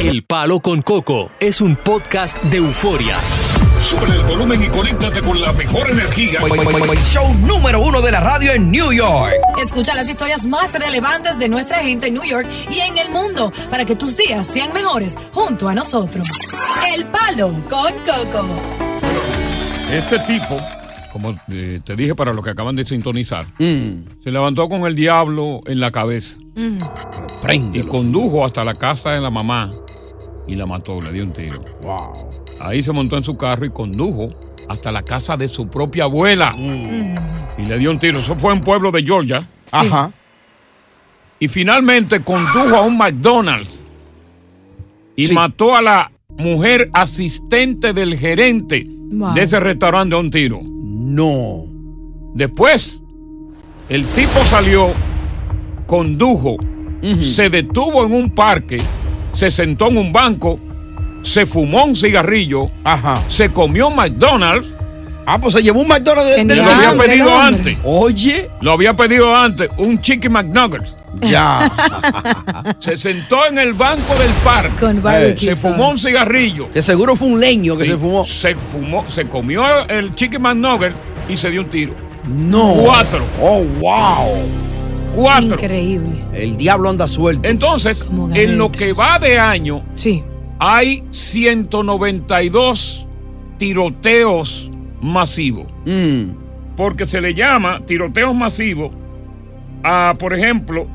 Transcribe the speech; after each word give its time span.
El 0.00 0.24
Palo 0.24 0.60
con 0.60 0.82
Coco 0.82 1.30
es 1.40 1.60
un 1.60 1.76
podcast 1.76 2.36
de 2.44 2.58
euforia. 2.58 3.16
Sube 3.80 4.06
el 4.06 4.24
volumen 4.24 4.62
y 4.62 4.66
conéctate 4.66 5.22
con 5.22 5.40
la 5.40 5.52
mejor 5.52 5.88
energía. 5.90 6.40
Show 7.04 7.34
número 7.34 7.80
uno 7.80 8.02
de 8.02 8.10
la 8.10 8.20
radio 8.20 8.52
en 8.52 8.70
New 8.70 8.92
York. 8.92 9.34
Escucha 9.58 9.94
las 9.94 10.08
historias 10.08 10.44
más 10.44 10.72
relevantes 10.74 11.38
de 11.38 11.48
nuestra 11.48 11.78
gente 11.78 12.08
en 12.08 12.14
New 12.14 12.24
York 12.24 12.46
y 12.70 12.80
en 12.80 12.98
el 12.98 13.10
mundo 13.10 13.52
para 13.70 13.84
que 13.84 13.96
tus 13.96 14.16
días 14.16 14.46
sean 14.46 14.72
mejores 14.72 15.16
junto 15.32 15.68
a 15.68 15.74
nosotros. 15.74 16.26
El 16.94 17.06
Palo 17.06 17.52
con 17.70 17.92
Coco. 18.04 18.46
Este 19.90 20.18
tipo, 20.20 20.56
como 21.12 21.34
eh, 21.52 21.80
te 21.84 21.96
dije 21.96 22.14
para 22.14 22.32
los 22.32 22.44
que 22.44 22.50
acaban 22.50 22.76
de 22.76 22.84
sintonizar, 22.84 23.46
se 23.58 24.30
levantó 24.30 24.68
con 24.68 24.82
el 24.82 24.94
diablo 24.94 25.60
en 25.66 25.80
la 25.80 25.90
cabeza 25.90 26.36
y 27.72 27.82
condujo 27.82 28.44
hasta 28.44 28.64
la 28.64 28.74
casa 28.74 29.12
de 29.12 29.20
la 29.20 29.30
mamá 29.30 29.72
y 30.46 30.54
la 30.54 30.66
mató, 30.66 31.00
le 31.00 31.12
dio 31.12 31.24
un 31.24 31.32
tiro. 31.32 31.64
Wow. 31.82 32.30
Ahí 32.60 32.82
se 32.82 32.92
montó 32.92 33.16
en 33.16 33.22
su 33.22 33.36
carro 33.36 33.64
y 33.64 33.70
condujo 33.70 34.30
hasta 34.68 34.90
la 34.92 35.02
casa 35.02 35.36
de 35.36 35.48
su 35.48 35.68
propia 35.68 36.04
abuela 36.04 36.54
y 37.58 37.62
le 37.62 37.78
dio 37.78 37.90
un 37.90 37.98
tiro. 37.98 38.18
Eso 38.18 38.36
fue 38.36 38.52
en 38.52 38.58
un 38.58 38.64
pueblo 38.64 38.90
de 38.90 39.02
Georgia. 39.02 39.46
Ajá. 39.72 40.12
Y 41.38 41.48
finalmente 41.48 42.20
condujo 42.20 42.76
a 42.76 42.82
un 42.82 42.96
McDonald's 42.96 43.82
y 45.16 45.26
Sí. 45.26 45.32
mató 45.34 45.76
a 45.76 45.82
la 45.82 46.10
mujer 46.38 46.90
asistente 46.92 47.92
del 47.92 48.16
gerente 48.18 48.86
Wow. 48.88 49.34
de 49.34 49.42
ese 49.42 49.60
restaurante 49.60 50.14
de 50.14 50.20
un 50.20 50.30
tiro. 50.30 50.60
No. 50.62 51.64
Después, 52.34 53.00
el 53.88 54.06
tipo 54.08 54.40
salió, 54.40 54.88
condujo, 55.86 56.56
se 57.20 57.50
detuvo 57.50 58.04
en 58.06 58.12
un 58.14 58.30
parque, 58.30 58.78
se 59.34 59.50
sentó 59.50 59.88
en 59.88 59.98
un 59.98 60.12
banco, 60.12 60.58
se 61.22 61.44
fumó 61.46 61.84
un 61.84 61.94
cigarrillo, 61.94 62.70
Ajá. 62.84 63.20
se 63.28 63.50
comió 63.50 63.88
un 63.88 63.96
McDonald's, 63.96 64.68
Ah, 65.26 65.38
pues 65.40 65.54
se 65.54 65.62
llevó 65.62 65.80
un 65.80 65.88
McDonald's 65.88 66.36
de, 66.36 66.44
de- 66.44 66.56
lo 66.56 66.64
había 66.66 66.92
pedido 67.02 67.38
antes. 67.38 67.78
Oye, 67.82 68.50
Lo 68.60 68.72
había 68.72 68.94
pedido 68.94 69.34
antes, 69.34 69.70
un 69.78 69.98
Chicken 69.98 70.30
McNuggets. 70.30 70.94
ya. 71.22 71.72
Se 72.78 72.94
sentó 72.98 73.46
en 73.46 73.58
el 73.58 73.72
banco 73.72 74.14
del 74.18 74.30
parque, 74.44 74.76
Con 74.84 75.02
barbecue 75.02 75.54
se 75.54 75.56
fumó 75.56 75.88
un 75.92 75.96
cigarrillo. 75.98 76.70
que 76.72 76.82
seguro 76.82 77.16
fue 77.16 77.28
un 77.28 77.40
leño 77.40 77.74
que 77.74 77.86
Sí, 77.86 77.92
se 77.92 77.96
fumó. 77.96 78.24
Se 78.26 78.54
fumó, 78.54 79.04
se 79.08 79.26
comió 79.26 79.64
el 79.88 80.14
Chicken 80.14 80.42
McNugget 80.42 80.92
y 81.26 81.38
se 81.38 81.50
dio 81.50 81.62
un 81.62 81.70
tiro. 81.70 81.94
No. 82.28 82.74
Cuatro. 82.84 83.24
Oh, 83.40 83.62
wow. 83.80 84.46
Cuatro. 85.14 85.54
Increíble. 85.56 86.16
El 86.34 86.56
diablo 86.56 86.88
anda 86.90 87.06
suelto. 87.06 87.48
Entonces, 87.48 88.06
en 88.34 88.58
lo 88.58 88.70
que 88.72 88.92
va 88.92 89.18
de 89.18 89.38
año, 89.38 89.82
Sí. 89.94 90.22
hay 90.58 91.02
192 91.10 93.06
tiroteos 93.58 94.70
masivos. 95.00 95.66
Mm. 95.84 96.30
Porque 96.76 97.06
se 97.06 97.20
le 97.20 97.34
llama 97.34 97.80
tiroteos 97.86 98.34
masivos 98.34 98.90
a, 99.82 100.14
por 100.18 100.34
ejemplo, 100.34 100.86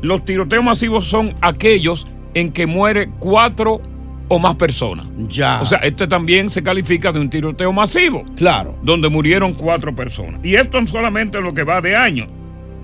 los 0.00 0.24
tiroteos 0.24 0.62
masivos 0.64 1.06
son 1.08 1.34
aquellos 1.40 2.06
en 2.34 2.52
que 2.52 2.66
muere 2.66 3.08
cuatro 3.18 3.80
o 4.28 4.38
más 4.38 4.54
personas. 4.54 5.06
Ya. 5.28 5.60
O 5.60 5.64
sea, 5.64 5.78
este 5.80 6.06
también 6.06 6.50
se 6.50 6.62
califica 6.62 7.12
de 7.12 7.20
un 7.20 7.28
tiroteo 7.28 7.72
masivo, 7.72 8.24
claro. 8.36 8.74
donde 8.82 9.08
murieron 9.08 9.52
cuatro 9.54 9.94
personas. 9.94 10.40
Y 10.44 10.54
esto 10.54 10.78
es 10.78 10.90
solamente 10.90 11.40
lo 11.40 11.52
que 11.52 11.64
va 11.64 11.80
de 11.80 11.96
año. 11.96 12.26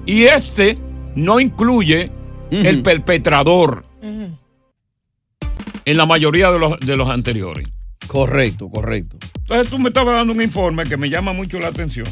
Y 0.08 0.24
este 0.24 0.78
no 1.16 1.38
incluye 1.38 2.10
el 2.50 2.82
perpetrador 2.82 3.84
en 5.84 5.96
la 5.98 6.06
mayoría 6.06 6.50
de 6.50 6.58
los, 6.58 6.80
de 6.80 6.96
los 6.96 7.10
anteriores. 7.10 7.68
Correcto, 8.06 8.70
correcto. 8.70 9.18
Entonces 9.40 9.68
tú 9.68 9.78
me 9.78 9.88
estabas 9.90 10.14
dando 10.14 10.32
un 10.32 10.40
informe 10.40 10.86
que 10.86 10.96
me 10.96 11.10
llama 11.10 11.34
mucho 11.34 11.60
la 11.60 11.68
atención. 11.68 12.06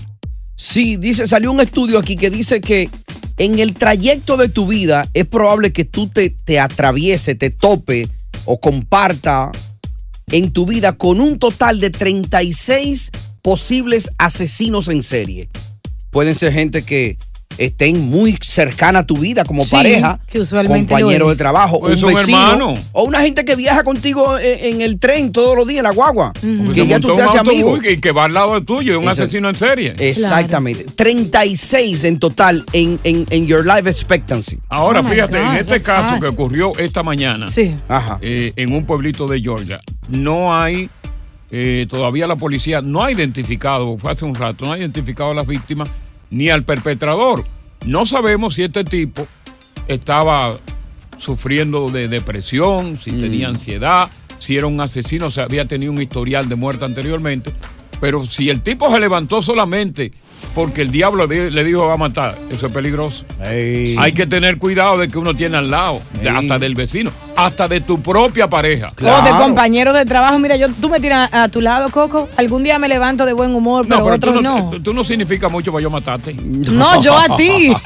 Sí, 0.56 0.98
dice, 0.98 1.26
salió 1.26 1.50
un 1.50 1.60
estudio 1.60 1.98
aquí 1.98 2.16
que 2.16 2.28
dice 2.28 2.60
que 2.60 2.90
en 3.38 3.58
el 3.60 3.72
trayecto 3.72 4.36
de 4.36 4.50
tu 4.50 4.66
vida 4.66 5.08
es 5.14 5.24
probable 5.24 5.72
que 5.72 5.86
tú 5.86 6.06
te, 6.06 6.28
te 6.28 6.60
atraviese, 6.60 7.34
te 7.34 7.48
tope 7.48 8.10
o 8.44 8.60
comparta 8.60 9.52
en 10.26 10.52
tu 10.52 10.66
vida 10.66 10.92
con 10.92 11.22
un 11.22 11.38
total 11.38 11.80
de 11.80 11.88
36 11.88 13.10
posibles 13.40 14.10
asesinos 14.18 14.88
en 14.88 15.00
serie. 15.00 15.48
Pueden 16.10 16.34
ser 16.34 16.52
gente 16.52 16.82
que 16.82 17.16
estén 17.58 18.08
muy 18.08 18.36
cercana 18.40 19.00
a 19.00 19.06
tu 19.06 19.16
vida 19.18 19.44
como 19.44 19.64
Sí, 19.64 19.70
pareja, 19.72 20.18
que 20.26 20.40
usualmente 20.40 20.92
compañero 20.94 21.28
de 21.30 21.36
trabajo, 21.36 21.80
Puede 21.80 21.94
un 22.04 22.12
vecino, 22.14 22.38
hermano. 22.38 22.78
o 22.92 23.04
una 23.04 23.20
gente 23.22 23.44
que 23.44 23.56
viaja 23.56 23.82
contigo 23.84 24.38
en, 24.38 24.74
en 24.74 24.80
el 24.82 24.98
tren 24.98 25.32
todos 25.32 25.56
los 25.56 25.66
días, 25.66 25.78
en 25.78 25.84
la 25.84 25.90
guagua, 25.92 26.32
que 26.74 26.86
ya 26.86 27.00
tú 27.00 27.14
te 27.16 27.22
haces 27.22 27.40
amigo. 27.40 27.78
y 27.82 27.98
que 28.00 28.12
va 28.12 28.24
al 28.24 28.34
lado 28.34 28.54
de 28.58 28.64
tuyo, 28.66 28.94
es 28.94 28.98
un 29.02 29.08
asesino 29.08 29.48
en 29.48 29.56
serie. 29.56 29.94
Exactamente. 29.98 30.84
36 30.94 32.04
en 32.04 32.18
total 32.18 32.64
en, 32.72 32.98
en, 33.04 33.26
en 33.30 33.46
Your 33.46 33.64
Life 33.66 33.88
Expectancy. 33.88 34.58
Ahora, 34.68 35.00
Oh 35.00 35.04
fíjate, 35.04 35.38
en 35.38 35.54
este 35.54 35.80
caso 35.82 36.14
hard. 36.14 36.20
que 36.20 36.26
ocurrió 36.28 36.76
esta 36.78 37.02
mañana 37.02 37.46
Sí. 37.46 37.74
Ajá. 37.88 38.18
eh, 38.22 38.52
en 38.56 38.72
un 38.72 38.84
pueblito 38.84 39.26
de 39.28 39.40
Georgia, 39.40 39.80
no 40.08 40.56
hay, 40.56 40.88
eh, 41.50 41.86
todavía 41.88 42.26
la 42.26 42.36
policía 42.36 42.80
no 42.82 43.02
ha 43.04 43.10
identificado, 43.12 43.96
fue 43.98 44.12
hace 44.12 44.24
un 44.24 44.34
rato, 44.34 44.64
no 44.64 44.72
ha 44.72 44.78
identificado 44.78 45.30
a 45.30 45.34
las 45.34 45.46
víctimas 45.46 45.88
ni 46.30 46.50
al 46.50 46.64
perpetrador. 46.64 47.44
No 47.84 48.06
sabemos 48.06 48.54
si 48.54 48.64
este 48.64 48.84
tipo 48.84 49.26
estaba 49.88 50.58
sufriendo 51.18 51.88
de 51.88 52.08
depresión, 52.08 52.98
si 52.98 53.12
tenía 53.12 53.48
ansiedad, 53.48 54.10
si 54.38 54.56
era 54.56 54.66
un 54.66 54.80
asesino, 54.80 55.30
si 55.30 55.40
había 55.40 55.66
tenido 55.66 55.92
un 55.92 56.02
historial 56.02 56.48
de 56.48 56.56
muerte 56.56 56.84
anteriormente. 56.84 57.52
Pero 58.00 58.24
si 58.26 58.50
el 58.50 58.62
tipo 58.62 58.90
se 58.92 59.00
levantó 59.00 59.42
solamente 59.42 60.12
porque 60.54 60.80
el 60.82 60.90
diablo 60.90 61.26
di- 61.26 61.50
le 61.50 61.64
dijo 61.64 61.86
va 61.86 61.94
a 61.94 61.98
matar, 61.98 62.38
eso 62.50 62.66
es 62.66 62.72
peligroso. 62.72 63.24
Hay 63.40 64.12
que 64.14 64.26
tener 64.26 64.56
cuidado 64.58 64.96
de 64.98 65.08
que 65.08 65.18
uno 65.18 65.34
tiene 65.34 65.56
al 65.58 65.70
lado, 65.70 66.00
de- 66.22 66.30
hasta 66.30 66.58
del 66.58 66.74
vecino, 66.74 67.10
hasta 67.36 67.68
de 67.68 67.80
tu 67.82 68.00
propia 68.00 68.48
pareja. 68.48 68.92
O 69.02 69.22
de 69.24 69.30
compañeros 69.32 69.92
de 69.94 70.04
trabajo. 70.06 70.38
Mira, 70.38 70.56
yo, 70.56 70.68
tú 70.80 70.88
me 70.88 70.98
tiras 71.00 71.28
a 71.32 71.48
tu 71.48 71.60
lado, 71.60 71.90
Coco. 71.90 72.28
Algún 72.36 72.62
día 72.62 72.78
me 72.78 72.88
levanto 72.88 73.26
de 73.26 73.32
buen 73.34 73.54
humor, 73.54 73.86
pero, 73.88 74.02
tú 74.02 74.08
otros 74.08 74.34
no, 74.42 74.70
no. 74.72 74.80
tú- 74.82 74.94
no 74.94 75.04
significa 75.04 75.48
mucho 75.48 75.70
para 75.72 75.82
yo 75.82 75.90
matarte. 75.90 76.34
No, 76.34 77.02
yo 77.02 77.16
a 77.18 77.36
ti. 77.36 77.72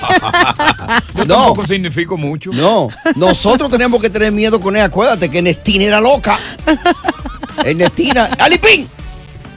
Yo 1.14 1.24
No. 1.24 1.34
tampoco 1.34 1.66
significo 1.66 2.16
mucho. 2.16 2.50
No, 2.52 2.88
nosotros 3.16 3.68
tenemos 3.70 4.00
que 4.00 4.08
tener 4.08 4.30
miedo 4.32 4.60
con 4.60 4.76
él. 4.76 4.82
Acuérdate 4.82 5.28
que 5.28 5.38
Ernestina 5.38 5.84
era 5.84 6.00
loca. 6.00 6.38
Ernestina, 7.64 8.30
¡Alipín! 8.38 8.88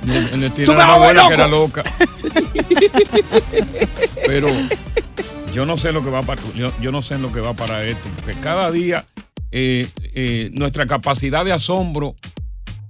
En 0.06 0.44
el 0.44 0.50
Tú 0.52 0.56
tiro 0.56 0.74
me 0.74 0.80
de 0.80 0.84
la 0.84 0.88
vas 0.88 0.96
a 0.96 0.98
volver 0.98 1.20
abuela 1.20 1.28
que 1.28 1.34
era 1.34 1.48
loca. 1.48 1.84
Pero 4.26 4.48
yo 5.54 5.66
no 5.66 5.78
sé 5.78 5.92
lo 5.92 6.04
que 6.04 6.10
va 6.10 6.24
para 6.24 6.42
yo, 6.56 6.72
yo 6.82 6.92
no 6.92 7.02
sé 7.02 7.16
en 7.16 7.22
lo 7.22 7.32
que 7.32 7.40
va 7.40 7.54
para 7.54 7.86
esto, 7.86 8.08
porque 8.16 8.34
cada 8.40 8.72
día 8.72 9.06
eh, 9.52 9.88
eh, 10.16 10.50
nuestra 10.54 10.88
capacidad 10.88 11.46
de 11.46 11.52
asombro 11.54 12.16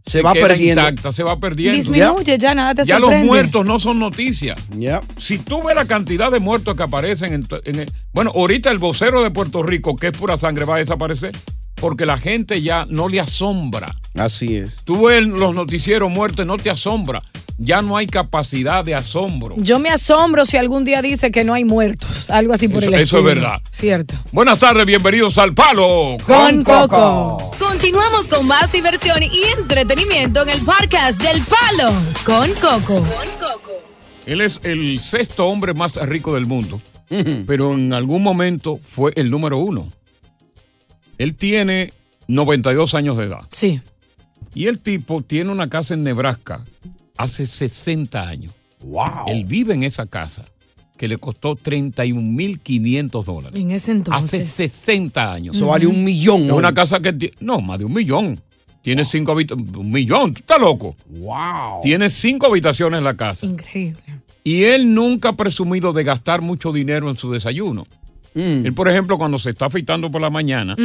Se 0.02 0.22
va 0.22 0.34
queda 0.34 0.48
perdiendo. 0.48 0.82
intacta, 0.82 1.12
se 1.12 1.24
va 1.24 1.40
perdiendo. 1.40 1.76
Disminuye, 1.76 2.38
ya 2.38 2.56
nada 2.56 2.74
te 2.76 2.84
Ya 2.86 3.00
los 3.00 3.14
muertos 3.16 3.66
no 3.66 3.80
son 3.80 4.00
noticias. 4.00 4.58
Ya. 4.78 5.02
Si 5.18 5.38
tú 5.40 5.62
ves 5.64 5.76
la 5.76 5.86
cantidad 5.86 6.32
de 6.32 6.40
muertos 6.40 6.76
que 6.76 6.84
aparecen 6.84 7.34
en 7.66 7.80
el- 7.80 7.92
bueno, 8.14 8.32
ahorita 8.34 8.72
el 8.72 8.78
vocero 8.80 9.24
de 9.24 9.32
Puerto 9.32 9.64
Rico, 9.64 9.96
que 9.96 10.08
es 10.08 10.14
pura 10.14 10.38
sangre, 10.38 10.66
va 10.66 10.76
a 10.76 10.80
desaparecer. 10.80 11.36
Porque 11.84 12.06
la 12.06 12.16
gente 12.16 12.62
ya 12.62 12.86
no 12.90 13.10
le 13.10 13.20
asombra. 13.20 13.94
Así 14.16 14.56
es. 14.56 14.78
Tú 14.86 15.08
ves 15.08 15.22
los 15.24 15.54
noticieros 15.54 16.10
muertos, 16.10 16.46
no 16.46 16.56
te 16.56 16.70
asombra. 16.70 17.22
Ya 17.58 17.82
no 17.82 17.98
hay 17.98 18.08
capacidad 18.08 18.86
de 18.86 18.96
asombro. 18.96 19.56
Yo 19.58 19.80
me 19.80 19.90
asombro 19.90 20.46
si 20.46 20.56
algún 20.56 20.86
día 20.86 21.02
dice 21.02 21.30
que 21.30 21.44
no 21.44 21.54
hay 21.54 21.66
muertos, 21.66 22.30
algo 22.30 22.54
así 22.54 22.70
por 22.70 22.84
Eso- 22.84 22.88
el 22.88 22.94
eso 22.94 23.02
es 23.02 23.24
estilo. 23.24 23.24
verdad. 23.24 23.62
Cierto. 23.70 24.16
Buenas 24.32 24.60
tardes, 24.60 24.86
bienvenidos 24.86 25.38
al 25.38 25.54
Palo 25.54 26.16
Con 26.26 26.64
Coco. 26.64 27.52
Continuamos 27.60 28.30
con 28.30 28.48
más 28.48 28.72
diversión 28.72 29.22
y 29.22 29.30
entretenimiento 29.60 30.42
en 30.44 30.50
el 30.52 30.62
podcast 30.62 31.22
del 31.22 31.42
Palo 31.42 31.92
con 32.26 32.50
Coco. 32.54 33.06
Él 34.26 34.40
es 34.40 34.62
el 34.64 35.02
sexto 35.02 35.48
hombre 35.48 35.74
más 35.74 35.98
rico 35.98 36.34
del 36.34 36.46
mundo, 36.46 36.82
pero 37.46 37.74
en 37.74 37.92
algún 37.92 38.24
momento 38.24 38.80
fue 38.82 39.12
el 39.18 39.30
número 39.30 39.58
uno. 39.58 39.92
Él 41.18 41.36
tiene 41.36 41.94
92 42.28 42.94
años 42.96 43.18
de 43.18 43.26
edad. 43.26 43.42
Sí. 43.50 43.82
Y 44.56 44.68
el 44.68 44.80
tipo 44.80 45.22
tiene 45.22 45.52
una 45.52 45.70
casa 45.70 45.94
en 45.94 46.04
Nebraska 46.04 46.66
hace 47.18 47.46
60 47.46 48.28
años. 48.28 48.54
Wow. 48.84 49.26
Él 49.28 49.46
vive 49.46 49.74
en 49.74 49.84
esa 49.84 50.06
casa 50.06 50.46
que 50.98 51.08
le 51.08 51.18
costó 51.18 51.56
31.500 51.56 53.24
dólares. 53.24 53.60
En 53.60 53.72
ese 53.72 53.92
Hace 53.92 53.98
entonces. 53.98 54.50
60 54.50 55.34
años. 55.34 55.56
Eso 55.56 55.68
vale 55.68 55.88
un 55.88 56.04
millón. 56.04 56.44
Es 56.44 56.52
una 56.52 56.74
casa 56.74 57.00
que 57.00 57.14
tiene, 57.14 57.36
no, 57.40 57.62
más 57.62 57.80
de 57.80 57.86
un 57.86 57.94
millón. 57.94 58.40
Tiene 58.82 59.06
cinco 59.06 59.32
habitaciones. 59.32 59.76
Un 59.76 59.92
millón, 59.92 60.34
tú 60.34 60.42
estás 60.42 60.60
loco. 60.60 60.96
Wow. 61.08 61.82
Tiene 61.82 62.10
cinco 62.10 62.48
habitaciones 62.48 62.98
en 62.98 63.04
la 63.06 63.16
casa. 63.16 63.46
Increíble. 63.46 64.02
Y 64.44 64.64
él 64.66 64.94
nunca 64.94 65.30
ha 65.30 65.36
presumido 65.36 65.94
de 65.94 66.04
gastar 66.04 66.42
mucho 66.42 66.74
dinero 66.74 67.10
en 67.10 67.18
su 67.18 67.32
desayuno. 67.32 67.88
Mm. 68.34 68.66
Él, 68.66 68.74
por 68.74 68.88
ejemplo, 68.90 69.18
cuando 69.18 69.38
se 69.38 69.52
está 69.52 69.66
afeitando 69.66 70.12
por 70.12 70.22
la 70.22 70.30
mañana, 70.30 70.76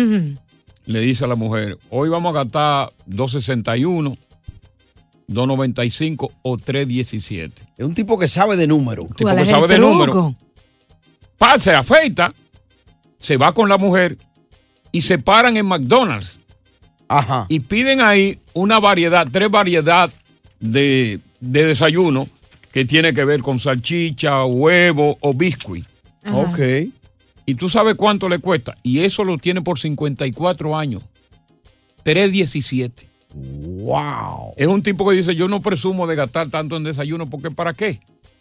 le 0.85 1.01
dice 1.01 1.25
a 1.25 1.29
la 1.29 1.35
mujer, 1.35 1.79
hoy 1.91 2.09
vamos 2.09 2.31
a 2.31 2.45
gastar 2.45 2.93
261, 3.07 4.17
295 5.27 6.33
o 6.43 6.57
317. 6.57 7.63
Es 7.77 7.85
un 7.85 7.95
tipo 7.95 8.19
que 8.19 8.29
sabe 8.29 8.57
de 8.57 8.67
números. 8.67 9.07
Tipo 9.09 9.31
¿Cuál 9.31 9.37
que 9.39 9.45
sabe 9.45 9.69
de 9.69 9.79
número. 9.79 10.35
Pase, 11.37 11.73
afeita, 11.73 12.35
se 13.19 13.37
va 13.37 13.53
con 13.53 13.69
la 13.69 13.79
mujer 13.79 14.17
y 14.91 15.03
se 15.03 15.19
paran 15.19 15.57
en 15.57 15.67
McDonald's 15.67 16.41
Ajá. 17.07 17.47
y 17.49 17.61
piden 17.61 18.01
ahí 18.01 18.41
una 18.55 18.81
variedad, 18.81 19.27
tres 19.31 19.51
variedades 19.51 20.15
de, 20.59 21.21
de 21.41 21.67
desayuno 21.67 22.29
que 22.73 22.85
tiene 22.85 23.15
que 23.15 23.25
ver 23.25 23.43
con 23.43 23.59
salchicha, 23.59 24.45
huevo 24.45 25.17
o 25.21 25.33
biscuit. 25.33 25.87
Ajá. 26.25 26.37
Ok. 26.37 26.59
Y 27.49 27.55
tú 27.55 27.71
sabes 27.71 27.95
cuánto 27.95 28.29
le 28.29 28.41
cuesta. 28.41 28.77
Y 28.83 29.01
eso 29.01 29.25
lo 29.25 29.39
tiene 29.39 29.63
por 29.63 29.79
54 29.79 30.77
años. 30.77 31.03
317. 32.03 33.09
Wow. 33.35 34.53
Es 34.57 34.67
un 34.67 34.83
tipo 34.83 35.09
que 35.09 35.17
dice, 35.17 35.35
yo 35.35 35.49
no 35.49 35.63
presumo 35.63 36.07
de 36.07 36.15
gastar 36.15 36.49
tanto 36.49 36.77
en 36.77 36.85
desayuno 36.85 37.27
porque 37.31 37.51
¿para 37.51 37.73
qué? 37.73 38.01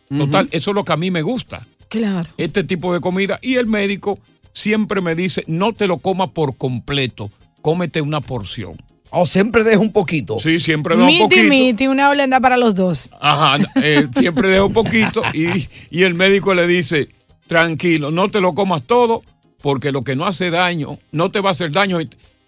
Total, 0.10 0.50
eso 0.52 0.72
es 0.72 0.76
lo 0.76 0.84
que 0.84 0.92
a 0.92 0.98
mí 0.98 1.10
me 1.10 1.22
gusta. 1.22 1.66
Claro. 1.88 2.30
Este 2.38 2.66
tipo 2.66 2.94
de 2.94 3.00
comida. 3.00 3.40
Y 3.42 3.56
el 3.56 3.66
médico 3.68 4.20
siempre 4.52 5.00
me 5.00 5.16
dice, 5.16 5.46
no 5.48 5.72
te 5.72 5.88
lo 5.88 6.00
comas 6.00 6.32
por 6.32 6.58
completo, 6.58 7.32
cómete 7.62 8.02
una 8.02 8.20
porción. 8.20 8.74
O 9.10 9.26
siempre 9.26 9.64
deja 9.64 9.80
un 9.80 9.94
poquito. 9.94 10.38
Sí, 10.40 10.60
siempre 10.60 10.96
un 10.96 11.06
Miti, 11.06 11.20
poquito. 11.22 11.44
miti, 11.50 11.88
una 11.88 12.10
blenda 12.12 12.42
para 12.42 12.58
los 12.58 12.76
dos. 12.76 13.10
Ajá, 13.22 13.58
eh, 13.82 14.06
siempre 14.18 14.52
deja 14.52 14.66
un 14.66 14.74
poquito 14.74 15.22
y, 15.34 15.70
y 15.90 16.04
el 16.04 16.14
médico 16.14 16.54
le 16.54 16.68
dice, 16.68 17.08
tranquilo, 17.48 18.12
no 18.12 18.30
te 18.30 18.42
lo 18.42 18.54
comas 18.54 18.84
todo 18.84 19.24
porque 19.62 19.92
lo 19.92 20.04
que 20.04 20.16
no 20.16 20.26
hace 20.26 20.50
daño, 20.52 21.00
no 21.12 21.32
te 21.32 21.40
va 21.42 21.50
a 21.50 21.52
hacer 21.54 21.72
daño. 21.72 21.98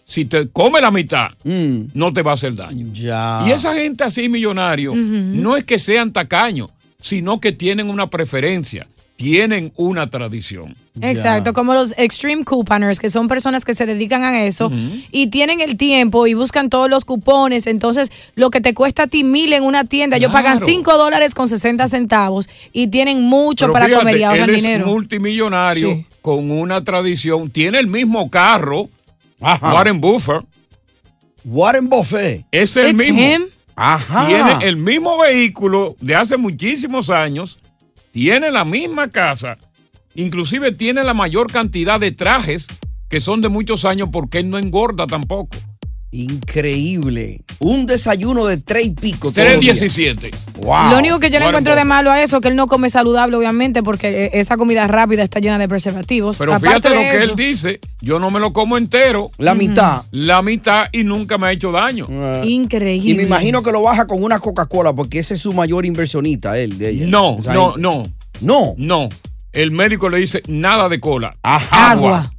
Si 0.04 0.26
te 0.26 0.48
come 0.50 0.82
la 0.82 0.92
mitad, 0.92 1.30
Mm, 1.44 1.90
no 1.94 2.12
te 2.14 2.22
va 2.24 2.32
a 2.32 2.34
hacer 2.36 2.56
daño. 2.56 2.88
ya. 2.94 3.44
Y 3.48 3.52
esa 3.52 3.74
gente 3.76 4.04
así 4.04 4.28
millonario, 4.30 4.94
no 4.96 5.56
es 5.58 5.64
que 5.64 5.78
sean 5.80 6.12
tacaños, 6.14 6.70
sino 7.00 7.40
que 7.40 7.52
tienen 7.52 7.90
una 7.90 8.10
preferencia, 8.10 8.88
tienen 9.20 9.74
una 9.76 10.10
tradición. 10.10 10.78
Exacto, 11.02 11.52
como 11.52 11.74
los 11.74 11.94
extreme 11.98 12.46
couponers, 12.46 13.02
que 13.02 13.10
son 13.10 13.28
personas 13.28 13.66
que 13.66 13.74
se 13.74 13.86
dedican 13.86 14.24
a 14.24 14.46
eso 14.46 14.72
y 15.12 15.28
tienen 15.28 15.60
el 15.60 15.76
tiempo 15.76 16.26
y 16.26 16.36
buscan 16.36 16.70
todos 16.70 16.90
los 16.90 17.04
cupones. 17.04 17.68
Entonces, 17.68 18.14
lo 18.36 18.50
que 18.50 18.62
te 18.62 18.74
cuesta 18.74 19.04
a 19.04 19.08
ti 19.08 19.26
mil 19.26 19.52
en 19.52 19.64
una 19.64 19.84
tienda, 19.84 20.16
ellos 20.16 20.32
pagan 20.32 20.54
Claro. 20.60 20.66
5 20.66 20.98
dólares 20.98 21.36
con 21.36 21.50
60 21.50 21.86
centavos 21.90 22.48
y 22.72 22.88
tienen 22.88 23.22
mucho 23.22 23.66
Pero 23.66 23.74
para 23.74 23.86
fíjate, 23.88 24.04
comer 24.06 24.18
y 24.20 24.24
ahorran 24.24 24.50
él 24.50 24.56
es 24.56 24.62
dinero. 24.64 24.86
multimillonario 24.88 25.96
Sí. 25.96 26.06
con 26.22 26.50
una 26.50 26.82
tradición, 26.86 27.50
tiene 27.50 27.80
el 27.80 27.88
mismo 27.88 28.30
carro, 28.32 28.88
Ajá. 29.42 29.74
Warren 29.74 30.00
Buffett, 30.00 30.46
Warren 31.44 31.90
Buffett. 31.90 32.46
es 32.52 32.76
el 32.78 32.92
It's 32.92 33.00
mismo. 33.00 33.22
him. 33.22 33.44
Ajá. 33.76 34.28
Tiene 34.28 34.66
el 34.68 34.78
mismo 34.78 35.18
vehículo 35.18 35.98
de 36.00 36.16
hace 36.16 36.38
muchísimos 36.38 37.10
años, 37.10 37.60
tiene 38.12 38.52
la 38.52 38.66
misma 38.66 39.10
casa, 39.10 39.58
inclusive 40.16 40.72
tiene 40.72 41.04
la 41.04 41.14
mayor 41.14 41.52
cantidad 41.52 42.00
de 42.00 42.12
trajes 42.12 42.68
que 43.10 43.20
son 43.20 43.42
de 43.42 43.50
muchos 43.50 43.86
años 43.86 44.10
porque 44.12 44.40
él 44.40 44.50
no 44.50 44.58
engorda 44.58 45.08
tampoco. 45.08 45.58
Increíble. 46.12 47.42
Un 47.60 47.86
desayuno 47.86 48.46
de 48.46 48.58
tres 48.58 48.86
y 48.86 48.90
pico. 48.92 49.32
todos 49.32 49.38
los 49.50 49.60
días. 49.60 49.78
317. 49.80 50.32
Wow. 50.62 50.92
Lo 50.92 50.98
único 50.98 51.20
que 51.20 51.30
yo 51.30 51.40
le 51.40 51.46
encuentro 51.48 51.76
de 51.76 51.86
malo 51.86 52.12
a 52.12 52.22
eso 52.22 52.38
es 52.38 52.42
que 52.42 52.48
él 52.50 52.56
no 52.56 52.68
come 52.68 52.90
saludable, 52.90 53.36
obviamente, 53.38 53.84
porque 53.84 54.26
eh, 54.26 54.30
esa 54.34 54.58
comida 54.58 54.88
rápida 54.88 55.24
está 55.24 55.40
llena 55.40 55.58
de 55.60 55.68
preservativos. 55.68 56.38
Pero 56.38 56.54
Aparte 56.54 56.90
fíjate 56.90 56.90
lo 56.90 57.12
que 57.12 57.16
eso, 57.24 57.32
él 57.32 57.36
dice, 57.38 57.80
yo 58.02 58.20
no 58.20 58.32
me 58.32 58.40
lo 58.40 58.52
como 58.54 58.78
entero, 58.78 59.32
La 59.38 59.56
mitad. 59.56 60.04
la 60.12 60.42
mitad 60.42 60.88
y 60.92 61.04
nunca 61.04 61.38
me 61.38 61.48
ha 61.48 61.52
hecho 61.52 61.72
daño. 61.72 62.08
Ah. 62.12 62.42
Increíble. 62.44 63.12
Y 63.12 63.16
me 63.16 63.24
imagino 63.24 63.62
que 63.64 63.72
lo 63.72 63.82
baja 63.84 64.08
con 64.08 64.24
una 64.24 64.40
Coca-Cola 64.40 64.94
porque 64.94 65.20
ese 65.20 65.36
es 65.36 65.40
su 65.42 65.54
mayor 65.54 65.86
inversionista, 65.86 66.58
él, 66.58 66.78
de 66.78 66.90
ella. 66.90 67.06
No, 67.08 67.38
no, 67.38 67.74
gente. 67.74 67.82
no, 67.82 68.04
No. 68.42 68.74
no. 68.78 69.10
El 69.52 69.72
médico 69.72 70.10
le 70.10 70.18
dice 70.20 70.44
nada 70.48 70.90
de 70.90 71.00
cola. 71.00 71.36
Ajá. 71.42 71.92
Agua. 71.92 72.10
Agua 72.20 72.34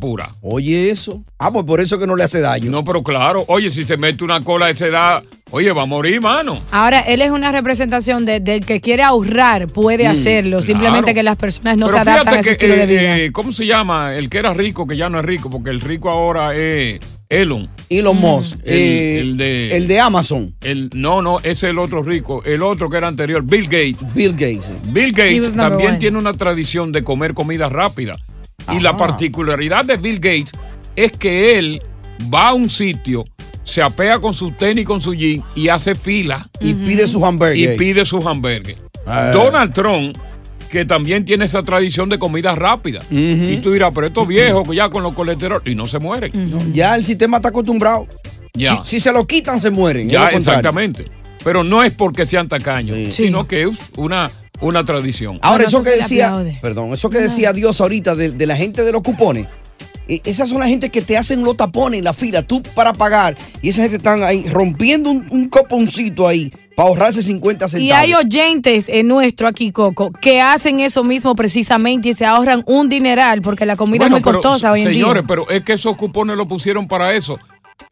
pura. 0.00 0.30
Oye, 0.42 0.90
eso. 0.90 1.22
Ah, 1.38 1.50
pues 1.52 1.64
por 1.64 1.80
eso 1.80 1.98
que 1.98 2.06
no 2.06 2.16
le 2.16 2.24
hace 2.24 2.40
daño. 2.40 2.70
No, 2.70 2.84
pero 2.84 3.02
claro, 3.02 3.44
oye, 3.48 3.70
si 3.70 3.84
se 3.84 3.96
mete 3.96 4.22
una 4.24 4.42
cola 4.42 4.66
a 4.66 4.70
esa 4.70 4.86
edad, 4.86 5.22
oye, 5.50 5.72
va 5.72 5.82
a 5.82 5.86
morir, 5.86 6.20
mano. 6.20 6.60
Ahora, 6.70 7.00
él 7.00 7.22
es 7.22 7.30
una 7.30 7.50
representación 7.50 8.26
de- 8.26 8.40
del 8.40 8.64
que 8.66 8.80
quiere 8.80 9.02
ahorrar, 9.02 9.68
puede 9.68 10.06
hacerlo. 10.06 10.60
Simplemente 10.62 11.04
claro. 11.04 11.14
que 11.14 11.22
las 11.22 11.36
personas 11.36 11.76
no 11.78 11.86
pero 11.86 12.02
se 12.04 12.10
adaptan 12.10 12.34
a 12.34 12.40
ese 12.40 12.56
que, 12.56 12.66
estilo 12.66 12.74
de 12.74 12.82
eh, 12.82 12.86
vida. 12.86 13.18
eh, 13.18 13.32
¿cómo 13.32 13.52
se 13.52 13.66
llama? 13.66 14.14
El 14.14 14.28
que 14.28 14.38
era 14.38 14.52
rico, 14.52 14.86
que 14.86 14.96
ya 14.96 15.08
no 15.08 15.18
es 15.18 15.24
rico, 15.24 15.48
porque 15.50 15.70
el 15.70 15.80
rico 15.80 16.10
ahora 16.10 16.54
es 16.54 17.00
Elon. 17.30 17.68
Elon 17.88 18.16
Musk. 18.18 18.58
El- 18.64 18.72
eh, 18.74 19.20
el 19.20 19.36
de- 19.38 19.76
el 19.76 19.88
de 19.88 20.00
Amazon. 20.00 20.54
El, 20.60 20.90
no, 20.94 21.22
no, 21.22 21.38
ese 21.40 21.50
es 21.50 21.62
el 21.64 21.78
otro 21.78 22.02
rico. 22.02 22.42
El 22.44 22.62
otro 22.62 22.90
que 22.90 22.98
era 22.98 23.08
anterior, 23.08 23.42
Bill 23.44 23.64
Gates. 23.64 24.12
Bill 24.14 24.32
Gates. 24.32 24.70
Bill 24.92 25.12
Gates 25.12 25.54
también 25.54 25.90
one. 25.90 25.98
tiene 25.98 26.18
una 26.18 26.34
tradición 26.34 26.92
de 26.92 27.02
comer 27.02 27.32
comida 27.32 27.68
rápida. 27.70 28.16
Y 28.72 28.80
la 28.80 28.90
Ajá. 28.90 28.98
particularidad 28.98 29.84
de 29.84 29.96
Bill 29.96 30.16
Gates 30.16 30.52
es 30.96 31.12
que 31.12 31.58
él 31.58 31.82
va 32.32 32.48
a 32.50 32.54
un 32.54 32.70
sitio, 32.70 33.24
se 33.62 33.82
apea 33.82 34.18
con 34.18 34.32
su 34.34 34.50
tenis, 34.52 34.84
con 34.84 35.00
su 35.00 35.14
jean 35.14 35.42
y 35.54 35.68
hace 35.68 35.94
fila 35.94 36.48
Y 36.60 36.74
pide 36.74 37.06
sus 37.08 37.22
y 37.22 37.24
hamburgues. 37.24 37.78
pide 37.78 38.04
sus 38.04 38.24
hamburgues. 38.26 38.76
Ah. 39.06 39.30
Donald 39.32 39.72
Trump, 39.72 40.16
que 40.70 40.84
también 40.84 41.24
tiene 41.24 41.44
esa 41.44 41.62
tradición 41.62 42.08
de 42.08 42.18
comida 42.18 42.54
rápida. 42.54 43.02
Y 43.10 43.56
tú 43.58 43.72
dirás, 43.72 43.92
pero 43.94 44.06
estos 44.06 44.26
viejos 44.26 44.68
que 44.68 44.74
ya 44.76 44.88
con 44.88 45.02
los 45.02 45.14
colesterol 45.14 45.62
y 45.64 45.74
no 45.74 45.86
se 45.86 45.98
mueren. 45.98 46.72
Ya 46.72 46.94
el 46.96 47.04
sistema 47.04 47.36
está 47.38 47.50
acostumbrado. 47.50 48.06
Ya. 48.54 48.82
Si, 48.84 48.90
si 48.96 49.00
se 49.00 49.12
lo 49.12 49.26
quitan, 49.26 49.60
se 49.60 49.70
mueren. 49.70 50.08
Ya, 50.08 50.28
exactamente. 50.28 51.06
Pero 51.42 51.62
no 51.64 51.82
es 51.84 51.90
porque 51.92 52.24
sean 52.24 52.48
tacaños, 52.48 52.96
Sí. 53.14 53.24
sino 53.24 53.46
que 53.46 53.62
es 53.64 53.70
una, 53.96 54.30
una 54.60 54.84
tradición. 54.84 55.38
Ahora, 55.42 55.64
Bueno, 55.64 55.68
eso 55.68 55.80
eso 55.80 55.90
que 55.90 55.96
decía, 56.02 56.26
aplaude. 56.28 56.58
perdón, 56.62 56.92
eso 56.92 57.10
que 57.10 57.18
decía 57.18 57.52
Dios 57.52 57.80
ahorita 57.80 58.14
de, 58.14 58.30
de 58.30 58.46
la 58.46 58.56
gente 58.56 58.82
de 58.82 58.92
los 58.92 59.02
cupones. 59.02 59.46
eh, 60.08 60.20
Esas 60.24 60.48
son 60.48 60.60
las 60.60 60.68
gente 60.68 60.90
que 60.90 61.02
te 61.02 61.16
hacen 61.16 61.42
los 61.42 61.56
tapones 61.56 61.98
en 61.98 62.04
la 62.04 62.12
fila, 62.12 62.42
tú 62.42 62.62
para 62.74 62.92
pagar, 62.92 63.36
y 63.62 63.70
esa 63.70 63.82
gente 63.82 63.96
están 63.96 64.22
ahí 64.22 64.44
rompiendo 64.48 65.10
un, 65.10 65.26
un 65.30 65.48
coponcito 65.48 66.28
ahí 66.28 66.52
para 66.76 66.88
ahorrarse 66.88 67.22
50 67.22 67.68
centavos. 67.68 67.86
Y 67.88 67.92
hay 67.92 68.14
oyentes 68.14 68.88
en 68.88 69.06
nuestro 69.08 69.46
aquí, 69.48 69.70
Coco, 69.70 70.10
que 70.12 70.40
hacen 70.40 70.80
eso 70.80 71.04
mismo 71.04 71.34
precisamente 71.36 72.08
y 72.08 72.12
se 72.14 72.24
ahorran 72.26 72.62
un 72.66 72.88
dineral 72.88 73.42
porque 73.42 73.64
la 73.64 73.76
comida 73.76 73.98
Bueno, 73.98 74.16
es 74.16 74.22
muy 74.24 74.32
pero, 74.32 74.40
costosa 74.42 74.72
hoy 74.72 74.82
en 74.82 74.88
Señores, 74.88 75.22
día. 75.22 75.26
pero 75.28 75.48
es 75.50 75.62
que 75.62 75.74
esos 75.74 75.96
cupones 75.96 76.36
lo 76.36 76.46
pusieron 76.48 76.88
para 76.88 77.14
eso. 77.14 77.38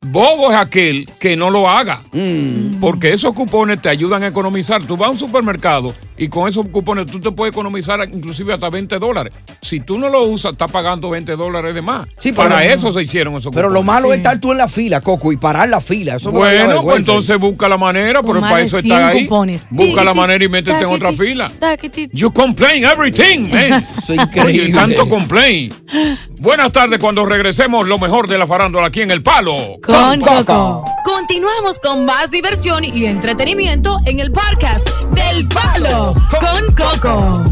Bobo 0.04 0.50
es 0.50 0.56
aquel 0.56 1.08
que 1.18 1.36
no 1.36 1.48
lo 1.50 1.68
haga. 1.68 2.02
Mm. 2.12 2.80
Porque 2.80 3.12
esos 3.12 3.32
cupones 3.32 3.80
te 3.80 3.88
ayudan 3.88 4.22
a 4.24 4.26
economizar. 4.28 4.82
Tú 4.84 4.96
vas 4.96 5.08
a 5.08 5.12
un 5.12 5.18
supermercado 5.18 5.94
y 6.18 6.28
con 6.28 6.48
esos 6.48 6.68
cupones 6.68 7.06
tú 7.06 7.20
te 7.20 7.30
puedes 7.30 7.52
economizar 7.52 8.00
inclusive 8.12 8.52
hasta 8.52 8.68
20 8.68 8.98
dólares. 8.98 9.32
Si 9.60 9.80
tú 9.80 9.98
no 9.98 10.08
lo 10.08 10.24
usas, 10.24 10.52
estás 10.52 10.70
pagando 10.70 11.08
20 11.08 11.36
dólares 11.36 11.74
de 11.74 11.82
más. 11.82 12.06
Sí, 12.18 12.32
pero 12.32 12.48
Para 12.48 12.64
eso 12.64 12.90
se 12.92 13.02
hicieron 13.02 13.34
esos 13.36 13.52
Pero 13.54 13.68
cupones. 13.68 13.74
lo 13.86 13.92
malo 13.92 14.12
es 14.12 14.18
estar 14.18 14.38
tú 14.40 14.50
en 14.52 14.58
la 14.58 14.68
fila, 14.68 15.00
Coco, 15.00 15.30
y 15.32 15.36
parar 15.36 15.68
la 15.68 15.80
fila. 15.80 16.16
Eso 16.16 16.32
Bueno, 16.32 16.82
pues 16.82 16.98
entonces 16.98 17.38
busca 17.38 17.68
la 17.68 17.78
manera, 17.78 18.22
pero 18.22 18.40
para 18.40 18.60
eso 18.60 18.80
100 18.80 18.92
está 18.92 19.08
ahí. 19.08 19.24
cupones. 19.24 19.66
Busca 19.70 20.02
la 20.04 20.14
manera 20.14 20.44
y 20.44 20.48
métete 20.48 20.80
en 20.80 20.86
otra 20.90 21.12
fila. 21.12 21.50
taquiti. 21.58 22.08
You 22.12 22.32
complain 22.32 22.84
everything, 22.84 23.48
man. 23.50 23.86
Eso 24.02 24.14
es 24.14 24.22
increíble. 24.22 24.62
Oye, 24.64 24.72
tanto 24.72 25.08
complain. 25.08 25.72
Buenas 26.42 26.72
tardes, 26.72 26.98
cuando 26.98 27.24
regresemos, 27.24 27.86
lo 27.86 28.00
mejor 28.00 28.28
de 28.28 28.36
la 28.36 28.48
farándula 28.48 28.88
aquí 28.88 29.00
en 29.00 29.12
El 29.12 29.22
Palo. 29.22 29.76
Con 29.80 30.20
Coco. 30.20 30.84
Continuamos 31.04 31.78
con 31.78 32.04
más 32.04 32.32
diversión 32.32 32.82
y 32.82 33.04
entretenimiento 33.04 34.00
en 34.06 34.18
el 34.18 34.32
podcast 34.32 34.84
del 35.12 35.46
Palo 35.46 36.16
con 36.40 36.74
Coco. 36.74 37.44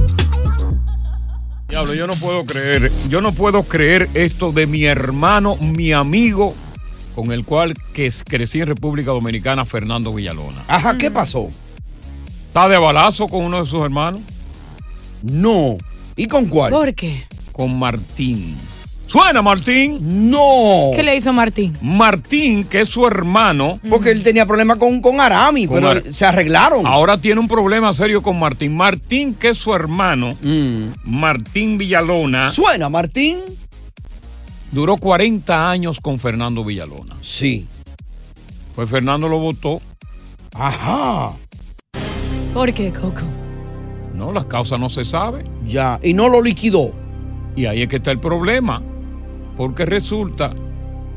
Diablo, 1.69 1.95
yo 1.95 2.09
no 2.09 2.15
puedo 2.15 2.45
creer, 2.45 2.91
yo 3.09 3.21
no 3.21 3.31
puedo 3.31 3.63
creer 3.63 4.11
esto 4.15 4.51
de 4.51 4.67
mi 4.67 4.87
hermano, 4.87 5.55
mi 5.61 5.93
amigo, 5.93 6.57
con 7.15 7.31
el 7.31 7.45
cual 7.45 7.75
que 7.93 8.13
crecí 8.25 8.61
en 8.61 8.67
República 8.67 9.13
Dominicana, 9.13 9.65
Fernando 9.65 10.13
Villalona. 10.13 10.65
Ajá, 10.67 10.99
¿qué 10.99 11.13
pasó? 11.13 11.49
Está 12.49 12.69
de 12.69 12.77
balazo 12.77 13.29
con 13.29 13.45
uno 13.45 13.61
de 13.61 13.67
sus 13.67 13.85
hermanos, 13.85 14.23
No. 15.23 15.77
¿Y 16.17 16.27
con 16.27 16.47
cuál? 16.47 16.73
¿Por 16.73 16.93
qué? 16.93 17.25
con 17.61 17.79
Martín. 17.79 18.57
¿Suena 19.11 19.43
Martín? 19.43 20.31
No. 20.31 20.91
¿Qué 20.95 21.03
le 21.03 21.17
hizo 21.17 21.33
Martín? 21.33 21.77
Martín, 21.83 22.63
que 22.63 22.83
es 22.83 22.89
su 22.89 23.05
hermano, 23.07 23.81
Porque 23.91 24.13
él 24.13 24.23
tenía 24.23 24.47
problemas 24.47 24.77
con, 24.77 25.01
con 25.01 25.21
Arami, 25.21 25.67
Con 25.67 25.77
pero 25.77 25.89
Ar- 25.91 26.13
se 26.13 26.25
arreglaron. 26.25 26.87
ahora 26.87 27.19
tiene 27.19 27.41
un 27.41 27.49
problema 27.49 27.93
serio 27.93 28.23
con 28.23 28.39
Martín. 28.39 28.77
Martín, 28.77 29.35
que 29.35 29.49
es 29.49 29.59
su 29.59 29.75
hermano, 29.75 30.37
Mm. 30.43 30.93
Martín 31.03 31.77
Villalona, 31.77 32.53
¿Suena, 32.53 32.89
Martín? 32.89 33.39
duró 34.71 34.97
40 34.97 35.69
años 35.69 35.99
con 35.99 36.21
Fernando 36.21 36.63
Villalona. 36.65 37.17
Sí. 37.21 37.67
Pues 38.77 38.89
Fernando 38.89 39.29
lo 39.29 39.41
votó. 39.41 39.81
Ajá. 40.55 41.33
¿Por 42.55 42.73
qué, 42.73 42.93
Coco? 42.93 43.23
No, 44.15 44.33
las 44.33 44.47
causas 44.47 44.79
no 44.79 44.89
se 44.89 45.05
sabe. 45.05 45.45
Ya. 45.67 45.99
Y 46.03 46.15
no 46.15 46.29
lo 46.29 46.41
liquidó. 46.43 46.93
Y 47.57 47.67
ahí 47.67 47.83
es 47.83 47.89
que 47.89 47.97
está 47.97 48.13
el 48.13 48.21
problema. 48.21 48.81
Porque 49.61 49.85
resulta 49.85 50.55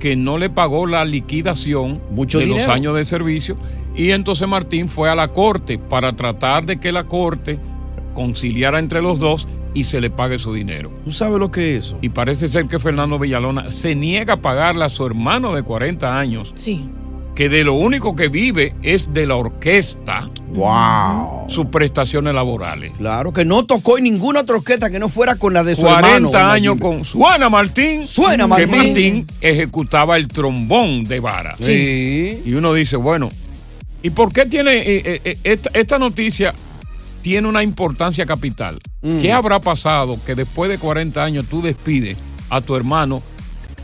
que 0.02 0.18
no 0.18 0.38
le 0.38 0.50
pagó 0.50 0.86
la 0.86 1.06
liquidación 1.06 2.02
Mucho 2.12 2.40
de 2.40 2.46
los 2.46 2.68
años 2.68 2.94
de 2.94 3.06
servicio. 3.06 3.56
Y 3.96 4.12
entonces 4.12 4.46
Martín 4.50 4.90
fue 4.90 5.10
a 5.10 5.16
la 5.16 5.30
corte 5.30 5.78
para 5.78 6.12
tratar 6.12 6.66
de 6.66 6.78
que 6.78 6.92
la 6.92 7.06
corte 7.06 7.58
conciliara 8.14 8.80
entre 8.80 9.02
los 9.02 9.18
dos 9.18 9.48
y 9.74 9.86
se 9.86 10.02
le 10.02 10.10
pague 10.10 10.40
su 10.40 10.54
dinero. 10.54 10.92
¿Tú 11.06 11.12
sabes 11.12 11.40
lo 11.40 11.52
que 11.52 11.78
es 11.78 11.86
eso? 11.86 12.00
Y 12.02 12.10
parece 12.10 12.50
ser 12.50 12.68
que 12.68 12.80
Fernando 12.80 13.18
Villalona 13.18 13.72
se 13.72 13.96
niega 13.96 14.34
a 14.34 14.42
pagarle 14.42 14.84
a 14.84 14.90
su 14.90 15.06
hermano 15.06 15.56
de 15.56 15.64
40 15.64 16.20
años, 16.20 16.52
Sí. 16.54 16.84
Que 17.36 17.50
de 17.50 17.64
lo 17.64 17.74
único 17.74 18.16
que 18.16 18.28
vive 18.28 18.76
es 18.84 19.14
de 19.14 19.26
la 19.26 19.36
orquesta, 19.36 20.30
Wow. 20.52 21.46
sus 21.50 21.66
prestaciones 21.68 22.34
laborales. 22.36 22.92
Claro, 22.98 23.34
que 23.34 23.44
no 23.44 23.66
tocó 23.66 23.98
en 23.98 24.04
ninguna 24.04 24.42
otra 24.42 24.58
orquesta 24.58 24.92
que 24.92 25.00
no 25.00 25.10
fuera 25.10 25.36
con 25.36 25.52
la 25.54 25.64
de 25.64 25.76
su 25.76 25.82
40 25.82 26.16
hermano. 26.16 26.38
años 26.52 26.76
con 26.80 27.04
Suena 27.04 27.50
Martín. 27.50 28.06
Suena, 28.06 28.44
Que 28.44 28.68
Martín. 28.68 28.70
Martín 28.70 29.28
ejecutaba 29.42 30.16
el 30.16 30.28
trombón 30.28 31.06
de 31.06 31.20
vara. 31.20 31.56
Sí. 31.60 32.42
Y 32.46 32.54
uno 32.54 32.72
dice, 32.74 32.98
bueno, 32.98 33.30
¿y 34.04 34.12
por 34.12 34.32
qué 34.32 34.46
tiene 34.46 34.74
eh, 34.78 35.02
eh, 35.04 35.22
eh, 35.26 35.38
esta, 35.44 35.72
esta 35.74 35.98
noticia 35.98 36.54
tiene 37.24 37.48
una 37.48 37.64
importancia 37.64 38.28
capital? 38.28 38.80
Mm. 39.02 39.22
¿Qué 39.22 39.32
habrá 39.32 39.60
pasado 39.60 40.20
que 40.24 40.36
después 40.36 40.70
de 40.70 40.78
40 40.78 41.24
años 41.24 41.46
tú 41.50 41.64
despides 41.64 42.16
a 42.52 42.62
tu 42.62 42.76
hermano 42.76 43.24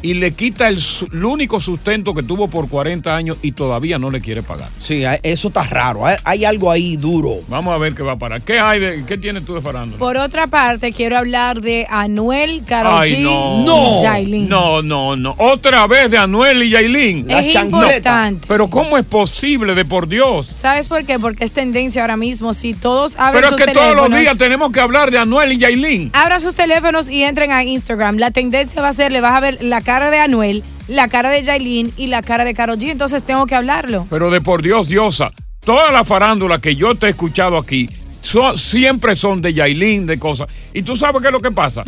y 0.01 0.15
le 0.15 0.31
quita 0.31 0.67
el, 0.67 0.79
único 1.23 1.59
sustento 1.59 2.13
que 2.13 2.23
tuvo 2.23 2.47
por 2.47 2.69
40 2.69 3.15
años 3.15 3.37
y 3.41 3.51
todavía 3.51 3.99
no 3.99 4.11
le 4.11 4.21
quiere 4.21 4.43
pagar? 4.43 4.69
Sí, 4.79 5.03
eso 5.23 5.47
está 5.49 5.63
raro. 5.63 6.05
Hay, 6.05 6.15
hay 6.23 6.45
algo 6.45 6.71
ahí 6.71 6.95
duro. 6.97 7.35
Vamos 7.47 7.73
a 7.73 7.77
ver 7.77 7.93
qué 7.93 8.03
va 8.03 8.13
a 8.13 8.19
parar. 8.19 8.41
¿Qué 8.41 8.59
hay 8.59 8.79
de, 8.79 9.05
qué 9.05 9.17
tienes 9.17 9.45
tú 9.45 9.55
de 9.55 9.61
farándula? 9.61 9.99
Por 9.99 10.17
otra 10.17 10.47
parte, 10.47 10.91
quiero 10.93 11.17
hablar 11.17 11.61
de 11.61 11.85
Anuel, 11.89 12.63
Karol 12.65 13.01
Ay, 13.01 13.11
G 13.11 13.19
no. 13.23 13.63
No. 13.63 13.97
y 13.97 14.03
Yailin. 14.03 14.49
No, 14.49 14.81
no, 14.81 15.15
no. 15.15 15.35
Otra 15.37 15.87
vez 15.87 16.09
de 16.09 16.17
Anuel 16.17 16.63
y 16.63 16.69
Yailin. 16.69 17.27
La 17.27 17.39
es 17.39 17.53
chancleta. 17.53 17.87
importante. 17.87 18.45
Pero 18.47 18.69
¿cómo 18.69 18.97
es 18.97 19.05
posible, 19.05 19.75
de 19.75 19.85
por 19.85 20.07
Dios? 20.07 20.47
¿Sabes 20.47 20.87
por 20.87 21.03
qué? 21.05 21.19
Porque 21.19 21.43
es 21.43 21.51
tendencia 21.51 22.01
ahora 22.01 22.17
mismo. 22.17 22.53
Si 22.53 22.73
todos 22.73 23.15
abren 23.17 23.43
Pero 23.43 23.55
es 23.55 23.65
que 23.65 23.71
todos 23.73 23.95
los 23.95 24.09
días 24.17 24.37
tenemos 24.37 24.71
que 24.71 24.79
hablar 24.79 25.11
de 25.11 25.17
Anuel 25.17 25.53
y 25.53 25.57
Yailin. 25.57 26.11
Abran 26.13 26.41
sus 26.41 26.55
teléfonos 26.55 27.09
y 27.09 27.23
entren 27.23 27.51
a 27.51 27.63
Instagram. 27.63 28.17
La 28.17 28.31
tendencia 28.31 28.81
va 28.81 28.89
a 28.89 28.93
ser, 28.93 29.11
le 29.11 29.21
vas 29.21 29.35
a 29.35 29.39
ver 29.39 29.63
la 29.63 29.81
cara 29.89 30.11
de 30.11 30.19
Anuel, 30.19 30.63
la 30.87 31.07
cara 31.07 31.31
de 31.31 31.41
Yailin 31.41 31.91
y 31.97 32.07
la 32.07 32.21
cara 32.21 32.45
de 32.45 32.53
Karol 32.53 32.77
G. 32.77 32.91
Entonces 32.91 33.23
tengo 33.23 33.47
que 33.47 33.55
hablarlo. 33.55 34.05
Pero 34.11 34.29
de 34.29 34.39
por 34.39 34.61
Dios, 34.61 34.87
Diosa, 34.89 35.31
toda 35.65 35.91
la 35.91 36.03
farándula 36.03 36.61
que 36.61 36.75
yo 36.75 36.93
te 36.93 37.07
he 37.07 37.09
escuchado 37.09 37.57
aquí 37.57 37.89
son- 38.21 38.55
siempre 38.55 39.15
son 39.15 39.41
de 39.41 39.51
Yailin, 39.55 40.05
de 40.05 40.19
cosas. 40.19 40.47
Y 40.75 40.83
tú 40.83 40.95
sabes 40.95 41.23
qué 41.23 41.29
es 41.29 41.33
lo 41.33 41.39
que 41.39 41.49
pasa. 41.49 41.83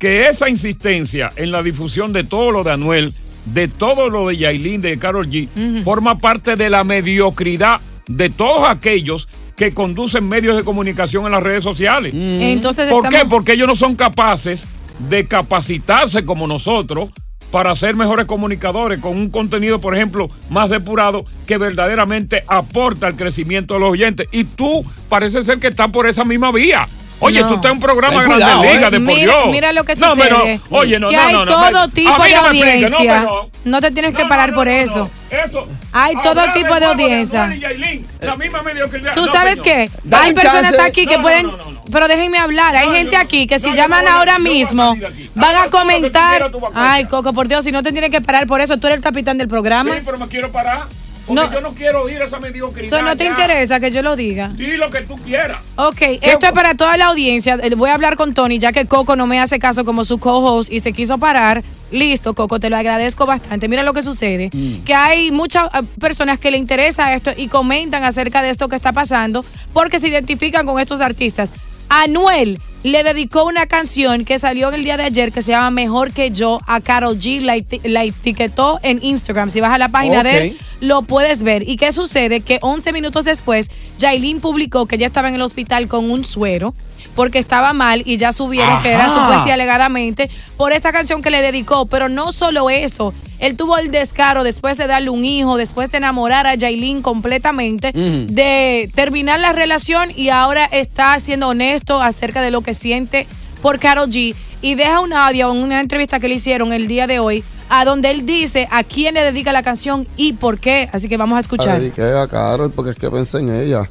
Que 0.00 0.26
esa 0.26 0.48
insistencia 0.48 1.30
en 1.36 1.52
la 1.52 1.62
difusión 1.62 2.12
de 2.12 2.24
todo 2.24 2.50
lo 2.50 2.64
de 2.64 2.72
Anuel, 2.72 3.14
de 3.44 3.68
todo 3.68 4.10
lo 4.10 4.26
de 4.26 4.36
Yailin, 4.36 4.80
de 4.80 4.98
Carol 4.98 5.28
G, 5.30 5.48
forma 5.84 6.18
parte 6.18 6.56
de 6.56 6.70
la 6.70 6.82
mediocridad 6.82 7.80
de 8.08 8.30
todos 8.30 8.68
aquellos 8.68 9.28
que 9.56 9.72
conducen 9.72 10.28
medios 10.28 10.56
de 10.56 10.64
comunicación 10.64 11.24
en 11.26 11.30
las 11.32 11.42
redes 11.44 11.62
sociales. 11.62 12.12
Entonces 12.12 12.90
¿Por 12.90 13.08
qué? 13.08 13.24
Porque 13.30 13.52
ellos 13.52 13.68
no 13.68 13.76
son 13.76 13.94
capaces 13.94 14.64
de 15.08 15.26
capacitarse 15.26 16.24
como 16.24 16.46
nosotros 16.48 17.10
para 17.54 17.76
ser 17.76 17.94
mejores 17.94 18.26
comunicadores 18.26 18.98
con 18.98 19.16
un 19.16 19.30
contenido, 19.30 19.78
por 19.78 19.94
ejemplo, 19.94 20.28
más 20.50 20.68
depurado 20.70 21.24
que 21.46 21.56
verdaderamente 21.56 22.42
aporta 22.48 23.06
al 23.06 23.14
crecimiento 23.14 23.74
de 23.74 23.80
los 23.80 23.92
oyentes. 23.92 24.26
Y 24.32 24.42
tú 24.42 24.84
parece 25.08 25.44
ser 25.44 25.60
que 25.60 25.68
estás 25.68 25.88
por 25.92 26.08
esa 26.08 26.24
misma 26.24 26.50
vía. 26.50 26.88
Oye, 27.24 27.40
No. 27.40 27.48
tú 27.48 27.54
estás 27.54 27.70
en 27.70 27.76
un 27.76 27.80
programa 27.80 28.20
Ten 28.20 28.28
Grande 28.28 28.44
cuidado, 28.44 28.62
Liga, 28.62 28.74
¿eh? 28.88 28.90
de 28.90 29.00
por 29.00 29.06
Mira, 29.14 29.20
Dios. 29.32 29.46
mira 29.50 29.72
lo 29.72 29.84
que 29.84 29.94
No, 29.96 30.08
sucede. 30.10 30.28
pero, 30.28 30.60
oye, 30.70 30.98
no, 31.00 31.08
que 31.08 31.16
no, 31.16 31.22
hay 31.22 31.32
no, 31.32 31.44
no, 31.44 31.52
todo 31.52 31.86
me- 31.86 31.92
tipo 31.92 32.10
de 32.22 32.30
no 32.34 32.42
no, 32.42 32.48
audiencia. 32.48 33.20
pero- 33.20 33.50
No 33.64 33.80
te 33.80 33.90
tienes 33.92 34.14
que 34.14 34.22
No, 34.24 34.28
parar 34.28 34.50
no, 34.50 34.54
por 34.56 34.66
no, 34.66 34.72
no, 34.72 34.78
eso. 34.78 34.98
no. 35.30 35.38
Eso. 35.38 35.68
Hay 35.92 36.14
todo 36.22 36.40
Hablar 36.40 36.52
tipo 36.52 36.74
de 36.74 36.84
audiencia. 36.84 37.44
Anuel 37.44 37.58
y 37.58 37.60
Yailin, 37.62 38.06
la 38.20 38.36
misma 38.36 38.62
mediocridad. 38.62 39.14
Tú 39.14 39.22
No, 39.22 39.32
sabes 39.32 39.60
Dale 39.62 39.90
hay 40.26 40.32
personas 40.34 40.70
chance. 40.72 40.82
aquí 40.86 41.06
que 41.06 41.12
No, 41.16 41.16
no, 41.16 41.22
pueden, 41.22 41.46
no, 41.46 41.56
no, 41.56 41.70
no. 41.72 41.82
pero 41.90 42.06
déjenme 42.08 42.38
hablar. 42.38 42.76
Hay 42.76 42.86
No, 42.88 42.92
gente 42.94 43.16
yo- 43.16 43.20
aquí 43.22 43.46
que 43.46 43.58
si 43.58 43.70
no, 43.70 43.76
llaman 43.76 44.04
no 44.04 44.10
ahora 44.12 44.38
mismo 44.38 44.94
de 44.94 45.30
van 45.34 45.56
a 45.56 45.70
comentar. 45.70 46.50
Ay. 46.74 47.06
Coco, 47.06 47.32
por 47.32 47.48
Dios, 47.48 47.64
si 47.64 47.72
no 47.72 47.82
te 47.82 47.90
tienes 47.90 48.10
que 48.10 48.20
parar 48.20 48.46
por 48.46 48.60
eso, 48.60 48.76
tú 48.78 48.86
eres 48.86 48.98
el 48.98 49.02
capitán 49.02 49.38
del 49.38 49.48
programa. 49.48 49.94
Sí, 49.94 50.00
pero 50.04 50.18
me 50.18 50.28
quiero 50.28 50.52
parar. 50.52 50.82
Porque 51.26 51.42
No. 51.42 51.52
yo 51.52 51.60
no 51.60 51.74
quiero 51.74 52.02
oír 52.02 52.20
esa 52.20 52.38
mediocridad. 52.38 52.86
Eso 52.86 53.02
no 53.02 53.16
te 53.16 53.24
ya. 53.24 53.30
interesa 53.30 53.80
que 53.80 53.90
yo 53.90 54.02
lo 54.02 54.14
diga. 54.16 54.48
Di 54.48 54.76
lo 54.76 54.90
que 54.90 55.00
tú 55.02 55.16
quieras. 55.16 55.58
Ok, 55.76 56.02
esto 56.20 56.46
es 56.46 56.52
para 56.52 56.74
toda 56.74 56.96
la 56.96 57.06
audiencia. 57.06 57.58
Eh, 57.62 57.74
Voy 57.74 57.90
a 57.90 57.94
hablar 57.94 58.16
con 58.16 58.34
Tony, 58.34 58.58
ya 58.58 58.72
que 58.72 58.86
Coco 58.86 59.16
no 59.16 59.26
me 59.26 59.40
hace 59.40 59.58
caso 59.58 59.84
como 59.84 60.04
su 60.04 60.18
co-host 60.18 60.70
y 60.72 60.80
se 60.80 60.92
quiso 60.92 61.16
parar. 61.18 61.64
Listo, 61.90 62.34
Coco, 62.34 62.60
te 62.60 62.68
lo 62.70 62.76
agradezco 62.76 63.24
bastante. 63.26 63.68
Mira 63.68 63.82
lo 63.82 63.92
que 63.94 64.02
sucede. 64.02 64.50
Que 64.84 64.94
hay 64.94 65.30
muchas 65.30 65.68
eh, 65.74 65.82
personas 65.98 66.38
que 66.38 66.50
le 66.50 66.58
interesa 66.58 67.14
esto 67.14 67.30
y 67.36 67.48
comentan 67.48 68.04
acerca 68.04 68.42
de 68.42 68.50
esto 68.50 68.68
que 68.68 68.76
está 68.76 68.92
pasando 68.92 69.44
porque 69.72 69.98
se 69.98 70.08
identifican 70.08 70.66
con 70.66 70.78
estos 70.80 71.00
artistas. 71.00 71.52
Anuel 71.88 72.60
le 72.84 73.02
dedicó 73.02 73.44
una 73.44 73.66
canción 73.66 74.24
que 74.24 74.38
salió 74.38 74.68
en 74.68 74.74
el 74.76 74.84
día 74.84 74.96
de 74.96 75.02
ayer 75.04 75.32
que 75.32 75.42
se 75.42 75.50
llama 75.52 75.70
Mejor 75.70 76.12
que 76.12 76.30
yo 76.30 76.60
a 76.66 76.80
Carol 76.80 77.18
G. 77.18 77.40
La, 77.40 77.56
eti- 77.56 77.80
la 77.84 78.04
etiquetó 78.04 78.78
en 78.82 79.02
Instagram. 79.02 79.50
Si 79.50 79.60
vas 79.60 79.72
a 79.72 79.78
la 79.78 79.88
página 79.88 80.22
de 80.22 80.30
él, 80.48 80.58
lo 80.80 81.02
puedes 81.02 81.42
ver. 81.42 81.66
¿Y 81.68 81.76
qué 81.78 81.92
sucede? 81.92 82.42
Que 82.42 82.58
11 82.60 82.92
minutos 82.92 83.24
después, 83.24 83.70
Jailin 83.98 84.40
publicó 84.40 84.86
que 84.86 84.98
ya 84.98 85.06
estaba 85.06 85.28
en 85.28 85.34
el 85.34 85.42
hospital 85.42 85.88
con 85.88 86.10
un 86.10 86.24
suero 86.24 86.74
porque 87.14 87.38
estaba 87.38 87.72
mal 87.72 88.02
y 88.04 88.16
ya 88.16 88.32
subieron 88.32 88.82
que 88.82 88.90
era 88.92 89.08
supuesta 89.08 89.44
y 89.46 89.50
alegadamente 89.50 90.30
por 90.56 90.72
esta 90.72 90.92
canción 90.92 91.22
que 91.22 91.30
le 91.30 91.42
dedicó. 91.42 91.86
Pero 91.86 92.08
no 92.08 92.32
solo 92.32 92.70
eso, 92.70 93.14
él 93.38 93.56
tuvo 93.56 93.78
el 93.78 93.90
descaro 93.90 94.44
después 94.44 94.76
de 94.78 94.86
darle 94.86 95.10
un 95.10 95.24
hijo, 95.24 95.56
después 95.56 95.90
de 95.90 95.98
enamorar 95.98 96.46
a 96.46 96.58
Jailin 96.58 97.02
completamente, 97.02 97.92
de 97.92 98.90
terminar 98.94 99.40
la 99.40 99.52
relación 99.52 100.10
y 100.14 100.28
ahora 100.30 100.64
está 100.66 101.18
siendo 101.20 101.48
honesto 101.48 102.00
acerca 102.02 102.42
de 102.42 102.50
lo 102.50 102.60
que 102.62 102.74
siente 102.74 103.26
por 103.62 103.78
Karol 103.78 104.10
G 104.10 104.34
y 104.60 104.74
deja 104.74 105.00
un 105.00 105.12
audio 105.12 105.50
en 105.52 105.58
una 105.58 105.80
entrevista 105.80 106.20
que 106.20 106.28
le 106.28 106.34
hicieron 106.36 106.72
el 106.72 106.86
día 106.86 107.06
de 107.06 107.18
hoy 107.18 107.44
a 107.70 107.84
donde 107.84 108.10
él 108.10 108.26
dice 108.26 108.68
a 108.70 108.84
quién 108.84 109.14
le 109.14 109.22
dedica 109.22 109.52
la 109.52 109.62
canción 109.62 110.06
y 110.16 110.34
por 110.34 110.58
qué. 110.58 110.88
Así 110.92 111.08
que 111.08 111.16
vamos 111.16 111.32
a 111.32 111.36
La 111.36 111.40
escuchar. 111.40 111.80
dediqué 111.80 112.02
a 112.02 112.26
Carol 112.28 112.70
porque 112.70 112.90
es 112.90 112.96
que 112.96 113.10
pensé 113.10 113.38
en 113.38 113.54
ella. 113.54 113.90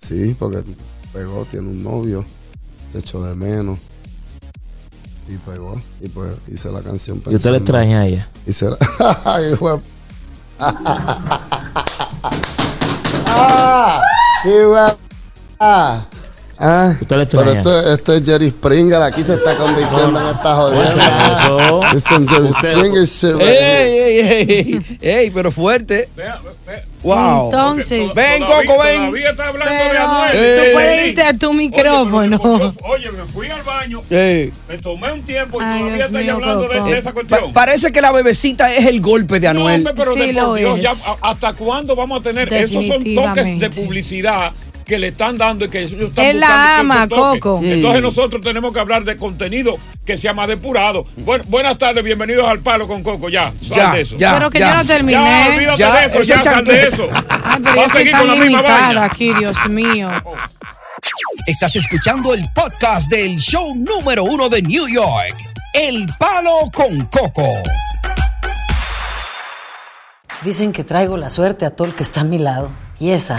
Sí, 0.00 0.36
porque 0.38 0.62
pegó, 1.12 1.44
tiene 1.50 1.66
un 1.68 1.82
novio, 1.82 2.24
se 2.92 2.98
echó 2.98 3.22
de 3.22 3.34
menos. 3.34 3.78
Y 5.28 5.36
pegó. 5.36 5.80
Y 6.00 6.08
pues 6.08 6.36
hice 6.48 6.70
la 6.72 6.80
canción 6.80 7.22
Y 7.26 7.34
usted 7.34 7.50
le 7.50 7.58
extraña 7.58 8.00
a 8.00 8.06
ella. 8.06 8.28
Hice 8.46 8.70
la... 8.70 8.78
Ah, 13.30 14.02
ah. 15.60 16.06
Ah, 16.60 16.96
Usted 17.00 17.16
le 17.16 17.26
pero 17.26 17.52
esto, 17.52 17.92
esto 17.94 18.12
es 18.14 18.24
Jerry 18.24 18.50
Springer, 18.50 19.00
aquí 19.02 19.22
se 19.22 19.34
está 19.34 19.56
convirtiendo 19.56 20.20
en 20.20 20.26
esta 20.36 20.54
jodida. 20.56 21.44
Eso. 21.44 21.82
Es 21.96 22.10
un 22.10 22.28
Jerry 22.28 22.48
Springer 22.52 23.04
shit 23.04 23.40
¡Ey, 23.40 23.98
ey, 24.18 24.50
ey! 24.50 24.98
¡Ey, 25.00 25.30
pero 25.30 25.52
fuerte! 25.52 26.08
¡Wow! 27.04 27.52
Entonces, 27.52 28.12
Ven, 28.12 28.42
Coco, 28.42 28.82
ven. 28.82 28.96
Todavía 29.06 29.30
está 29.30 29.46
hablando 29.46 29.72
de 29.72 29.98
Anuel. 29.98 30.30
Eh. 30.34 30.56
tú 30.66 30.72
puedes 30.74 31.06
irte 31.08 31.22
a 31.22 31.32
tu 31.34 31.52
micrófono. 31.52 32.40
Oye, 32.42 33.10
me 33.12 33.24
fui 33.32 33.46
al 33.48 33.62
baño, 33.62 34.02
Ey. 34.10 34.52
me 34.68 34.78
tomé 34.78 35.12
un 35.12 35.22
tiempo 35.22 35.60
y 35.60 35.64
Ay, 35.64 35.78
todavía 35.78 35.94
Dios 35.94 36.04
estoy 36.06 36.24
mío, 36.24 36.34
hablando 36.34 36.62
de, 36.62 36.78
Coco. 36.78 36.90
de 36.90 36.98
esa 36.98 37.02
Pa- 37.04 37.12
cuestión. 37.12 37.52
parece 37.52 37.92
que 37.92 38.00
la 38.00 38.10
bebecita 38.10 38.74
es 38.74 38.86
el 38.86 39.00
golpe 39.00 39.38
de 39.38 39.46
No, 39.46 39.60
Anuel. 39.60 39.76
hombre, 39.86 39.94
pero 39.96 40.12
Sí 40.12 40.18
de 40.18 40.32
lo 40.32 40.54
Dios, 40.54 40.80
es. 40.82 41.06
¿hasta 41.20 41.52
cuándo 41.52 41.94
vamos 41.94 42.18
a 42.18 42.22
tener? 42.24 42.52
Esos 42.52 42.84
son 42.84 43.04
toques 43.14 43.60
de 43.60 43.70
publicidad 43.70 44.50
que 44.88 44.98
le 44.98 45.08
están 45.08 45.36
dando 45.36 45.66
y 45.66 45.68
que 45.68 45.82
ellos 45.82 46.08
están 46.08 46.24
Él 46.24 46.40
la 46.40 46.48
buscando 46.48 46.94
ama. 46.94 47.08
Coco. 47.08 47.60
Entonces 47.62 48.02
nosotros 48.02 48.40
tenemos 48.42 48.72
que 48.72 48.80
hablar 48.80 49.04
de 49.04 49.16
contenido 49.16 49.76
que 50.06 50.16
sea 50.16 50.32
más 50.32 50.48
depurado. 50.48 51.04
Buen- 51.18 51.42
buenas 51.48 51.76
tardes, 51.76 52.02
bienvenidos 52.02 52.48
al 52.48 52.60
Palo 52.60 52.88
con 52.88 53.02
Coco. 53.02 53.28
Ya, 53.28 53.52
Ya, 53.60 53.92
de 53.92 54.00
eso. 54.00 54.16
ya. 54.16 54.32
pero 54.34 54.50
que 54.50 54.58
yo 54.60 54.74
no 54.74 54.84
terminé. 54.86 55.12
Ya, 55.18 55.46
olvídate 55.54 55.78
Ya, 55.78 55.94
de 55.96 56.06
eso, 56.06 56.22
ya 56.22 56.42
sal 56.42 56.64
de 56.64 56.80
eso. 56.80 57.08
Ay, 57.28 57.60
pero 57.62 57.74
yo 57.74 57.76
Va 57.76 57.82
a 57.82 57.86
estoy 57.86 57.98
seguir 57.98 58.12
tan 58.12 58.20
con 58.20 58.28
la 58.28 58.34
misma 58.36 58.46
limitada 58.58 58.80
vaina. 58.86 59.04
aquí, 59.04 59.34
Dios 59.34 59.68
mío. 59.68 60.10
Estás 61.46 61.76
escuchando 61.76 62.32
el 62.34 62.44
podcast 62.54 63.10
del 63.10 63.36
show 63.38 63.74
número 63.76 64.24
uno 64.24 64.48
de 64.48 64.62
New 64.62 64.88
York, 64.88 65.36
El 65.74 66.06
Palo 66.18 66.70
con 66.74 67.04
Coco. 67.06 67.46
Dicen 70.42 70.72
que 70.72 70.82
traigo 70.84 71.16
la 71.16 71.30
suerte 71.30 71.66
a 71.66 71.70
todo 71.76 71.86
el 71.88 71.94
que 71.94 72.02
está 72.04 72.22
a 72.22 72.24
mi 72.24 72.38
lado. 72.38 72.70
Y 73.00 73.10
esa 73.10 73.38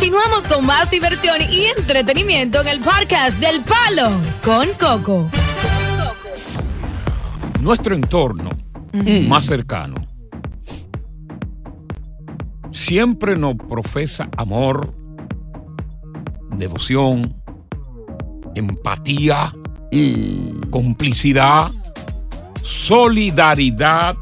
Continuamos 0.00 0.46
con 0.46 0.64
más 0.64 0.90
diversión 0.90 1.42
y 1.42 1.66
entretenimiento 1.78 2.62
en 2.62 2.68
el 2.68 2.80
podcast 2.80 3.38
del 3.38 3.62
Palo 3.62 4.10
con 4.42 4.66
Coco. 4.78 5.30
Nuestro 7.60 7.94
entorno 7.94 8.48
más 9.28 9.44
cercano 9.44 9.96
siempre 12.70 13.36
nos 13.36 13.56
profesa 13.56 14.30
amor, 14.38 14.90
devoción, 16.56 17.36
empatía, 18.54 19.54
complicidad, 20.70 21.70
solidaridad, 22.62 24.16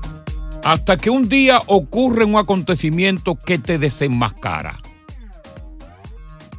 hasta 0.64 0.97
que 0.97 1.08
un 1.08 1.28
día 1.28 1.62
ocurre 1.68 2.25
un 2.25 2.35
acontecimiento 2.35 3.37
que 3.37 3.61
te 3.61 3.78
desenmascara. 3.78 4.76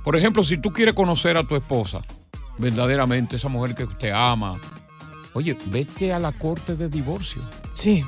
Por 0.09 0.15
ejemplo, 0.17 0.43
si 0.43 0.57
tú 0.57 0.73
quieres 0.73 0.95
conocer 0.95 1.37
a 1.37 1.43
tu 1.43 1.55
esposa, 1.55 2.01
verdaderamente 2.57 3.35
esa 3.35 3.47
mujer 3.47 3.75
que 3.75 3.83
usted 3.83 4.09
ama, 4.09 4.59
oye, 5.33 5.55
vete 5.67 6.11
a 6.11 6.17
la 6.17 6.31
corte 6.31 6.75
de 6.75 6.89
divorcio. 6.89 7.43
Sí. 7.73 8.03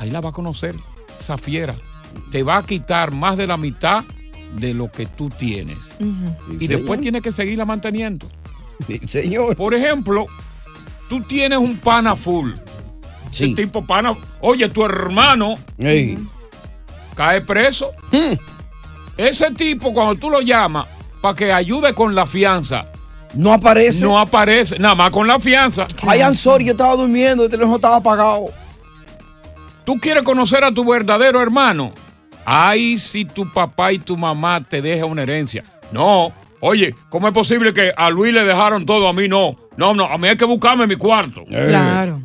Ahí 0.00 0.10
la 0.10 0.20
va 0.20 0.30
a 0.30 0.32
conocer, 0.32 0.74
esa 1.16 1.38
fiera. 1.38 1.76
Te 2.32 2.42
va 2.42 2.56
a 2.56 2.64
quitar 2.64 3.12
más 3.12 3.36
de 3.36 3.46
la 3.46 3.56
mitad 3.56 4.02
de 4.58 4.74
lo 4.74 4.88
que 4.88 5.06
tú 5.06 5.28
tienes. 5.28 5.78
Y 6.58 6.66
después 6.66 7.00
tienes 7.00 7.22
que 7.22 7.30
seguirla 7.30 7.64
manteniendo. 7.64 8.26
Sí, 8.88 9.00
señor. 9.06 9.54
Por 9.54 9.74
ejemplo, 9.74 10.26
tú 11.08 11.20
tienes 11.20 11.58
un 11.58 11.76
pana 11.76 12.16
full. 12.16 12.50
Ese 13.30 13.46
Sí. 13.46 13.54
tipo 13.54 13.84
pana. 13.86 14.16
Oye, 14.40 14.68
tu 14.70 14.84
hermano 14.84 15.54
cae 17.14 17.40
preso. 17.42 17.92
Ese 19.16 19.50
tipo, 19.52 19.92
cuando 19.92 20.16
tú 20.16 20.30
lo 20.30 20.40
llamas 20.40 20.86
para 21.22 21.34
que 21.34 21.52
ayude 21.52 21.94
con 21.94 22.14
la 22.14 22.26
fianza, 22.26 22.86
No 23.34 23.52
aparece. 23.52 24.00
no 24.00 24.18
aparece. 24.18 24.78
Nada 24.78 24.94
más 24.94 25.10
con 25.10 25.26
la 25.26 25.38
fianza. 25.38 25.86
Ay, 26.06 26.20
I'm 26.20 26.34
sorry, 26.34 26.64
yo 26.66 26.72
estaba 26.72 26.96
durmiendo, 26.96 27.44
el 27.44 27.50
teléfono 27.50 27.76
estaba 27.76 27.96
apagado. 27.96 28.46
¿Tú 29.84 29.98
quieres 30.00 30.22
conocer 30.22 30.64
a 30.64 30.72
tu 30.72 30.84
verdadero 30.84 31.40
hermano? 31.40 31.92
Ay, 32.44 32.98
si 32.98 33.24
tu 33.24 33.50
papá 33.52 33.92
y 33.92 33.98
tu 33.98 34.16
mamá 34.16 34.62
te 34.66 34.82
dejan 34.82 35.10
una 35.10 35.22
herencia. 35.22 35.64
No. 35.92 36.32
Oye, 36.60 36.94
¿cómo 37.10 37.28
es 37.28 37.34
posible 37.34 37.74
que 37.74 37.92
a 37.96 38.08
Luis 38.10 38.32
le 38.32 38.42
dejaron 38.44 38.86
todo, 38.86 39.06
a 39.08 39.12
mí 39.12 39.28
no? 39.28 39.56
No, 39.76 39.94
no, 39.94 40.04
a 40.06 40.16
mí 40.16 40.28
hay 40.28 40.36
que 40.36 40.44
buscarme 40.46 40.86
mi 40.86 40.96
cuarto. 40.96 41.42
Eh. 41.50 41.66
Claro. 41.68 42.22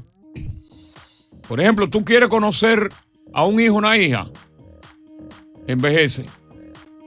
Por 1.47 1.59
ejemplo, 1.59 1.89
tú 1.89 2.05
quieres 2.05 2.29
conocer 2.29 2.89
a 3.33 3.43
un 3.45 3.59
hijo 3.59 3.75
o 3.75 3.77
una 3.79 3.97
hija. 3.97 4.25
Envejece. 5.67 6.25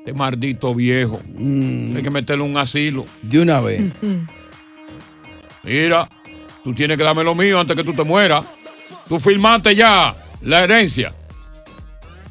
Este 0.02 0.14
maldito 0.14 0.74
viejo. 0.74 1.20
Hay 1.38 2.02
que 2.02 2.10
meterle 2.10 2.42
un 2.42 2.56
asilo. 2.56 3.06
De 3.22 3.38
una 3.38 3.60
vez. 3.60 3.92
Mira, 5.62 6.08
tú 6.64 6.74
tienes 6.74 6.98
que 6.98 7.04
darme 7.04 7.22
lo 7.22 7.36
mío 7.36 7.60
antes 7.60 7.76
que 7.76 7.84
tú 7.84 7.92
te 7.92 8.02
mueras. 8.02 8.44
Tú 9.08 9.20
firmaste 9.20 9.76
ya 9.76 10.12
la 10.40 10.64
herencia. 10.64 11.14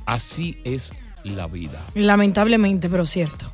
Así 0.05 0.59
es 0.65 0.91
la 1.23 1.47
vida. 1.47 1.81
Lamentablemente, 1.95 2.89
pero 2.89 3.05
cierto. 3.05 3.53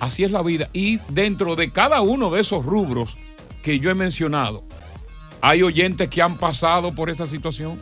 Así 0.00 0.24
es 0.24 0.32
la 0.32 0.42
vida. 0.42 0.68
Y 0.72 0.98
dentro 1.08 1.54
de 1.54 1.70
cada 1.70 2.00
uno 2.00 2.28
de 2.32 2.40
esos 2.40 2.66
rubros 2.66 3.16
que 3.62 3.78
yo 3.78 3.88
he 3.88 3.94
mencionado, 3.94 4.64
hay 5.40 5.62
oyentes 5.62 6.08
que 6.08 6.22
han 6.22 6.38
pasado 6.38 6.92
por 6.92 7.08
esa 7.08 7.28
situación. 7.28 7.80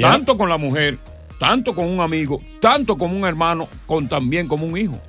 Tanto 0.00 0.36
con 0.36 0.48
la 0.48 0.58
mujer, 0.58 0.98
tanto 1.38 1.74
con 1.74 1.86
un 1.86 2.00
amigo, 2.00 2.40
tanto 2.60 2.96
como 2.98 3.16
un 3.16 3.24
hermano, 3.24 3.68
con 3.86 4.08
también 4.08 4.46
como 4.48 4.66
un 4.66 4.76
hijo. 4.76 5.00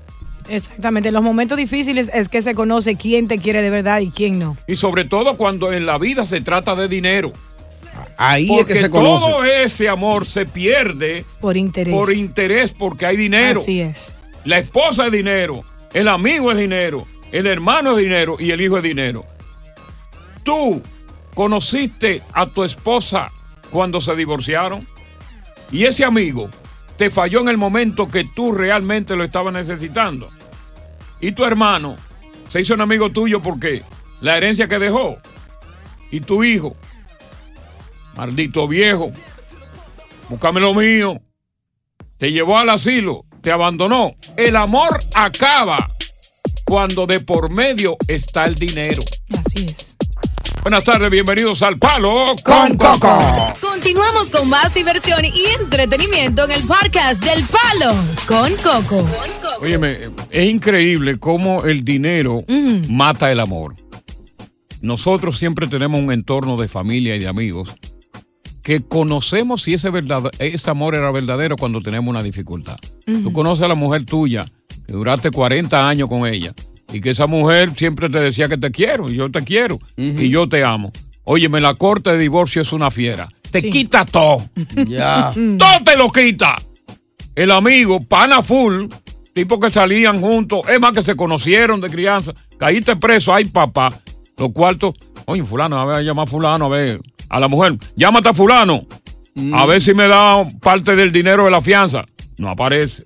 Exactamente. 0.47 1.09
En 1.09 1.13
los 1.13 1.23
momentos 1.23 1.57
difíciles 1.57 2.09
es 2.13 2.27
que 2.29 2.41
se 2.41 2.55
conoce 2.55 2.95
quién 2.95 3.27
te 3.27 3.37
quiere 3.37 3.61
de 3.61 3.69
verdad 3.69 3.99
y 3.99 4.09
quién 4.09 4.39
no. 4.39 4.57
Y 4.67 4.75
sobre 4.75 5.05
todo 5.05 5.37
cuando 5.37 5.71
en 5.71 5.85
la 5.85 5.97
vida 5.97 6.25
se 6.25 6.41
trata 6.41 6.75
de 6.75 6.87
dinero. 6.87 7.31
Ahí 8.17 8.47
Porque 8.47 8.73
es 8.73 8.79
que 8.79 8.85
se 8.85 8.89
conoce. 8.89 9.25
todo 9.25 9.43
ese 9.43 9.89
amor 9.89 10.25
se 10.25 10.45
pierde 10.45 11.25
Por 11.41 11.57
interés. 11.57 11.93
por 11.93 12.11
interés 12.11 12.71
porque 12.71 13.05
hay 13.05 13.17
dinero. 13.17 13.61
Así 13.61 13.81
es. 13.81 14.15
La 14.45 14.57
esposa 14.57 15.05
es 15.07 15.11
dinero, 15.11 15.63
el 15.93 16.07
amigo 16.07 16.51
es 16.51 16.57
dinero, 16.57 17.05
el 17.31 17.45
hermano 17.45 17.91
es 17.91 17.97
dinero 18.03 18.37
y 18.39 18.51
el 18.51 18.61
hijo 18.61 18.77
es 18.77 18.83
dinero. 18.83 19.25
Tú 20.43 20.81
conociste 21.35 22.21
a 22.33 22.45
tu 22.47 22.63
esposa 22.63 23.31
cuando 23.69 23.99
se 24.01 24.15
divorciaron 24.15 24.87
y 25.71 25.85
ese 25.85 26.03
amigo 26.03 26.49
te 26.97 27.09
falló 27.09 27.41
en 27.41 27.49
el 27.49 27.57
momento 27.57 28.09
que 28.09 28.23
tú 28.23 28.51
realmente 28.51 29.15
lo 29.15 29.23
estabas 29.23 29.53
necesitando. 29.53 30.27
Y 31.21 31.31
tu 31.31 31.45
hermano 31.45 31.95
se 32.49 32.61
hizo 32.61 32.73
un 32.73 32.81
amigo 32.81 33.09
tuyo 33.09 33.41
porque 33.41 33.83
la 34.21 34.37
herencia 34.37 34.67
que 34.67 34.79
dejó. 34.79 35.17
Y 36.11 36.21
tu 36.21 36.43
hijo, 36.43 36.75
maldito 38.15 38.67
viejo, 38.67 39.11
búscame 40.27 40.59
lo 40.59 40.73
mío, 40.73 41.21
te 42.17 42.31
llevó 42.31 42.57
al 42.57 42.69
asilo, 42.69 43.25
te 43.41 43.51
abandonó. 43.51 44.15
El 44.35 44.55
amor 44.55 44.99
acaba 45.13 45.87
cuando 46.65 47.05
de 47.05 47.19
por 47.19 47.49
medio 47.49 47.95
está 48.07 48.45
el 48.45 48.55
dinero. 48.55 49.01
Así 49.37 49.65
es. 49.65 49.88
Buenas 50.69 50.85
tardes, 50.85 51.09
bienvenidos 51.09 51.63
al 51.63 51.79
Palo 51.79 52.35
Con 52.45 52.77
Coco. 52.77 53.55
Continuamos 53.59 54.29
con 54.29 54.47
más 54.47 54.71
diversión 54.71 55.25
y 55.25 55.31
entretenimiento 55.59 56.45
en 56.45 56.51
el 56.51 56.61
podcast 56.61 57.23
del 57.23 57.43
Palo 57.45 57.95
con 58.27 58.53
Coco. 58.57 59.09
Óyeme, 59.61 59.97
es 60.29 60.47
increíble 60.47 61.17
cómo 61.17 61.63
el 61.63 61.83
dinero 61.83 62.43
mata 62.87 63.31
el 63.31 63.39
amor. 63.39 63.77
Nosotros 64.83 65.39
siempre 65.39 65.65
tenemos 65.65 65.99
un 65.99 66.11
entorno 66.11 66.55
de 66.55 66.67
familia 66.67 67.15
y 67.15 67.19
de 67.19 67.27
amigos 67.27 67.73
que 68.61 68.81
conocemos 68.81 69.63
si 69.63 69.73
ese, 69.73 69.89
verdad, 69.89 70.29
ese 70.37 70.69
amor 70.69 70.93
era 70.93 71.09
verdadero 71.09 71.57
cuando 71.57 71.81
tenemos 71.81 72.11
una 72.11 72.21
dificultad. 72.21 72.77
Tú 73.07 73.33
conoces 73.33 73.65
a 73.65 73.69
la 73.69 73.73
mujer 73.73 74.05
tuya, 74.05 74.45
que 74.85 74.93
duraste 74.93 75.31
40 75.31 75.89
años 75.89 76.07
con 76.07 76.27
ella, 76.27 76.53
y 76.91 77.01
que 77.01 77.11
esa 77.11 77.27
mujer 77.27 77.71
siempre 77.75 78.09
te 78.09 78.19
decía 78.19 78.47
que 78.47 78.57
te 78.57 78.71
quiero, 78.71 79.09
y 79.09 79.15
yo 79.15 79.29
te 79.31 79.43
quiero, 79.43 79.79
y 79.97 80.29
yo 80.29 80.47
te 80.49 80.63
amo. 80.63 80.91
Óyeme, 81.23 81.61
la 81.61 81.75
corte 81.75 82.11
de 82.11 82.17
divorcio 82.17 82.61
es 82.61 82.71
una 82.73 82.89
fiera. 82.91 83.29
Te 83.51 83.61
Sí. 83.61 83.69
quita 83.69 84.05
todo. 84.05 84.47
Ya. 84.87 85.31
todo 85.33 85.83
te 85.85 85.97
lo 85.97 86.09
quita. 86.09 86.55
El 87.35 87.51
amigo, 87.51 87.99
pana 88.01 88.41
full, 88.41 88.85
tipo 89.33 89.59
que 89.59 89.71
salían 89.71 90.19
juntos, 90.21 90.61
es 90.69 90.79
más 90.79 90.93
que 90.93 91.01
se 91.03 91.15
conocieron 91.15 91.79
de 91.81 91.89
crianza, 91.89 92.33
caíste 92.57 92.95
preso, 92.95 93.33
ay 93.33 93.45
papá, 93.45 93.89
los 94.37 94.51
cuartos, 94.51 94.93
Oye, 95.25 95.43
fulano, 95.43 95.77
a 95.79 95.85
ver, 95.85 95.95
a 95.97 96.01
llamar 96.01 96.27
a 96.27 96.31
fulano, 96.31 96.65
a 96.65 96.69
ver. 96.69 97.01
A 97.29 97.39
la 97.39 97.47
mujer, 97.47 97.77
llámate 97.95 98.29
a 98.29 98.33
fulano. 98.33 98.87
A 99.53 99.65
ver 99.67 99.79
si 99.79 99.93
me 99.93 100.07
da 100.07 100.43
parte 100.59 100.95
del 100.95 101.11
dinero 101.11 101.45
de 101.45 101.51
la 101.51 101.61
fianza. 101.61 102.03
No 102.39 102.49
aparece. 102.49 103.03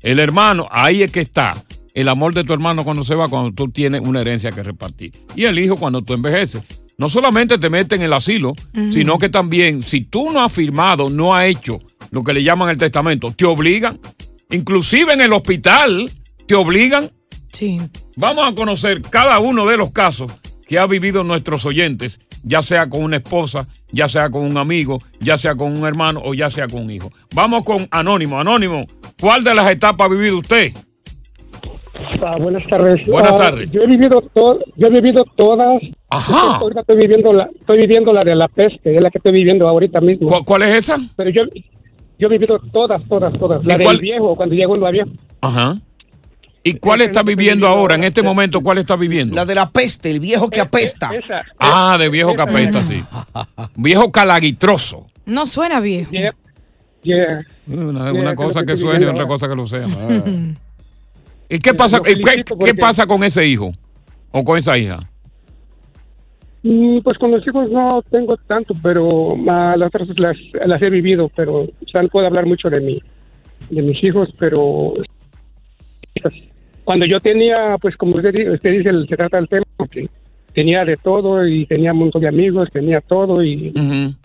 El 0.00 0.18
hermano, 0.18 0.66
ahí 0.70 1.02
es 1.02 1.12
que 1.12 1.20
está. 1.20 1.62
El 1.98 2.06
amor 2.06 2.32
de 2.32 2.44
tu 2.44 2.52
hermano 2.52 2.84
cuando 2.84 3.02
se 3.02 3.16
va, 3.16 3.26
cuando 3.26 3.50
tú 3.50 3.72
tienes 3.72 4.02
una 4.02 4.20
herencia 4.20 4.52
que 4.52 4.62
repartir. 4.62 5.20
Y 5.34 5.46
el 5.46 5.58
hijo 5.58 5.74
cuando 5.74 6.00
tú 6.00 6.12
envejeces. 6.12 6.62
No 6.96 7.08
solamente 7.08 7.58
te 7.58 7.70
meten 7.70 7.98
en 7.98 8.04
el 8.04 8.12
asilo, 8.12 8.54
sino 8.92 9.18
que 9.18 9.28
también, 9.28 9.82
si 9.82 10.02
tú 10.02 10.30
no 10.30 10.44
has 10.44 10.52
firmado, 10.52 11.10
no 11.10 11.34
has 11.34 11.46
hecho 11.46 11.80
lo 12.12 12.22
que 12.22 12.32
le 12.32 12.44
llaman 12.44 12.70
el 12.70 12.76
testamento, 12.76 13.32
te 13.32 13.46
obligan. 13.46 13.98
Inclusive 14.48 15.12
en 15.12 15.22
el 15.22 15.32
hospital, 15.32 16.08
te 16.46 16.54
obligan. 16.54 17.10
Sí. 17.52 17.80
Vamos 18.14 18.46
a 18.48 18.54
conocer 18.54 19.02
cada 19.02 19.40
uno 19.40 19.66
de 19.66 19.76
los 19.76 19.90
casos 19.90 20.30
que 20.68 20.78
ha 20.78 20.86
vivido 20.86 21.24
nuestros 21.24 21.64
oyentes, 21.64 22.20
ya 22.44 22.62
sea 22.62 22.88
con 22.88 23.02
una 23.02 23.16
esposa, 23.16 23.66
ya 23.90 24.08
sea 24.08 24.30
con 24.30 24.44
un 24.44 24.56
amigo, 24.56 25.02
ya 25.18 25.36
sea 25.36 25.56
con 25.56 25.76
un 25.76 25.84
hermano 25.84 26.22
o 26.24 26.32
ya 26.32 26.48
sea 26.48 26.68
con 26.68 26.82
un 26.84 26.92
hijo. 26.92 27.10
Vamos 27.34 27.64
con 27.64 27.88
Anónimo. 27.90 28.38
Anónimo, 28.38 28.86
¿cuál 29.20 29.42
de 29.42 29.52
las 29.52 29.68
etapas 29.68 30.06
ha 30.06 30.14
vivido 30.14 30.38
usted? 30.38 30.72
Ah, 32.22 32.36
buenas 32.38 32.66
tardes. 32.68 33.06
Buenas 33.06 33.32
Ah, 33.32 33.36
tardes. 33.36 33.70
Yo 33.70 33.82
he 33.82 33.86
vivido 33.86 34.20
to- 34.34 34.58
yo 34.76 34.86
he 34.86 34.90
vivido 34.90 35.24
todas. 35.36 35.82
Ajá. 36.10 36.56
Ahorita 36.58 36.80
estoy 36.80 36.96
viviendo 36.96 37.32
la, 37.32 37.48
estoy 37.58 37.78
viviendo 37.78 38.12
la 38.12 38.24
de 38.24 38.34
la 38.34 38.48
peste, 38.48 38.94
es 38.94 39.00
la 39.00 39.10
que 39.10 39.18
estoy 39.18 39.32
viviendo 39.32 39.68
ahorita 39.68 40.00
mismo. 40.00 40.26
¿Cuál, 40.28 40.44
cuál 40.44 40.62
es 40.62 40.74
esa? 40.76 40.96
Pero 41.16 41.30
yo, 41.30 41.42
yo 42.18 42.28
he 42.28 42.30
vivido 42.30 42.58
todas, 42.72 43.02
todas, 43.08 43.32
todas. 43.38 43.64
La 43.64 43.74
¿Y 43.74 43.78
del 43.78 43.84
cuál? 43.86 43.98
viejo, 43.98 44.34
cuando 44.36 44.54
llegó 44.54 44.74
el 44.76 44.86
avión. 44.86 45.18
Ajá. 45.40 45.76
¿Y 46.64 46.74
cuál 46.74 47.00
está 47.00 47.22
viviendo 47.22 47.66
ahora, 47.66 47.94
en 47.94 48.04
este 48.04 48.22
momento, 48.22 48.60
cuál 48.60 48.78
está 48.78 48.94
viviendo? 48.96 49.34
La 49.34 49.44
de 49.46 49.54
la 49.54 49.70
peste, 49.70 50.10
el 50.10 50.20
viejo 50.20 50.50
que 50.50 50.60
apesta. 50.60 51.10
Ah, 51.58 51.96
de 51.98 52.08
viejo 52.10 52.34
capeta, 52.34 52.82
sí. 52.82 53.02
Viejo 53.76 54.10
calaguitroso. 54.12 55.06
No 55.24 55.46
suena 55.46 55.80
viejo. 55.80 56.10
Una, 56.10 56.32
Yeah, 57.02 57.44
una 58.12 58.30
que 58.30 58.36
cosa 58.36 58.64
que 58.66 58.72
estoy 58.72 58.90
suene 58.90 59.06
y 59.06 59.08
otra 59.08 59.26
cosa 59.26 59.48
que 59.48 59.54
lo 59.54 59.66
sea. 59.66 59.84
¿Y 61.48 61.58
qué 61.58 61.72
pasa, 61.74 62.00
qué, 62.00 62.14
qué 62.14 62.74
pasa 62.74 63.06
con 63.06 63.24
ese 63.24 63.46
hijo? 63.46 63.72
¿O 64.30 64.44
con 64.44 64.58
esa 64.58 64.76
hija? 64.76 64.98
Y 66.62 67.00
pues 67.00 67.16
con 67.18 67.30
los 67.30 67.46
hijos 67.46 67.70
no 67.70 68.02
tengo 68.10 68.36
tanto, 68.36 68.74
pero 68.82 69.36
las 69.44 69.80
otras 69.86 70.08
las, 70.18 70.36
las 70.66 70.82
he 70.82 70.90
vivido, 70.90 71.30
pero 71.34 71.60
o 71.60 71.88
sea, 71.90 72.02
no 72.02 72.08
puedo 72.08 72.26
hablar 72.26 72.46
mucho 72.46 72.68
de 72.68 72.80
mi, 72.80 73.02
de 73.70 73.82
mis 73.82 74.02
hijos, 74.02 74.28
pero 74.38 74.94
cuando 76.84 77.06
yo 77.06 77.20
tenía, 77.20 77.76
pues 77.80 77.96
como 77.96 78.16
usted, 78.16 78.52
usted 78.52 78.70
dice, 78.70 78.90
se 79.08 79.16
trata 79.16 79.36
del 79.36 79.48
tema, 79.48 79.66
porque 79.76 80.08
tenía 80.52 80.84
de 80.84 80.96
todo 80.96 81.46
y 81.46 81.64
tenía 81.66 81.92
un 81.92 82.00
montón 82.00 82.22
de 82.22 82.28
amigos, 82.28 82.68
tenía 82.72 83.00
todo 83.00 83.44
y 83.44 83.72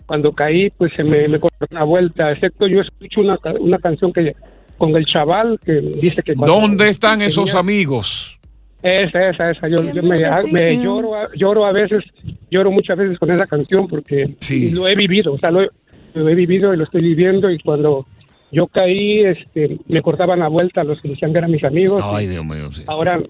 cuando 0.06 0.32
caí, 0.32 0.70
pues 0.70 0.92
se 0.96 1.04
me, 1.04 1.28
me 1.28 1.38
cortó 1.38 1.66
una 1.70 1.84
vuelta, 1.84 2.32
excepto 2.32 2.66
yo 2.66 2.80
escucho 2.80 3.20
una, 3.20 3.38
una 3.60 3.78
canción 3.78 4.12
que 4.12 4.34
con 4.78 4.94
el 4.96 5.06
chaval 5.06 5.58
que 5.64 5.72
dice 5.72 6.22
que... 6.22 6.34
¿Dónde 6.34 6.88
están 6.88 7.14
tenía- 7.18 7.28
esos 7.28 7.54
amigos? 7.54 8.38
esa, 8.82 9.30
esa, 9.30 9.50
esa. 9.50 9.68
Yo, 9.68 9.76
yo 9.94 10.02
me, 10.02 10.20
me 10.52 10.76
lloro, 10.82 11.14
a- 11.14 11.28
lloro 11.34 11.64
a 11.64 11.72
veces, 11.72 12.04
lloro 12.50 12.70
muchas 12.70 12.98
veces 12.98 13.18
con 13.18 13.30
esa 13.30 13.46
canción 13.46 13.88
porque 13.88 14.34
lo 14.72 14.86
he 14.88 14.94
vivido, 14.94 15.32
o 15.32 15.38
sea, 15.38 15.50
lo, 15.50 15.62
he- 15.62 15.70
lo 16.14 16.28
he 16.28 16.34
vivido 16.34 16.74
y 16.74 16.76
lo 16.76 16.84
estoy 16.84 17.00
viviendo 17.02 17.50
y 17.50 17.58
cuando 17.60 18.06
yo 18.52 18.66
caí, 18.66 19.20
este, 19.20 19.78
me 19.88 20.02
cortaban 20.02 20.38
la 20.40 20.48
vuelta 20.48 20.84
los 20.84 21.00
que 21.00 21.08
decían 21.08 21.32
que 21.32 21.38
eran 21.38 21.50
mis 21.50 21.64
amigos. 21.64 22.02
Ay, 22.04 22.26
Dios 22.26 22.44
mío, 22.44 22.70
sí. 22.70 22.82
Ahora, 22.86 23.20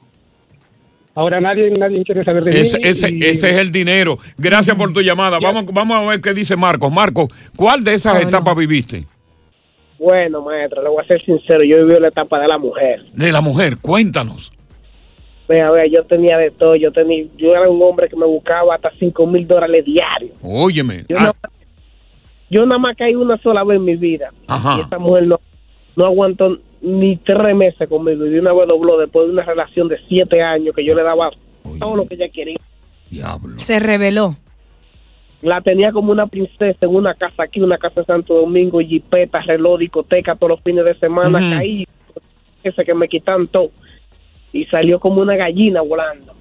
ahora 1.14 1.40
nadie, 1.40 1.70
nadie 1.70 2.02
quiere 2.04 2.24
saber 2.24 2.44
de 2.44 2.61
Ese, 2.61 2.78
mí. 2.78 2.85
ese, 2.88 3.11
y- 3.11 3.18
ese 3.20 3.50
es 3.50 3.57
el 3.59 3.70
dinero. 3.70 4.18
Gracias 4.37 4.76
por 4.76 4.92
tu 4.92 5.00
llamada. 5.02 5.38
Vamos, 5.40 5.66
vamos 5.72 5.96
a 5.96 6.11
ver 6.11 6.20
qué 6.20 6.35
dice 6.35 6.57
Marcos. 6.57 6.92
Marcos, 6.92 7.28
¿cuál 7.57 7.85
de 7.85 7.94
esas 7.94 8.20
etapas 8.22 8.57
viviste? 8.57 9.07
Bueno, 10.05 10.43
maestro, 10.43 10.83
le 10.83 10.90
voy 10.90 11.03
a 11.03 11.07
ser 11.07 11.25
sincero, 11.25 11.64
yo 11.64 11.79
viví 11.87 11.99
la 11.99 12.09
etapa 12.09 12.38
de 12.38 12.47
la 12.47 12.59
mujer. 12.59 13.03
De 13.14 13.33
la 13.33 13.40
mujer, 13.40 13.79
cuéntanos. 13.81 14.53
Vea, 15.49 15.71
vea, 15.71 15.87
yo 15.87 16.05
tenía 16.05 16.37
de 16.37 16.51
todo, 16.51 16.77
yo 16.77 16.93
tenía, 16.93 17.25
yo 17.38 17.53
era 17.53 17.69
un 17.71 17.81
hombre 17.83 18.09
que 18.11 18.17
me 18.17 18.27
buscaba 18.27 18.75
hasta 18.75 18.90
cinco 18.99 19.27
mil 19.27 19.47
dólares 19.47 19.83
diarios. 19.85 20.33
Óyeme. 20.43 21.05
Yo, 21.09 21.17
Ah, 21.19 21.21
nada- 21.23 21.51
yo 22.51 22.67
nada 22.67 22.79
más 22.79 22.97
caí 22.99 23.14
una 23.14 23.38
sola 23.38 23.64
vez 23.64 23.77
en 23.79 23.85
mi 23.85 23.97
vida. 23.97 24.31
Ajá. 24.47 24.77
Y 24.79 24.81
esta 24.83 24.99
mujer 24.99 25.27
no, 25.27 25.40
no 25.97 26.05
aguantó 26.05 26.59
ni 26.83 27.17
tres 27.17 27.57
meses 27.57 27.88
conmigo 27.88 28.27
y 28.27 28.31
de 28.31 28.40
una 28.40 28.53
vez 28.53 28.69
dobló 28.69 28.99
después 28.99 29.27
de 29.27 29.33
una 29.33 29.43
relación 29.43 29.88
de 29.88 29.97
siete 30.07 30.43
años 30.43 30.75
que 30.77 30.85
yo 30.85 30.95
le 30.95 31.03
daba 31.03 31.31
todo 31.79 31.97
lo 31.97 32.07
que 32.07 32.14
ella 32.17 32.29
quería. 32.29 32.59
Se 33.57 33.79
reveló. 33.79 34.37
La 35.44 35.61
tenía 35.61 35.92
como 35.92 36.11
una 36.11 36.26
princesa 36.26 36.78
en 36.80 36.94
una 36.94 37.12
casa 37.12 37.42
aquí, 37.42 37.61
una 37.61 37.76
casa 37.76 38.00
en 38.00 38.07
Santo 38.07 38.33
Domingo, 38.35 38.80
jipeta, 38.80 39.42
reloj, 39.42 39.78
discoteca 39.78 40.35
todos 40.37 40.52
los 40.52 40.61
fines 40.62 40.87
de 40.87 40.94
semana. 40.98 41.38
Ujú. 41.38 41.50
Caí, 41.50 41.87
ese 42.62 42.83
que 42.83 42.94
me 42.94 43.09
quitan 43.09 43.46
todo. 43.48 43.70
Y 44.54 44.64
salió 44.66 44.98
como 44.98 45.20
una 45.20 45.37
gallina 45.37 45.83
volando. 45.83 46.33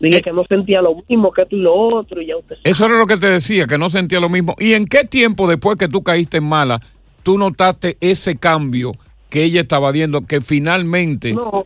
Dije 0.00 0.18
Eh. 0.18 0.22
que 0.22 0.32
no 0.32 0.44
sentía 0.48 0.82
lo 0.82 0.96
mismo 1.08 1.30
que 1.30 1.46
tú 1.46 1.54
y 1.54 1.60
lo 1.60 1.72
otro. 1.72 2.20
Y 2.20 2.26
ya 2.26 2.36
usted 2.36 2.56
Eso 2.64 2.86
era 2.86 2.98
lo 2.98 3.06
que 3.06 3.16
te 3.16 3.28
decía, 3.28 3.68
que 3.68 3.78
no 3.78 3.88
sentía 3.90 4.18
lo 4.18 4.28
mismo. 4.28 4.56
¿Y 4.58 4.72
en 4.72 4.86
qué 4.86 5.04
tiempo 5.04 5.46
después 5.48 5.76
que 5.76 5.86
tú 5.86 6.02
caíste 6.02 6.38
en 6.38 6.44
mala, 6.44 6.80
tú 7.22 7.38
notaste 7.38 7.96
ese 8.00 8.36
cambio 8.36 8.90
que 9.30 9.44
ella 9.44 9.60
estaba 9.60 9.92
viendo, 9.92 10.26
que 10.26 10.40
finalmente... 10.40 11.32
No, 11.32 11.64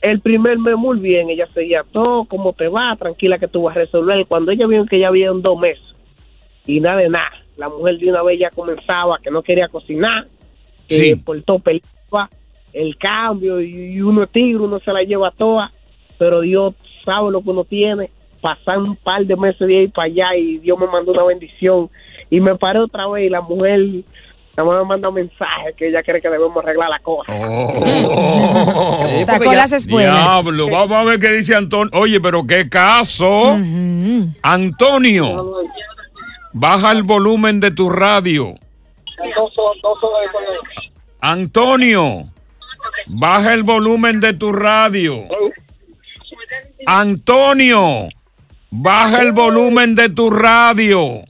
el 0.00 0.20
primer 0.20 0.58
mes 0.60 0.76
muy 0.76 1.00
bien, 1.00 1.28
ella 1.28 1.48
seguía 1.52 1.84
todo, 1.90 2.24
¿cómo 2.26 2.52
te 2.52 2.68
va? 2.68 2.94
Tranquila 2.96 3.38
que 3.40 3.48
tú 3.48 3.62
vas 3.62 3.76
a 3.76 3.80
resolver. 3.80 4.24
Cuando 4.26 4.52
ella 4.52 4.68
vio 4.68 4.86
que 4.86 5.00
ya 5.00 5.08
habían 5.08 5.42
dos 5.42 5.58
meses 5.58 5.82
y 6.66 6.80
nada 6.80 6.96
de 6.98 7.08
nada, 7.08 7.30
la 7.56 7.68
mujer 7.68 7.98
de 7.98 8.10
una 8.10 8.22
vez 8.22 8.38
ya 8.40 8.50
comenzaba 8.50 9.18
que 9.22 9.30
no 9.30 9.42
quería 9.42 9.68
cocinar, 9.68 10.26
que 10.88 10.94
Sí. 10.96 11.16
por 11.16 11.40
todo 11.42 11.58
peleaba, 11.60 12.30
el 12.72 12.96
cambio 12.98 13.60
y, 13.60 13.92
y 13.94 14.00
uno 14.00 14.24
es 14.24 14.30
tigre, 14.32 14.62
uno 14.62 14.80
se 14.80 14.92
la 14.92 15.02
lleva 15.02 15.30
toda, 15.30 15.72
pero 16.18 16.40
Dios 16.40 16.74
sabe 17.04 17.30
lo 17.30 17.42
que 17.42 17.50
uno 17.50 17.64
tiene. 17.64 18.10
Pasan 18.40 18.80
un 18.82 18.96
par 18.96 19.24
de 19.24 19.36
meses 19.36 19.66
de 19.66 19.78
ahí 19.78 19.88
para 19.88 20.06
allá 20.06 20.36
y 20.36 20.58
Dios 20.58 20.78
me 20.78 20.86
mandó 20.86 21.12
una 21.12 21.24
bendición 21.24 21.88
y 22.28 22.40
me 22.40 22.56
paré 22.56 22.80
otra 22.80 23.08
vez 23.08 23.26
y 23.26 23.30
la 23.30 23.40
mujer 23.40 23.80
nada 24.56 24.68
más 24.68 24.78
me 24.82 24.84
manda 24.84 25.08
un 25.08 25.14
mensaje 25.14 25.72
que 25.76 25.88
ella 25.88 26.02
cree 26.02 26.20
que 26.20 26.28
debemos 26.28 26.62
arreglar 26.62 26.90
la 26.90 26.98
cosa. 26.98 27.32
Sacó 29.24 29.52
las 29.52 29.72
espuelas. 29.72 30.42
Diablo, 30.42 30.68
vamos 30.70 30.96
a 30.96 31.04
ver 31.04 31.18
qué 31.20 31.30
dice 31.32 31.54
Antonio. 31.56 31.90
Oye, 31.94 32.20
pero 32.20 32.46
qué 32.46 32.68
caso. 32.68 33.56
Antonio, 34.42 35.54
baja 36.54 36.92
el 36.92 37.02
volumen 37.02 37.60
de 37.60 37.70
tu 37.70 37.90
radio. 37.90 38.54
Antonio, 41.20 42.24
baja 43.06 43.52
el 43.52 43.62
volumen 43.62 44.20
de 44.20 44.32
tu 44.32 44.52
radio. 44.52 45.24
Antonio, 46.86 48.08
baja 48.70 49.20
el 49.20 49.32
volumen 49.32 49.94
de 49.94 50.08
tu 50.08 50.30
radio. 50.30 51.24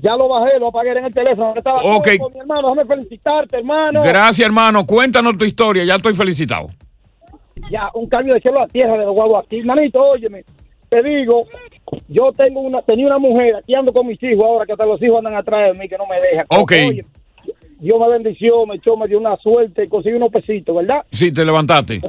Ya 0.00 0.14
lo 0.16 0.28
bajé, 0.28 0.58
lo 0.60 0.68
apagué 0.68 0.92
en 0.92 1.06
el 1.06 1.14
teléfono. 1.14 1.54
Estaba 1.56 1.82
con 1.82 2.32
mi 2.32 2.38
hermano. 2.38 2.70
Déjame 2.70 2.84
felicitarte, 2.86 3.56
hermano. 3.56 4.00
Gracias, 4.02 4.46
hermano. 4.46 4.86
Cuéntanos 4.86 5.36
tu 5.36 5.44
historia. 5.44 5.84
Ya 5.84 5.96
estoy 5.96 6.14
felicitado. 6.14 6.68
Ya, 7.70 7.90
un 7.94 8.08
cambio 8.08 8.34
de 8.34 8.40
cielo 8.40 8.62
a 8.62 8.68
tierra 8.68 8.96
de 8.96 9.04
los 9.04 9.14
guagos 9.14 9.44
aquí. 9.44 9.60
Manito, 9.62 10.00
óyeme, 10.00 10.44
te 10.88 11.02
digo, 11.02 11.44
yo 12.08 12.32
tengo 12.32 12.60
una, 12.60 12.82
tenía 12.82 13.06
una 13.06 13.18
mujer, 13.18 13.56
aquí 13.56 13.74
ando 13.74 13.92
con 13.92 14.06
mis 14.06 14.22
hijos 14.22 14.44
ahora, 14.44 14.66
que 14.66 14.72
hasta 14.72 14.86
los 14.86 15.02
hijos 15.02 15.18
andan 15.18 15.36
atrás 15.36 15.72
de 15.72 15.78
mí, 15.78 15.88
que 15.88 15.98
no 15.98 16.06
me 16.06 16.20
dejan. 16.20 16.46
Ok. 16.50 16.72
Oye, 16.88 17.04
Dios 17.80 18.00
me 18.00 18.08
bendició, 18.08 18.66
me 18.66 18.76
echó, 18.76 18.96
me 18.96 19.06
dio 19.06 19.18
una 19.18 19.36
suerte, 19.36 19.88
conseguí 19.88 20.16
unos 20.16 20.32
pesitos, 20.32 20.74
¿verdad? 20.74 21.02
Sí, 21.10 21.32
te 21.32 21.44
levantaste. 21.44 22.00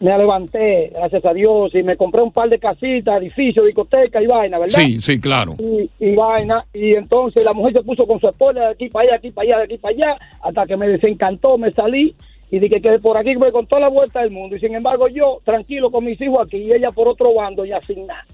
Me 0.00 0.16
levanté, 0.16 0.90
gracias 0.94 1.24
a 1.26 1.34
Dios, 1.34 1.74
y 1.74 1.82
me 1.82 1.96
compré 1.96 2.22
un 2.22 2.32
par 2.32 2.48
de 2.48 2.58
casitas, 2.58 3.20
edificios, 3.20 3.66
discotecas 3.66 4.22
y 4.22 4.26
vaina, 4.26 4.58
¿verdad? 4.58 4.78
Sí, 4.78 5.00
sí, 5.00 5.20
claro. 5.20 5.56
y, 5.58 5.90
y 5.98 6.14
vaina. 6.14 6.64
Y 6.72 6.94
entonces 6.94 7.44
la 7.44 7.52
mujer 7.52 7.74
se 7.74 7.82
puso 7.82 8.06
con 8.06 8.18
su 8.18 8.28
esposa 8.28 8.60
de 8.60 8.66
aquí 8.66 8.88
para 8.88 9.04
allá, 9.04 9.12
de 9.12 9.16
aquí 9.18 9.30
para 9.30 9.46
allá, 9.46 9.58
de 9.58 9.64
aquí 9.64 9.78
para 9.78 9.94
allá, 9.94 10.18
hasta 10.42 10.66
que 10.66 10.76
me 10.76 10.88
desencantó, 10.88 11.58
me 11.58 11.70
salí 11.72 12.14
y 12.50 12.58
dije 12.58 12.80
que 12.80 12.98
por 12.98 13.16
aquí 13.16 13.36
me 13.36 13.52
contó 13.52 13.78
la 13.78 13.88
vuelta 13.88 14.20
del 14.20 14.30
mundo. 14.30 14.56
Y 14.56 14.60
sin 14.60 14.74
embargo, 14.74 15.08
yo 15.08 15.40
tranquilo 15.44 15.90
con 15.90 16.04
mis 16.04 16.20
hijos 16.20 16.46
aquí 16.46 16.56
y 16.56 16.72
ella 16.72 16.90
por 16.90 17.06
otro 17.06 17.32
bando, 17.34 17.64
ya 17.64 17.80
sin 17.82 18.06
nada. 18.06 18.24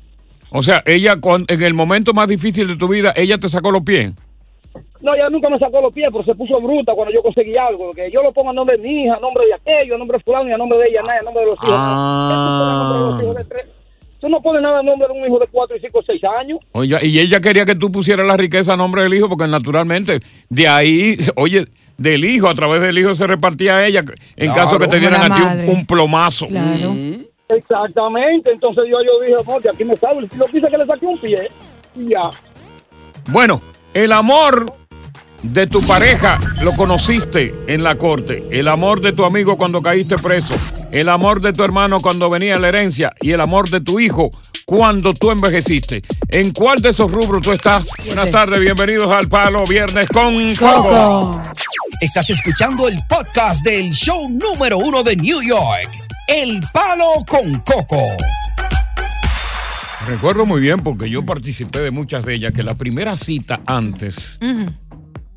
O 0.51 0.63
sea, 0.63 0.83
ella 0.87 1.15
en 1.49 1.63
el 1.63 1.75
momento 1.75 2.13
más 2.15 2.29
difícil 2.29 2.69
de 2.69 2.77
tu 2.77 2.89
vida, 2.89 3.13
ella 3.17 3.39
te 3.39 3.49
sacó 3.49 3.71
los 3.71 3.83
pies. 3.83 4.13
No, 5.01 5.15
ella 5.15 5.29
nunca 5.31 5.49
me 5.51 5.59
sacó 5.59 5.81
los 5.81 5.93
pies, 5.93 6.09
pero 6.11 6.25
se 6.25 6.35
puso 6.35 6.61
bruta 6.61 6.93
cuando 6.95 7.13
yo 7.13 7.23
conseguí 7.23 7.57
algo. 7.57 7.93
Que 7.93 8.11
yo 8.11 8.23
lo 8.23 8.33
pongo 8.33 8.51
a 8.51 8.53
nombre 8.53 8.77
de 8.77 8.83
mi 8.83 9.05
hija, 9.05 9.15
a 9.15 9.21
nombre 9.21 9.45
de 9.47 9.55
aquello, 9.55 9.95
a 9.95 9.99
nombre 9.99 10.19
de 10.19 10.25
fulano 10.25 10.49
y 10.49 10.53
a 10.53 10.57
nombre 10.57 10.79
de 10.79 10.87
ella, 10.89 11.03
nada, 11.03 11.21
a 11.21 11.23
nombre 11.23 11.43
de 11.43 11.47
los 11.51 11.59
hijos. 11.59 11.75
Ah. 11.77 12.29
Tú 12.31 12.35
pones 12.35 12.71
a 12.71 12.83
nombre 12.83 12.99
de 12.99 13.11
los 13.13 13.23
hijos 13.23 13.37
de 13.37 13.45
tres. 13.45 13.73
Tú 14.19 14.29
no 14.31 14.41
pones 14.41 14.63
nada 14.63 14.79
a 14.81 14.83
nombre 14.83 15.07
de 15.09 15.21
un 15.21 15.27
hijo 15.27 15.39
de 15.39 15.47
cuatro 15.49 15.77
y 15.77 15.81
cinco, 15.81 16.01
seis 16.05 16.23
años. 16.41 16.59
Oye, 16.73 16.97
y 17.03 17.19
ella 17.21 17.41
quería 17.41 17.67
que 17.67 17.75
tú 17.75 17.93
pusieras 17.93 18.27
la 18.27 18.37
riqueza 18.37 18.73
a 18.73 18.77
nombre 18.77 19.03
del 19.03 19.13
hijo, 19.15 19.29
porque 19.29 19.47
naturalmente 19.47 20.21
de 20.49 20.67
ahí, 20.69 21.17
oye, 21.37 21.67
del 21.99 22.25
hijo, 22.25 22.49
a 22.49 22.55
través 22.55 22.81
del 22.83 22.99
hijo 22.99 23.15
se 23.15 23.27
repartía 23.27 23.77
a 23.77 23.87
ella, 23.87 24.01
en 24.37 24.53
Claro. 24.53 24.55
caso 24.55 24.79
que 24.79 24.87
te 24.87 24.99
dieran 24.99 25.31
a 25.31 25.37
ti 25.37 25.43
un, 25.67 25.77
un 25.77 25.87
plomazo. 25.87 26.49
Claro. 26.49 26.93
Exactamente, 27.49 28.51
entonces 28.51 28.85
yo, 28.91 28.99
yo 29.05 29.21
dije, 29.21 29.37
no, 29.47 29.61
que 29.61 29.69
aquí 29.69 29.85
me 29.85 29.97
salgo, 29.97 30.21
y 30.21 30.37
lo 30.37 30.47
quise 30.47 30.69
que 30.69 30.79
le 30.79 30.87
saque 30.87 31.07
un 31.07 31.19
pie, 31.19 31.49
y 31.95 32.09
ya. 32.09 32.31
Bueno, 33.29 33.61
el 33.95 34.13
amor 34.13 34.75
de 35.43 35.67
tu 35.67 35.81
pareja 35.83 36.39
lo 36.61 36.73
conociste 36.75 37.55
en 37.67 37.83
la 37.83 37.97
corte. 37.97 38.47
El 38.51 38.69
amor 38.69 39.01
de 39.01 39.13
tu 39.13 39.25
amigo 39.25 39.57
cuando 39.57 39.83
caíste 39.83 40.17
preso. 40.17 40.55
El 40.93 41.09
amor 41.09 41.41
de 41.41 41.53
tu 41.53 41.63
hermano 41.63 42.01
cuando 42.01 42.31
venía 42.31 42.59
la 42.59 42.69
herencia. 42.69 43.13
Y 43.21 43.33
el 43.33 43.41
amor 43.41 43.69
de 43.69 43.81
tu 43.81 44.01
hijo 44.01 44.31
cuando 44.65 45.15
tú 45.15 45.31
envejeciste. 45.31 46.03
¿En 46.29 46.53
cuál 46.53 46.81
de 46.81 46.91
esos 46.91 47.11
rubros 47.11 47.43
tú 47.43 47.53
estás? 47.53 47.89
Buenas 48.07 48.31
tardes, 48.31 48.61
bienvenidos 48.61 49.11
al 49.13 49.29
Palo 49.29 49.65
Viernes 49.67 50.09
con 50.09 50.55
Coco. 50.57 51.41
Estás 52.01 52.29
escuchando 52.31 52.89
el 52.89 52.99
podcast 53.09 53.65
del 53.65 53.93
show 53.93 54.29
número 54.29 54.79
uno 54.79 55.03
de 55.03 55.17
New 55.17 55.41
York, 55.41 55.91
El 56.29 56.61
Palo 56.73 57.25
con 57.29 57.61
Coco. 57.61 58.03
Recuerdo 60.09 60.45
muy 60.45 60.61
bien 60.61 60.81
porque 60.81 61.09
yo 61.09 61.25
participé 61.25 61.79
de 61.81 61.93
muchas 61.93 62.25
de 62.25 62.35
ellas 62.35 62.53
que 62.53 62.65
la 62.65 62.75
primera 62.75 63.17
cita 63.17 63.61
antes 63.65 64.39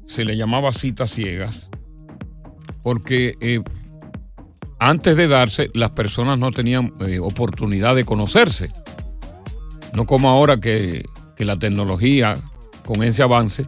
se 0.07 0.25
le 0.25 0.35
llamaba 0.35 0.71
citas 0.71 1.11
ciegas 1.11 1.69
porque 2.81 3.35
eh, 3.39 3.61
antes 4.79 5.15
de 5.15 5.27
darse 5.27 5.69
las 5.73 5.91
personas 5.91 6.39
no 6.39 6.51
tenían 6.51 6.93
eh, 7.01 7.19
oportunidad 7.19 7.95
de 7.95 8.05
conocerse. 8.05 8.71
No 9.93 10.05
como 10.05 10.29
ahora 10.29 10.59
que, 10.59 11.05
que 11.35 11.45
la 11.45 11.59
tecnología 11.59 12.37
con 12.85 13.03
ese 13.03 13.21
avance 13.21 13.65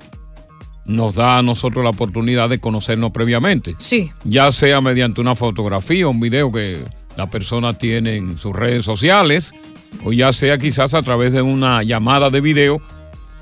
nos 0.85 1.15
da 1.15 1.37
a 1.37 1.43
nosotros 1.43 1.83
la 1.83 1.91
oportunidad 1.91 2.49
de 2.49 2.59
conocernos 2.59 3.11
previamente. 3.11 3.75
Sí. 3.77 4.11
Ya 4.23 4.51
sea 4.51 4.81
mediante 4.81 5.21
una 5.21 5.35
fotografía, 5.35 6.07
un 6.07 6.19
video 6.19 6.51
que 6.51 6.83
la 7.21 7.29
persona 7.29 7.77
tiene 7.77 8.15
en 8.15 8.39
sus 8.39 8.55
redes 8.55 8.83
sociales, 8.83 9.53
o 10.03 10.11
ya 10.11 10.33
sea 10.33 10.57
quizás 10.57 10.95
a 10.95 11.03
través 11.03 11.31
de 11.33 11.43
una 11.43 11.83
llamada 11.83 12.31
de 12.31 12.41
video 12.41 12.81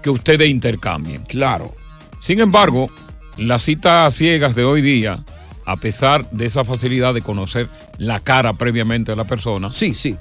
que 0.03 0.09
ustedes 0.09 0.49
intercambien. 0.49 1.23
Claro. 1.23 1.73
Sin 2.19 2.41
embargo, 2.41 2.89
las 3.37 3.63
citas 3.63 4.13
ciegas 4.13 4.53
de 4.53 4.65
hoy 4.65 4.81
día, 4.81 5.23
a 5.65 5.77
pesar 5.77 6.29
de 6.31 6.43
esa 6.43 6.65
facilidad 6.65 7.13
de 7.13 7.21
conocer 7.21 7.69
la 7.97 8.19
cara 8.19 8.51
previamente 8.51 9.13
de 9.13 9.15
la 9.15 9.23
persona, 9.23 9.69
sí, 9.69 9.93
sí. 9.93 10.17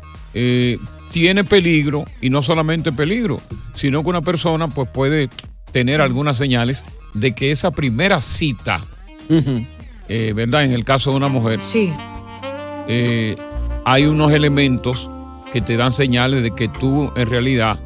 tiene 1.11 1.42
peligro 1.42 2.05
y 2.21 2.31
no 2.31 2.42
solamente 2.42 2.92
peligro, 2.92 3.40
sino 3.75 4.05
que 4.05 4.09
una 4.09 4.23
persona 4.23 4.68
pues 4.68 4.88
puede 4.88 5.31
tener 5.73 6.01
algunas 6.01 6.37
señales 6.37 6.85
de 7.12 7.35
que 7.35 7.51
esa 7.51 7.73
primera 7.73 8.21
cita, 8.21 8.81
eh, 10.09 10.33
¿verdad? 10.33 10.62
En 10.62 10.71
el 10.75 10.85
caso 10.85 11.11
de 11.11 11.16
una 11.16 11.29
mujer, 11.29 11.61
sí. 11.61 11.92
eh, 12.87 13.35
hay 13.90 14.05
unos 14.05 14.33
elementos 14.33 15.11
que 15.51 15.62
te 15.62 15.79
dan 15.79 15.94
señales 15.94 16.42
de 16.42 16.51
que 16.51 16.68
tú 16.68 17.11
en 17.16 17.31
realidad 17.31 17.81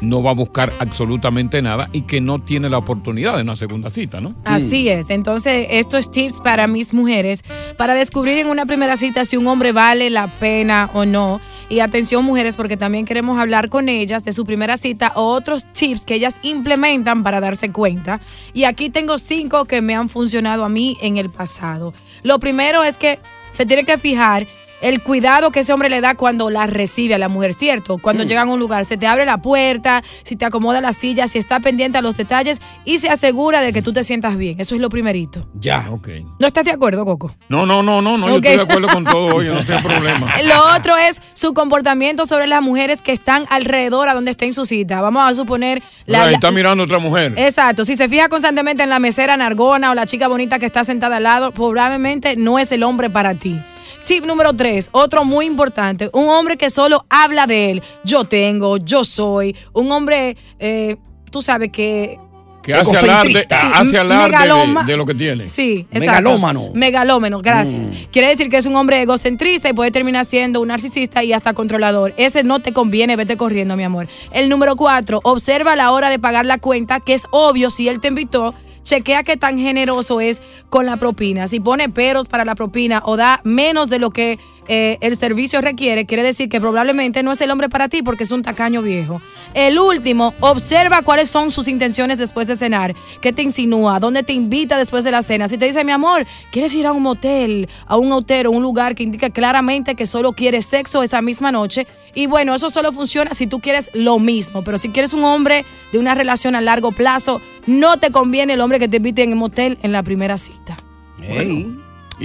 no 0.00 0.20
va 0.20 0.32
a 0.32 0.34
buscar 0.34 0.72
absolutamente 0.80 1.62
nada 1.62 1.88
y 1.92 2.02
que 2.02 2.20
no 2.20 2.42
tiene 2.42 2.68
la 2.68 2.78
oportunidad 2.78 3.36
de 3.36 3.42
una 3.42 3.54
segunda 3.54 3.88
cita, 3.90 4.20
¿no? 4.20 4.34
Así 4.44 4.88
es. 4.88 5.10
Entonces, 5.10 5.68
estos 5.70 6.10
tips 6.10 6.40
para 6.40 6.66
mis 6.66 6.92
mujeres, 6.92 7.44
para 7.76 7.94
descubrir 7.94 8.38
en 8.38 8.48
una 8.48 8.66
primera 8.66 8.96
cita 8.96 9.24
si 9.24 9.36
un 9.36 9.46
hombre 9.46 9.70
vale 9.70 10.10
la 10.10 10.26
pena 10.26 10.90
o 10.92 11.04
no. 11.04 11.40
Y 11.68 11.78
atención, 11.78 12.24
mujeres, 12.24 12.56
porque 12.56 12.76
también 12.76 13.04
queremos 13.04 13.38
hablar 13.38 13.68
con 13.68 13.88
ellas 13.88 14.24
de 14.24 14.32
su 14.32 14.44
primera 14.44 14.76
cita 14.76 15.12
o 15.14 15.22
otros 15.32 15.72
tips 15.72 16.04
que 16.04 16.14
ellas 16.14 16.40
implementan 16.42 17.22
para 17.22 17.38
darse 17.38 17.70
cuenta. 17.70 18.20
Y 18.54 18.64
aquí 18.64 18.90
tengo 18.90 19.18
cinco 19.18 19.66
que 19.66 19.82
me 19.82 19.94
han 19.94 20.08
funcionado 20.08 20.64
a 20.64 20.68
mí 20.68 20.98
en 21.00 21.16
el 21.16 21.30
pasado. 21.30 21.94
Lo 22.24 22.40
primero 22.40 22.82
es 22.82 22.98
que 22.98 23.20
se 23.52 23.66
tiene 23.66 23.84
que 23.84 23.98
fijar 23.98 24.46
el 24.82 25.02
cuidado 25.02 25.50
que 25.50 25.60
ese 25.60 25.72
hombre 25.72 25.88
le 25.88 26.00
da 26.00 26.14
cuando 26.14 26.50
la 26.50 26.66
recibe 26.66 27.14
a 27.14 27.18
la 27.18 27.28
mujer, 27.28 27.54
¿cierto? 27.54 27.98
Cuando 27.98 28.24
llegan 28.24 28.48
a 28.48 28.52
un 28.52 28.58
lugar, 28.58 28.84
se 28.84 28.96
te 28.96 29.06
abre 29.06 29.24
la 29.24 29.38
puerta, 29.38 30.02
si 30.24 30.36
te 30.36 30.44
acomoda 30.44 30.80
la 30.80 30.92
silla, 30.92 31.28
si 31.28 31.38
está 31.38 31.60
pendiente 31.60 31.98
a 31.98 32.02
los 32.02 32.16
detalles 32.16 32.60
y 32.84 32.98
se 32.98 33.08
asegura 33.08 33.60
de 33.60 33.72
que 33.72 33.80
tú 33.80 33.92
te 33.92 34.04
sientas 34.04 34.36
bien. 34.36 34.60
Eso 34.60 34.74
es 34.74 34.80
lo 34.80 34.90
primerito. 34.90 35.46
Ya, 35.54 35.88
ok. 35.90 36.08
¿No 36.40 36.46
estás 36.46 36.64
de 36.64 36.72
acuerdo, 36.72 37.04
Coco? 37.04 37.34
No, 37.48 37.64
no, 37.64 37.82
no, 37.82 38.02
no, 38.02 38.18
no, 38.18 38.28
yo 38.28 38.36
estoy 38.36 38.56
de 38.56 38.62
acuerdo 38.62 38.88
con 38.88 39.04
todo 39.04 39.36
hoy, 39.36 39.46
no 39.46 39.64
tengo 39.64 39.80
problema. 39.88 40.42
Lo 40.42 40.76
otro 40.76 40.96
es 40.96 41.20
su 41.32 41.54
comportamiento 41.54 42.26
sobre 42.26 42.48
las 42.48 42.60
mujeres 42.60 43.02
que 43.02 43.12
están 43.12 43.46
alrededor 43.50 44.08
a 44.08 44.14
donde 44.14 44.32
esté 44.32 44.46
en 44.46 44.52
su 44.52 44.66
cita. 44.66 45.00
Vamos 45.00 45.30
a 45.30 45.34
suponer 45.34 45.82
La, 46.06 46.26
la, 46.26 46.32
está 46.32 46.50
mirando 46.50 46.82
otra 46.84 46.98
mujer. 46.98 47.34
Exacto, 47.36 47.84
si 47.84 47.94
se 47.94 48.08
fija 48.08 48.28
constantemente 48.28 48.82
en 48.82 48.90
la 48.90 48.98
mesera 48.98 49.36
nargona 49.36 49.92
o 49.92 49.94
la 49.94 50.06
chica 50.06 50.26
bonita 50.26 50.58
que 50.58 50.66
está 50.66 50.82
sentada 50.82 51.18
al 51.18 51.22
lado, 51.22 51.52
probablemente 51.52 52.34
no 52.36 52.58
es 52.58 52.72
el 52.72 52.82
hombre 52.82 53.08
para 53.10 53.34
ti. 53.34 53.60
Tip 54.06 54.24
número 54.24 54.52
tres, 54.54 54.88
otro 54.92 55.24
muy 55.24 55.46
importante, 55.46 56.10
un 56.12 56.28
hombre 56.28 56.56
que 56.56 56.70
solo 56.70 57.04
habla 57.08 57.46
de 57.46 57.70
él. 57.70 57.82
Yo 58.04 58.24
tengo, 58.24 58.76
yo 58.78 59.04
soy, 59.04 59.56
un 59.72 59.90
hombre, 59.92 60.36
eh, 60.58 60.96
tú 61.30 61.42
sabes 61.42 61.70
que... 61.70 62.18
Que 62.62 62.74
hace 62.74 62.96
alarde, 62.96 63.32
Sí, 63.32 63.46
hace 63.50 63.98
alarde 63.98 64.30
megaloma- 64.36 64.84
de, 64.86 64.92
de 64.92 64.96
lo 64.96 65.04
que 65.04 65.16
tiene. 65.16 65.48
Sí, 65.48 65.84
exacto. 65.90 65.98
Megalómano. 66.22 66.70
Megalómano, 66.74 67.40
gracias. 67.42 67.88
Mm. 67.88 67.92
Quiere 68.12 68.28
decir 68.28 68.48
que 68.50 68.56
es 68.58 68.66
un 68.66 68.76
hombre 68.76 69.02
egocentrista 69.02 69.68
y 69.68 69.72
puede 69.72 69.90
terminar 69.90 70.24
siendo 70.26 70.60
un 70.60 70.68
narcisista 70.68 71.24
y 71.24 71.32
hasta 71.32 71.54
controlador. 71.54 72.14
Ese 72.16 72.44
no 72.44 72.60
te 72.60 72.72
conviene, 72.72 73.16
vete 73.16 73.36
corriendo, 73.36 73.76
mi 73.76 73.82
amor. 73.82 74.06
El 74.30 74.48
número 74.48 74.76
cuatro, 74.76 75.18
observa 75.24 75.74
la 75.74 75.90
hora 75.90 76.08
de 76.08 76.20
pagar 76.20 76.46
la 76.46 76.58
cuenta, 76.58 77.00
que 77.00 77.14
es 77.14 77.24
obvio 77.32 77.68
si 77.68 77.88
él 77.88 77.98
te 77.98 78.06
invitó. 78.06 78.54
Chequea 78.82 79.22
qué 79.22 79.36
tan 79.36 79.58
generoso 79.58 80.20
es 80.20 80.42
con 80.68 80.86
la 80.86 80.96
propina. 80.96 81.48
Si 81.48 81.60
pone 81.60 81.88
peros 81.88 82.28
para 82.28 82.44
la 82.44 82.54
propina 82.54 83.02
o 83.04 83.16
da 83.16 83.40
menos 83.44 83.88
de 83.88 83.98
lo 83.98 84.10
que 84.10 84.38
eh, 84.68 84.98
el 85.00 85.16
servicio 85.16 85.60
requiere, 85.60 86.06
quiere 86.06 86.22
decir 86.22 86.48
que 86.48 86.60
probablemente 86.60 87.22
no 87.22 87.32
es 87.32 87.40
el 87.40 87.50
hombre 87.50 87.68
para 87.68 87.88
ti 87.88 88.02
porque 88.02 88.24
es 88.24 88.30
un 88.30 88.42
tacaño 88.42 88.82
viejo. 88.82 89.20
El 89.54 89.78
último, 89.78 90.34
observa 90.40 91.02
cuáles 91.02 91.28
son 91.28 91.50
sus 91.50 91.68
intenciones 91.68 92.18
después 92.18 92.46
de 92.46 92.56
cenar. 92.56 92.94
¿Qué 93.20 93.32
te 93.32 93.42
insinúa? 93.42 93.98
¿Dónde 93.98 94.22
te 94.22 94.32
invita 94.32 94.78
después 94.78 95.04
de 95.04 95.10
la 95.10 95.22
cena? 95.22 95.48
Si 95.48 95.58
te 95.58 95.66
dice, 95.66 95.84
mi 95.84 95.92
amor, 95.92 96.26
¿quieres 96.52 96.74
ir 96.74 96.86
a 96.86 96.92
un 96.92 97.02
motel, 97.02 97.68
a 97.86 97.96
un 97.96 98.12
hotel 98.12 98.46
o 98.46 98.50
un 98.52 98.62
lugar 98.62 98.94
que 98.94 99.02
indica 99.02 99.30
claramente 99.30 99.94
que 99.94 100.06
solo 100.06 100.32
quieres 100.32 100.66
sexo 100.66 101.02
esa 101.02 101.20
misma 101.22 101.50
noche? 101.50 101.86
Y 102.14 102.26
bueno, 102.26 102.54
eso 102.54 102.70
solo 102.70 102.92
funciona 102.92 103.34
si 103.34 103.46
tú 103.46 103.58
quieres 103.58 103.90
lo 103.94 104.18
mismo. 104.18 104.62
Pero 104.62 104.78
si 104.78 104.90
quieres 104.90 105.12
un 105.12 105.24
hombre 105.24 105.64
de 105.92 105.98
una 105.98 106.14
relación 106.14 106.54
a 106.54 106.60
largo 106.60 106.92
plazo, 106.92 107.40
no 107.66 107.98
te 107.98 108.10
conviene 108.10 108.52
el 108.54 108.60
hombre 108.60 108.78
que 108.78 108.88
te 108.88 108.98
invite 108.98 109.22
en 109.22 109.30
el 109.30 109.36
motel 109.36 109.78
en 109.82 109.92
la 109.92 110.02
primera 110.02 110.38
cita. 110.38 110.76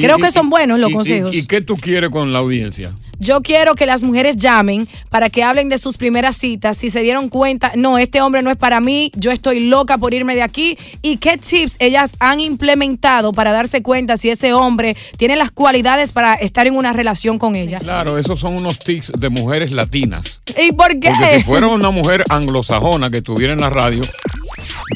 Creo 0.02 0.18
y- 0.18 0.22
que 0.22 0.32
son 0.32 0.50
buenos 0.50 0.80
los 0.80 0.90
y- 0.90 0.94
consejos. 0.94 1.34
¿Y 1.36 1.46
qué 1.46 1.62
tú 1.62 1.76
quieres 1.76 2.10
con 2.10 2.34
la 2.34 2.40
audiencia? 2.40 2.96
Yo 3.20 3.42
quiero 3.42 3.74
que 3.74 3.88
las 3.88 4.04
mujeres 4.04 4.38
llamen 4.38 4.88
para 5.10 5.32
que 5.32 5.42
hablen 5.42 5.70
de 5.70 5.80
sus 5.80 5.98
primeras 5.98 6.38
citas, 6.38 6.78
si 6.78 6.92
se 6.92 7.02
dieron 7.02 7.30
cuenta, 7.30 7.72
no, 7.76 7.98
este 7.98 8.22
hombre 8.22 8.44
no 8.44 8.52
es 8.52 8.58
para 8.58 8.80
mí, 8.80 9.12
yo 9.16 9.32
estoy 9.32 9.60
loca 9.60 9.98
por 9.98 10.14
irme 10.14 10.36
de 10.36 10.44
aquí, 10.44 10.78
y 11.02 11.18
qué 11.18 11.38
tips 11.38 11.78
ellas 11.80 12.16
han 12.20 12.40
implementado 12.40 13.34
para 13.34 13.52
darse 13.52 13.82
cuenta 13.82 14.18
si 14.18 14.30
ese 14.30 14.54
hombre 14.54 14.96
tiene 15.18 15.36
las 15.36 15.50
cualidades 15.50 16.12
para 16.12 16.36
estar 16.36 16.68
en 16.68 16.76
una 16.76 16.94
relación 16.94 17.40
con 17.40 17.56
ella. 17.56 17.80
Claro, 17.80 18.20
esos 18.20 18.40
son 18.40 18.56
unos 18.56 18.78
tics 18.78 19.12
de 19.18 19.30
mujeres 19.30 19.72
latinas. 19.72 20.42
¿Y 20.56 20.72
por 20.74 20.90
qué? 21.00 21.10
Porque 21.10 21.38
si 21.38 21.44
fuera 21.44 21.68
una 21.68 21.90
mujer 21.90 22.24
anglosajona 22.30 23.10
que 23.10 23.18
estuviera 23.18 23.54
en 23.54 23.62
la 23.62 23.72
radio, 23.72 24.04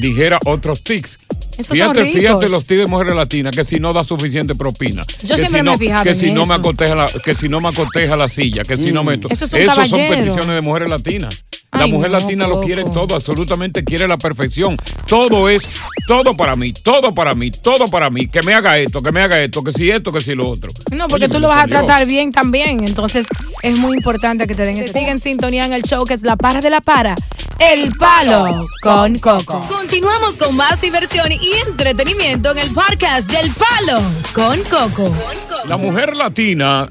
dijera 0.00 0.38
otros 0.44 0.82
tics. 0.84 1.18
Esos 1.58 1.76
Fíjate, 1.76 2.06
fíjate 2.06 2.48
los 2.48 2.66
de 2.66 2.86
mujeres 2.86 3.14
latinas, 3.14 3.54
que 3.54 3.64
si 3.64 3.78
no 3.78 3.92
da 3.92 4.04
suficiente 4.04 4.54
propina. 4.54 5.02
Yo 5.22 5.34
que 5.34 5.40
siempre 5.42 5.46
si 5.46 5.52
me 5.52 5.58
he 5.60 5.62
no, 5.62 5.76
fijado 5.76 6.04
que 6.04 6.10
en 6.10 6.18
si 6.18 6.32
no 6.32 6.46
me 6.46 6.54
eso. 6.54 6.54
acoteja 6.54 6.94
la, 6.94 7.06
que 7.08 7.34
si 7.34 7.48
no 7.48 7.60
me 7.60 7.68
acoteja 7.68 8.16
la 8.16 8.28
silla, 8.28 8.62
que 8.64 8.76
si 8.76 8.92
no 8.92 9.04
me... 9.04 9.16
Mm. 9.16 9.26
Eso 9.30 9.44
es 9.44 9.52
un 9.52 9.60
Esos 9.60 9.88
son 9.88 10.08
peticiones 10.08 10.48
de 10.48 10.60
mujeres 10.62 10.88
latinas. 10.88 11.44
La 11.72 11.84
Ay, 11.84 11.92
mujer 11.92 12.10
no, 12.10 12.18
latina 12.18 12.46
lo 12.46 12.60
quiere 12.60 12.84
todo, 12.84 13.14
absolutamente 13.14 13.82
quiere 13.82 14.06
la 14.06 14.18
perfección. 14.18 14.76
Todo 15.06 15.48
es, 15.48 15.62
todo 16.06 16.36
para 16.36 16.54
mí, 16.54 16.74
todo 16.74 17.14
para 17.14 17.34
mí, 17.34 17.50
todo 17.50 17.86
para 17.86 18.10
mí. 18.10 18.28
Que 18.28 18.42
me 18.42 18.52
haga 18.52 18.76
esto, 18.76 19.02
que 19.02 19.10
me 19.10 19.22
haga 19.22 19.40
esto, 19.40 19.64
que 19.64 19.72
si 19.72 19.90
esto, 19.90 20.12
que 20.12 20.20
si 20.20 20.34
lo 20.34 20.50
otro. 20.50 20.70
No, 20.94 21.08
porque 21.08 21.24
Oye, 21.24 21.34
tú 21.34 21.40
lo 21.40 21.48
vas 21.48 21.64
a 21.64 21.66
tratar 21.66 22.04
bien 22.04 22.30
también. 22.30 22.84
Entonces, 22.84 23.26
es 23.62 23.74
muy 23.78 23.96
importante 23.96 24.46
que 24.46 24.54
te 24.54 24.66
den 24.66 24.76
ese. 24.76 24.92
Sigue 24.92 25.08
en 25.08 25.18
sintonía 25.18 25.64
en 25.64 25.72
el 25.72 25.82
show 25.82 26.04
que 26.04 26.12
es 26.12 26.22
La 26.22 26.36
Para 26.36 26.60
de 26.60 26.68
la 26.68 26.82
Para. 26.82 27.14
El 27.58 27.90
Palo 27.92 28.60
con 28.82 29.18
Coco. 29.18 29.66
Continuamos 29.68 30.36
con 30.36 30.54
más 30.54 30.78
diversión 30.78 31.32
y 31.32 31.40
entretenimiento 31.66 32.50
en 32.50 32.58
el 32.58 32.70
podcast 32.70 33.30
del 33.30 33.50
Palo 33.52 34.02
con 34.34 34.60
Coco. 34.64 35.10
La 35.66 35.78
mujer 35.78 36.16
latina, 36.16 36.88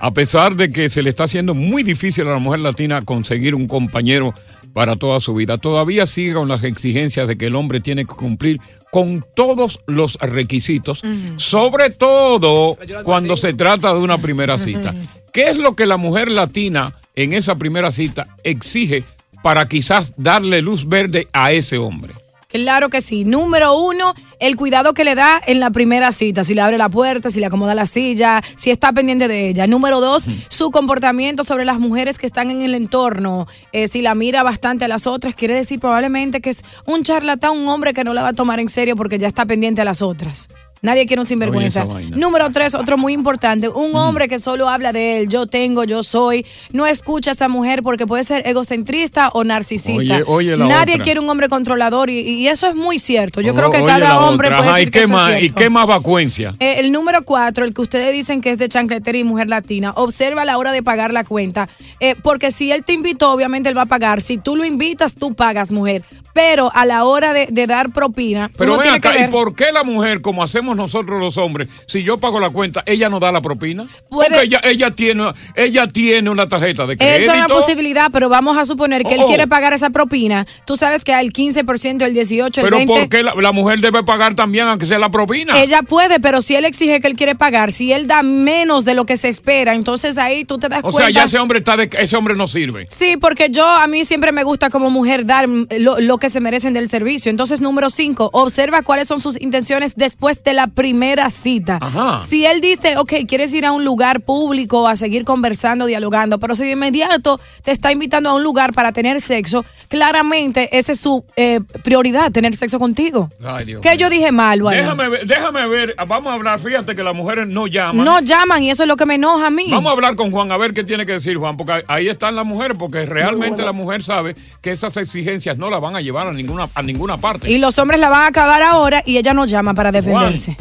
a 0.00 0.12
pesar 0.12 0.56
de 0.56 0.70
que 0.70 0.90
se 0.90 1.02
le 1.02 1.10
está 1.10 1.24
haciendo 1.24 1.54
muy 1.54 1.82
difícil 1.82 2.26
a 2.28 2.32
la 2.32 2.38
mujer 2.38 2.60
latina 2.60 3.02
conseguir 3.02 3.54
un 3.54 3.66
compañero 3.66 4.34
para 4.72 4.96
toda 4.96 5.20
su 5.20 5.34
vida, 5.34 5.58
todavía 5.58 6.06
sigue 6.06 6.34
con 6.34 6.48
las 6.48 6.62
exigencias 6.62 7.26
de 7.26 7.36
que 7.36 7.46
el 7.46 7.56
hombre 7.56 7.80
tiene 7.80 8.04
que 8.04 8.14
cumplir 8.14 8.60
con 8.92 9.24
todos 9.34 9.80
los 9.86 10.14
requisitos, 10.20 11.02
sobre 11.36 11.90
todo 11.90 12.78
cuando 13.02 13.36
se 13.36 13.54
trata 13.54 13.92
de 13.92 14.00
una 14.00 14.18
primera 14.18 14.56
cita. 14.58 14.94
¿Qué 15.32 15.48
es 15.48 15.58
lo 15.58 15.74
que 15.74 15.86
la 15.86 15.96
mujer 15.96 16.30
latina 16.30 16.94
en 17.16 17.32
esa 17.32 17.56
primera 17.56 17.90
cita 17.90 18.36
exige 18.44 19.04
para 19.42 19.68
quizás 19.68 20.14
darle 20.16 20.62
luz 20.62 20.88
verde 20.88 21.28
a 21.32 21.52
ese 21.52 21.78
hombre? 21.78 22.14
Claro 22.48 22.88
que 22.88 23.02
sí. 23.02 23.26
Número 23.26 23.78
uno, 23.78 24.14
el 24.40 24.56
cuidado 24.56 24.94
que 24.94 25.04
le 25.04 25.14
da 25.14 25.38
en 25.46 25.60
la 25.60 25.70
primera 25.70 26.12
cita. 26.12 26.44
Si 26.44 26.54
le 26.54 26.62
abre 26.62 26.78
la 26.78 26.88
puerta, 26.88 27.28
si 27.28 27.40
le 27.40 27.46
acomoda 27.46 27.74
la 27.74 27.84
silla, 27.84 28.40
si 28.56 28.70
está 28.70 28.90
pendiente 28.90 29.28
de 29.28 29.50
ella. 29.50 29.66
Número 29.66 30.00
dos, 30.00 30.26
su 30.48 30.70
comportamiento 30.70 31.44
sobre 31.44 31.66
las 31.66 31.78
mujeres 31.78 32.16
que 32.16 32.24
están 32.24 32.50
en 32.50 32.62
el 32.62 32.74
entorno. 32.74 33.46
Eh, 33.72 33.86
si 33.86 34.00
la 34.00 34.14
mira 34.14 34.42
bastante 34.42 34.86
a 34.86 34.88
las 34.88 35.06
otras, 35.06 35.34
quiere 35.34 35.54
decir 35.54 35.78
probablemente 35.78 36.40
que 36.40 36.48
es 36.48 36.62
un 36.86 37.02
charlatán, 37.02 37.50
un 37.50 37.68
hombre 37.68 37.92
que 37.92 38.02
no 38.02 38.14
la 38.14 38.22
va 38.22 38.28
a 38.28 38.32
tomar 38.32 38.60
en 38.60 38.70
serio 38.70 38.96
porque 38.96 39.18
ya 39.18 39.26
está 39.26 39.44
pendiente 39.44 39.82
a 39.82 39.84
las 39.84 40.00
otras. 40.00 40.48
Nadie 40.82 41.06
quiere 41.06 41.20
un 41.20 41.26
sinvergüenza. 41.26 41.84
Número 42.10 42.50
tres, 42.50 42.74
otro 42.74 42.96
muy 42.96 43.12
importante. 43.12 43.68
Un 43.68 43.94
hombre 43.96 44.28
que 44.28 44.38
solo 44.38 44.68
habla 44.68 44.92
de 44.92 45.18
él, 45.18 45.28
yo 45.28 45.46
tengo, 45.46 45.84
yo 45.84 46.02
soy. 46.02 46.46
No 46.72 46.86
escucha 46.86 47.30
a 47.30 47.32
esa 47.32 47.48
mujer 47.48 47.82
porque 47.82 48.06
puede 48.06 48.24
ser 48.24 48.46
egocentrista 48.46 49.28
o 49.30 49.44
narcisista. 49.44 50.14
Oye, 50.16 50.24
oye 50.26 50.56
la 50.56 50.66
Nadie 50.66 50.94
otra. 50.94 51.04
quiere 51.04 51.20
un 51.20 51.28
hombre 51.28 51.48
controlador 51.48 52.10
y, 52.10 52.18
y 52.20 52.48
eso 52.48 52.66
es 52.66 52.74
muy 52.74 52.98
cierto. 52.98 53.40
Yo 53.40 53.54
creo 53.54 53.70
que 53.70 53.82
cada 53.84 54.20
hombre 54.20 54.48
otra. 54.48 54.58
puede 54.58 54.70
Ajá, 54.70 54.78
decir 54.78 54.88
¿y 54.88 54.90
que 54.92 54.98
qué 54.98 55.04
eso 55.04 55.28
es 55.28 55.42
¿Y 55.44 55.50
qué 55.50 55.70
más 55.70 55.86
vacuencia? 55.86 56.54
Eh, 56.60 56.76
el 56.78 56.92
número 56.92 57.22
cuatro, 57.24 57.64
el 57.64 57.74
que 57.74 57.80
ustedes 57.82 58.12
dicen 58.12 58.40
que 58.40 58.50
es 58.50 58.58
de 58.58 58.68
chancletera 58.68 59.18
y 59.18 59.24
mujer 59.24 59.48
latina, 59.48 59.92
observa 59.96 60.42
a 60.42 60.44
la 60.44 60.58
hora 60.58 60.72
de 60.72 60.82
pagar 60.82 61.12
la 61.12 61.24
cuenta. 61.24 61.68
Eh, 62.00 62.14
porque 62.22 62.50
si 62.50 62.70
él 62.72 62.84
te 62.84 62.92
invitó, 62.92 63.32
obviamente 63.32 63.68
él 63.68 63.76
va 63.76 63.82
a 63.82 63.86
pagar. 63.86 64.20
Si 64.20 64.38
tú 64.38 64.56
lo 64.56 64.64
invitas, 64.64 65.14
tú 65.14 65.34
pagas, 65.34 65.70
mujer. 65.72 66.04
Pero 66.32 66.70
a 66.74 66.84
la 66.84 67.04
hora 67.04 67.32
de, 67.32 67.48
de 67.50 67.66
dar 67.66 67.90
propina, 67.92 68.50
Pero 68.56 68.76
ven 68.78 68.90
acá, 68.90 69.12
¿y 69.18 69.28
por 69.28 69.54
qué 69.54 69.72
la 69.72 69.82
mujer, 69.84 70.20
como 70.20 70.42
hacemos 70.42 70.76
nosotros 70.76 71.18
los 71.20 71.36
hombres, 71.36 71.68
si 71.86 72.02
yo 72.02 72.18
pago 72.18 72.38
la 72.40 72.50
cuenta, 72.50 72.82
ella 72.86 73.08
no 73.08 73.18
da 73.20 73.32
la 73.32 73.40
propina? 73.40 73.86
Puede- 74.08 74.30
Porque 74.30 74.44
ella, 74.46 74.60
ella, 74.64 74.90
tiene, 74.92 75.32
ella 75.56 75.86
tiene 75.86 76.30
una 76.30 76.48
tarjeta 76.48 76.86
de 76.86 76.96
crédito. 76.96 77.18
Esa 77.18 77.32
es 77.32 77.38
una 77.44 77.48
posibilidad, 77.48 78.10
pero 78.12 78.28
vamos 78.28 78.56
a 78.56 78.64
suponer 78.64 79.02
que 79.04 79.14
él 79.14 79.20
Oh. 79.22 79.26
quiere 79.26 79.46
pagar 79.48 79.72
esa 79.72 79.90
propina. 79.90 80.46
Tú 80.64 80.76
sabes 80.76 81.02
que 81.04 81.12
el 81.18 81.32
15%, 81.32 82.04
el 82.04 82.14
18%, 82.14 82.58
el 82.58 82.64
Pero 82.64 82.78
20%. 82.78 82.86
¿por 82.86 83.08
qué 83.08 83.22
la, 83.22 83.34
la 83.34 83.52
mujer 83.52 83.80
debe 83.80 84.04
pagar 84.04 84.34
también, 84.34 84.66
aunque 84.66 84.86
sea 84.86 84.98
la 84.98 85.10
propina? 85.10 85.60
Ella 85.60 85.82
puede, 85.82 86.20
pero 86.20 86.40
si 86.42 86.54
él 86.54 86.64
exige 86.64 87.00
que 87.00 87.08
él 87.08 87.16
quiere 87.16 87.34
pagar, 87.34 87.72
si 87.72 87.92
él 87.92 88.06
da 88.06 88.22
menos 88.22 88.84
de 88.84 88.94
lo 88.94 89.04
que 89.06 89.16
se 89.16 89.28
espera, 89.28 89.74
entonces 89.74 90.18
ahí 90.18 90.44
tú 90.44 90.58
te 90.58 90.68
das 90.68 90.80
o 90.80 90.82
cuenta. 90.90 90.98
sea, 91.02 91.10
ya 91.10 91.24
ese 91.24 91.38
hombre 91.38 91.58
está 91.58 91.76
de, 91.76 91.90
ese 91.98 92.16
hombre 92.16 92.34
no 92.36 92.46
sirve. 92.46 92.86
Sí, 92.90 93.16
porque 93.16 93.48
yo 93.50 93.66
a 93.66 93.86
mí 93.88 94.04
siempre 94.04 94.30
me 94.32 94.44
gusta 94.44 94.70
como 94.70 94.90
mujer 94.90 95.26
dar 95.26 95.48
lo, 95.48 95.98
lo 96.00 96.18
que 96.18 96.27
se 96.30 96.40
merecen 96.40 96.72
del 96.72 96.88
servicio. 96.88 97.30
Entonces, 97.30 97.60
número 97.60 97.90
cinco, 97.90 98.30
observa 98.32 98.82
cuáles 98.82 99.08
son 99.08 99.20
sus 99.20 99.40
intenciones 99.40 99.94
después 99.96 100.42
de 100.44 100.54
la 100.54 100.66
primera 100.66 101.30
cita. 101.30 101.78
Ajá. 101.80 102.22
Si 102.22 102.46
él 102.46 102.60
dice, 102.60 102.96
ok, 102.96 103.12
quieres 103.26 103.54
ir 103.54 103.66
a 103.66 103.72
un 103.72 103.84
lugar 103.84 104.20
público 104.20 104.86
a 104.88 104.96
seguir 104.96 105.24
conversando, 105.24 105.86
dialogando, 105.86 106.38
pero 106.38 106.54
si 106.54 106.64
de 106.64 106.72
inmediato 106.72 107.40
te 107.62 107.70
está 107.70 107.92
invitando 107.92 108.30
a 108.30 108.34
un 108.34 108.42
lugar 108.42 108.72
para 108.72 108.92
tener 108.92 109.20
sexo, 109.20 109.64
claramente 109.88 110.68
esa 110.76 110.92
es 110.92 111.00
su 111.00 111.24
eh, 111.36 111.60
prioridad, 111.82 112.30
tener 112.32 112.54
sexo 112.54 112.78
contigo. 112.78 113.30
Ay, 113.44 113.64
Dios 113.64 113.82
¿Qué 113.82 113.90
mío. 113.90 113.98
yo 113.98 114.10
dije 114.10 114.32
mal, 114.32 114.60
Guayna? 114.60 114.82
Déjame 114.82 115.08
ver, 115.08 115.26
déjame 115.26 115.66
ver, 115.66 115.96
vamos 116.06 116.30
a 116.30 116.34
hablar, 116.34 116.60
fíjate 116.60 116.94
que 116.94 117.02
las 117.02 117.14
mujeres 117.14 117.46
no 117.48 117.66
llaman. 117.66 118.04
No 118.04 118.20
llaman 118.20 118.62
y 118.62 118.70
eso 118.70 118.84
es 118.84 118.88
lo 118.88 118.96
que 118.96 119.06
me 119.06 119.14
enoja 119.14 119.46
a 119.46 119.50
mí. 119.50 119.66
Vamos 119.70 119.90
a 119.90 119.92
hablar 119.92 120.16
con 120.16 120.30
Juan 120.30 120.52
a 120.52 120.56
ver 120.56 120.72
qué 120.72 120.84
tiene 120.84 121.06
que 121.06 121.12
decir 121.12 121.36
Juan, 121.36 121.56
porque 121.56 121.84
ahí 121.88 122.08
están 122.08 122.36
las 122.36 122.44
mujeres, 122.44 122.76
porque 122.78 123.06
realmente 123.06 123.62
la 123.62 123.72
mujer 123.72 124.02
sabe 124.02 124.36
que 124.60 124.72
esas 124.72 124.96
exigencias 124.96 125.58
no 125.58 125.70
la 125.70 125.78
van 125.78 125.96
a 125.96 126.00
llevar 126.08 126.26
a 126.26 126.32
ninguna, 126.32 126.68
a 126.74 126.82
ninguna 126.82 127.18
parte. 127.18 127.50
Y 127.50 127.58
los 127.58 127.78
hombres 127.78 128.00
la 128.00 128.08
van 128.08 128.22
a 128.22 128.26
acabar 128.28 128.62
ahora 128.62 129.02
y 129.04 129.18
ella 129.18 129.34
no 129.34 129.44
llama 129.44 129.74
para 129.74 129.92
defenderse. 129.92 130.56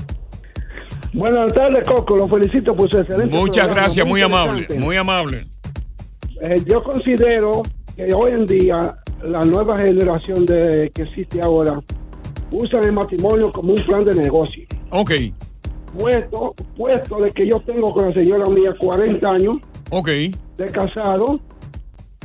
Buenas 1.13 1.53
tardes, 1.53 1.87
Coco. 1.87 2.17
Lo 2.17 2.27
felicito 2.27 2.75
por 2.75 2.89
su 2.89 2.99
excelente 2.99 3.35
Muchas 3.35 3.65
programa, 3.65 3.81
gracias, 3.81 4.05
muy 4.05 4.21
amable, 4.21 4.67
muy 4.77 4.97
amable. 4.97 5.47
Eh, 6.41 6.61
yo 6.65 6.83
considero 6.83 7.63
que 7.95 8.13
hoy 8.13 8.33
en 8.33 8.45
día 8.45 8.95
la 9.23 9.39
nueva 9.39 9.77
generación 9.77 10.45
de 10.45 10.91
que 10.93 11.03
existe 11.03 11.41
ahora 11.41 11.81
usan 12.51 12.83
el 12.83 12.91
matrimonio 12.93 13.51
como 13.51 13.73
un 13.73 13.83
plan 13.85 14.03
de 14.05 14.13
negocio. 14.13 14.65
Ok, 14.91 15.11
Puesto, 15.97 16.53
puesto 16.75 17.21
de 17.21 17.31
que 17.31 17.47
yo 17.47 17.59
tengo 17.61 17.93
con 17.93 18.09
la 18.09 18.13
señora 18.13 18.45
mía 18.49 18.75
40 18.77 19.27
años 19.27 19.57
ok. 19.89 20.07
de 20.57 20.67
casado 20.67 21.39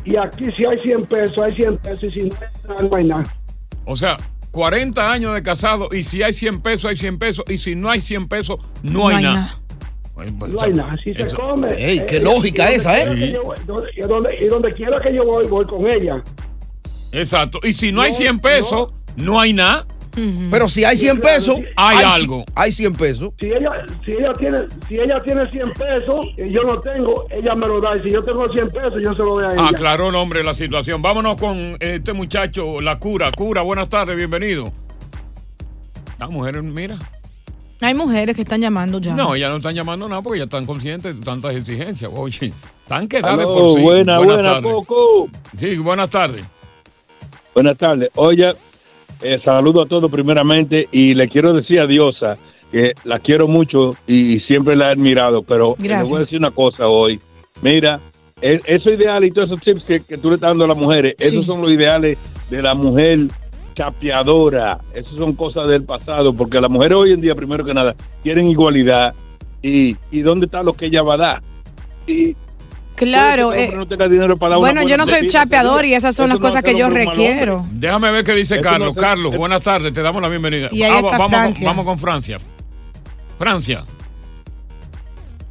y 0.05 0.17
aquí 0.17 0.47
si 0.57 0.65
hay 0.67 0.79
100 0.81 1.07
pesos, 1.07 1.39
hay 1.39 1.55
100 1.55 1.79
pesos 1.79 2.05
y 2.05 2.11
si 2.11 2.23
no 2.29 2.35
hay 2.35 2.49
nada, 2.69 2.83
no 2.89 2.97
hay 2.97 3.05
nada. 3.05 3.37
O 3.85 3.97
sea, 3.97 4.17
40 4.51 5.11
años 5.13 5.35
de 5.35 5.43
casado 5.43 5.89
y 5.93 6.03
si 6.03 6.23
hay 6.23 6.33
100 6.33 6.61
pesos, 6.61 6.91
hay 6.91 6.97
100 6.97 7.19
pesos 7.19 7.45
y 7.49 7.59
si 7.59 7.75
no 7.75 7.89
hay 7.91 8.01
100 8.01 8.29
pesos, 8.29 8.59
no, 8.83 9.09
hay, 9.09 9.23
nada. 9.23 9.51
Ay, 10.17 10.31
pues, 10.39 10.53
No 10.53 10.61
hay 10.61 10.73
nada. 10.73 10.97
Si 11.03 11.15
se 11.15 11.23
eso- 11.23 11.37
come. 11.39 11.69
Ey, 11.77 12.01
qué 12.07 12.17
eh, 12.19 12.21
lógica 12.23 12.65
y 12.65 12.67
donde 12.67 12.77
esa, 12.77 13.03
¿eh? 13.03 13.07
donde- 13.07 13.27
y, 13.97 14.01
donde, 14.03 14.37
y 14.45 14.49
donde 14.49 14.73
quiera 14.73 15.01
que 15.01 15.15
yo 15.15 15.25
voy, 15.25 15.47
voy 15.47 15.65
con 15.65 15.91
ella. 15.91 16.23
Exacto. 17.13 17.61
Y 17.63 17.75
si 17.75 17.93
no, 17.93 18.03
hay 18.03 18.11
No, 18.13 18.17
100 18.17 18.39
pesos, 18.41 18.93
no, 19.17 19.41
hay 19.41 19.53
nada. 19.53 19.87
Pero 20.51 20.69
si 20.69 20.85
hay 20.85 20.97
100 20.97 21.21
pesos, 21.21 21.57
Hay 21.77 22.05
algo. 22.05 22.45
Hay 22.55 22.71
100 22.71 22.95
pesos. 22.95 23.31
Si 23.41 23.47
ella, 23.47 23.71
si 24.05 24.13
ella 24.13 24.33
tiene, 24.35 24.59
si 24.89 24.97
ella 24.97 25.23
tiene 25.23 25.51
100 25.51 25.73
pesos 25.73 26.27
y 26.37 26.53
yo 26.53 26.63
no 26.65 26.79
tengo, 26.81 27.27
ella 27.31 27.55
me 27.55 27.67
lo 27.67 27.81
da. 27.81 27.97
Y 27.97 28.03
si 28.03 28.11
yo 28.11 28.23
tengo 28.23 28.47
100 28.47 28.71
pesos, 28.71 28.95
yo 29.03 29.13
se 29.15 29.23
lo 29.23 29.41
doy 29.41 29.45
a 29.45 29.55
ella. 29.55 29.69
Aclaró 29.69 30.11
el 30.11 30.15
hombre 30.15 30.45
la 30.45 30.55
situación. 30.55 31.01
Vámonos 31.01 31.37
con 31.37 31.77
este 31.81 32.13
muchacho, 32.13 32.81
la 32.81 32.99
cura. 32.99 33.33
Cura, 33.33 33.63
buenas 33.63 33.89
tardes, 33.89 34.17
bienvenido. 34.17 34.73
La 36.19 36.29
mujer, 36.29 36.63
mira. 36.63 36.97
Hay 37.81 37.95
mujeres 37.95 38.37
que 38.37 38.43
están 38.43 38.61
llamando 38.61 39.01
ya. 39.01 39.15
No, 39.15 39.35
ya 39.35 39.49
no 39.49 39.57
están 39.57 39.75
llamando 39.75 40.09
nada 40.09 40.23
porque 40.23 40.39
ya 40.39 40.45
están 40.45 40.67
conscientes 40.67 41.19
de 41.19 41.25
tantas 41.25 41.57
exigencias. 41.57 42.11
Oye, 42.15 42.53
están 42.83 43.09
quedadas 43.09 43.45
por 43.45 43.75
sí. 43.77 43.83
buena, 43.83 44.19
buenas 44.19 44.37
buena, 44.37 44.53
tardes. 44.53 44.73
Coco. 44.73 45.29
Sí, 45.57 45.77
buenas 45.79 46.09
tardes. 46.09 46.45
Buenas 47.55 47.77
tardes. 47.77 48.11
Oye, 48.15 48.55
eh, 49.23 49.39
saludo 49.45 49.83
a 49.83 49.87
todos 49.87 50.11
primeramente 50.11 50.87
y 50.93 51.15
le 51.15 51.29
quiero 51.29 51.53
decir 51.53 51.81
a 51.81 51.87
Diosa 51.87 52.37
que 52.71 52.93
la 53.05 53.19
quiero 53.19 53.49
mucho 53.49 53.95
y 54.07 54.39
siempre 54.41 54.77
la 54.77 54.89
he 54.89 54.93
admirado, 54.93 55.43
pero 55.43 55.77
le 55.79 56.03
voy 56.03 56.17
a 56.17 56.19
decir 56.21 56.39
una 56.39 56.51
cosa 56.51 56.89
hoy. 56.89 57.21
Mira, 57.61 58.01
e- 58.41 58.61
esos 58.67 58.95
ideales 58.95 59.31
y 59.31 59.35
todos 59.35 59.49
esos 59.49 59.61
tips 59.61 59.85
que, 59.85 60.01
que 60.01 60.17
tú 60.19 60.29
le 60.31 60.37
estás 60.37 60.51
dando 60.51 60.65
a 60.65 60.69
las 60.69 60.77
mujeres, 60.79 61.15
Sí. 61.19 61.27
esos 61.37 61.45
son 61.47 61.61
los 61.61 61.71
ideales 61.71 62.19
de 62.51 62.63
la 62.63 62.75
mujer 62.75 63.19
chapeadora. 63.75 64.79
Esas 64.95 65.15
son 65.17 65.33
cosas 65.35 65.67
del 65.69 65.85
pasado, 65.85 66.33
porque 66.33 66.61
las 66.61 66.71
mujeres 66.71 66.97
hoy 66.99 67.13
en 67.13 67.21
día, 67.21 67.35
primero 67.35 67.65
que 67.65 67.75
nada, 67.75 67.95
quieren 68.23 68.49
igualdad. 68.49 69.13
¿Y, 69.63 69.97
y 70.11 70.21
dónde 70.23 70.47
está 70.47 70.63
lo 70.63 70.73
que 70.73 70.87
ella 70.87 71.03
va 71.03 71.15
a 71.15 71.19
dar? 71.19 71.43
Y 72.07 72.35
Claro. 73.05 73.53
eh, 73.53 73.65
hombre 73.65 73.77
no 73.79 73.87
tenga 73.87 74.09
dinero 74.09 74.37
para 74.37 74.51
dar 74.51 74.59
una 74.59 74.73
bueno, 74.73 74.89
yo 74.89 74.97
no 74.97 75.07
soy 75.07 75.27
chapeador 75.27 75.85
y 75.85 75.95
esas 75.95 76.15
son 76.15 76.29
las 76.29 76.39
no 76.39 76.45
cosas 76.45 76.63
que 76.63 76.77
yo 76.77 76.89
requiero. 76.91 77.65
Déjame 77.73 78.11
ver 78.13 78.25
qué 78.25 78.35
dice 78.35 78.61
Carlos. 78.61 78.95
Carlos, 78.97 79.35
buenas 79.37 79.63
tardes, 79.63 79.93
te 79.93 80.03
damos 80.03 80.21
la 80.23 80.29
bienvenida. 80.29 80.69
Y 80.73 80.83
ahí 80.83 80.91
Ah, 80.93 81.01
está 81.05 81.19
vamos, 81.19 81.29
Francia. 81.31 81.67
vamos 81.69 81.85
con 81.85 81.99
Francia. 81.99 82.39
Francia. 83.39 83.85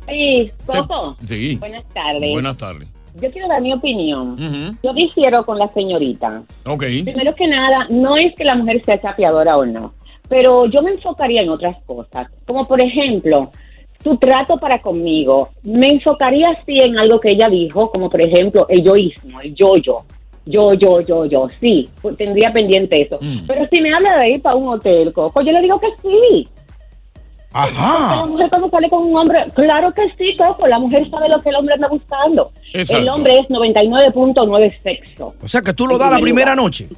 Sí, 0.08 0.52
Coco. 0.66 1.16
Sí. 1.26 1.56
Buenas 1.58 1.84
tardes. 1.94 2.32
Buenas 2.32 2.58
tardes. 2.58 2.88
Yo 3.22 3.30
quiero 3.32 3.48
dar 3.48 3.62
mi 3.62 3.74
opinión. 3.74 4.78
Yo 4.84 4.94
difiero 4.94 5.46
con 5.46 5.58
la 5.58 5.72
señorita. 5.74 6.44
Ok. 6.66 6.84
Primero 7.04 7.34
que 7.36 7.48
nada, 7.48 7.88
no 7.90 8.16
es 8.18 8.34
que 8.36 8.44
la 8.44 8.56
mujer 8.56 8.82
sea 8.86 9.02
chapeadora 9.02 9.58
o 9.58 9.66
no, 9.66 9.94
pero 10.30 10.66
yo 10.66 10.82
me 10.82 10.92
enfocaría 10.92 11.42
en 11.42 11.50
otras 11.50 11.78
cosas. 11.86 12.28
Como 12.46 12.68
por 12.68 12.82
ejemplo, 12.82 13.52
su 14.04 14.18
trato 14.18 14.58
para 14.58 14.82
conmigo. 14.82 15.50
Me 15.64 15.90
enfocaría 15.90 16.50
así 16.50 16.80
en 16.80 16.98
algo 16.98 17.20
que 17.20 17.32
ella 17.32 17.50
dijo, 17.50 17.92
como 17.92 18.10
por 18.10 18.22
ejemplo 18.22 18.66
el 18.70 18.84
yoísmo, 18.84 19.42
el 19.42 19.54
yo-yo. 19.56 20.04
Yo, 20.44 20.74
yo, 20.74 21.02
yo, 21.02 21.26
yo, 21.26 21.48
sí, 21.60 21.88
pues 22.02 22.18
tendría 22.18 22.52
pendiente 22.52 23.00
eso. 23.00 23.20
Mm. 23.22 23.46
Pero 23.46 23.68
si 23.72 23.80
me 23.80 23.94
habla 23.94 24.18
de 24.18 24.32
ir 24.32 24.42
para 24.42 24.56
un 24.56 24.70
hotel, 24.70 25.14
Coco, 25.14 25.42
yo 25.44 25.52
le 25.52 25.62
digo 25.62 25.80
que 25.80 25.90
sí. 26.02 26.48
La 27.54 27.64
Ajá. 27.64 28.26
mujer 28.26 28.50
cuando 28.50 28.70
sale 28.70 28.90
con 28.90 29.06
un 29.06 29.16
hombre, 29.16 29.46
claro 29.54 29.94
que 29.94 30.02
sí, 30.18 30.36
Coco, 30.38 30.66
la 30.66 30.80
mujer 30.80 31.08
sabe 31.12 31.30
lo 31.30 31.40
que 31.40 31.50
el 31.50 31.56
hombre 31.56 31.76
anda 31.76 31.88
buscando. 31.90 32.52
Exacto. 32.74 33.04
El 33.04 33.10
hombre 33.10 33.34
es 33.38 33.48
99.9 33.50 34.82
sexo. 34.82 35.36
O 35.44 35.48
sea 35.48 35.62
que 35.62 35.74
tú 35.74 35.86
lo 35.86 35.98
das 35.98 36.12
la 36.12 36.18
primera 36.18 36.56
noche. 36.56 36.90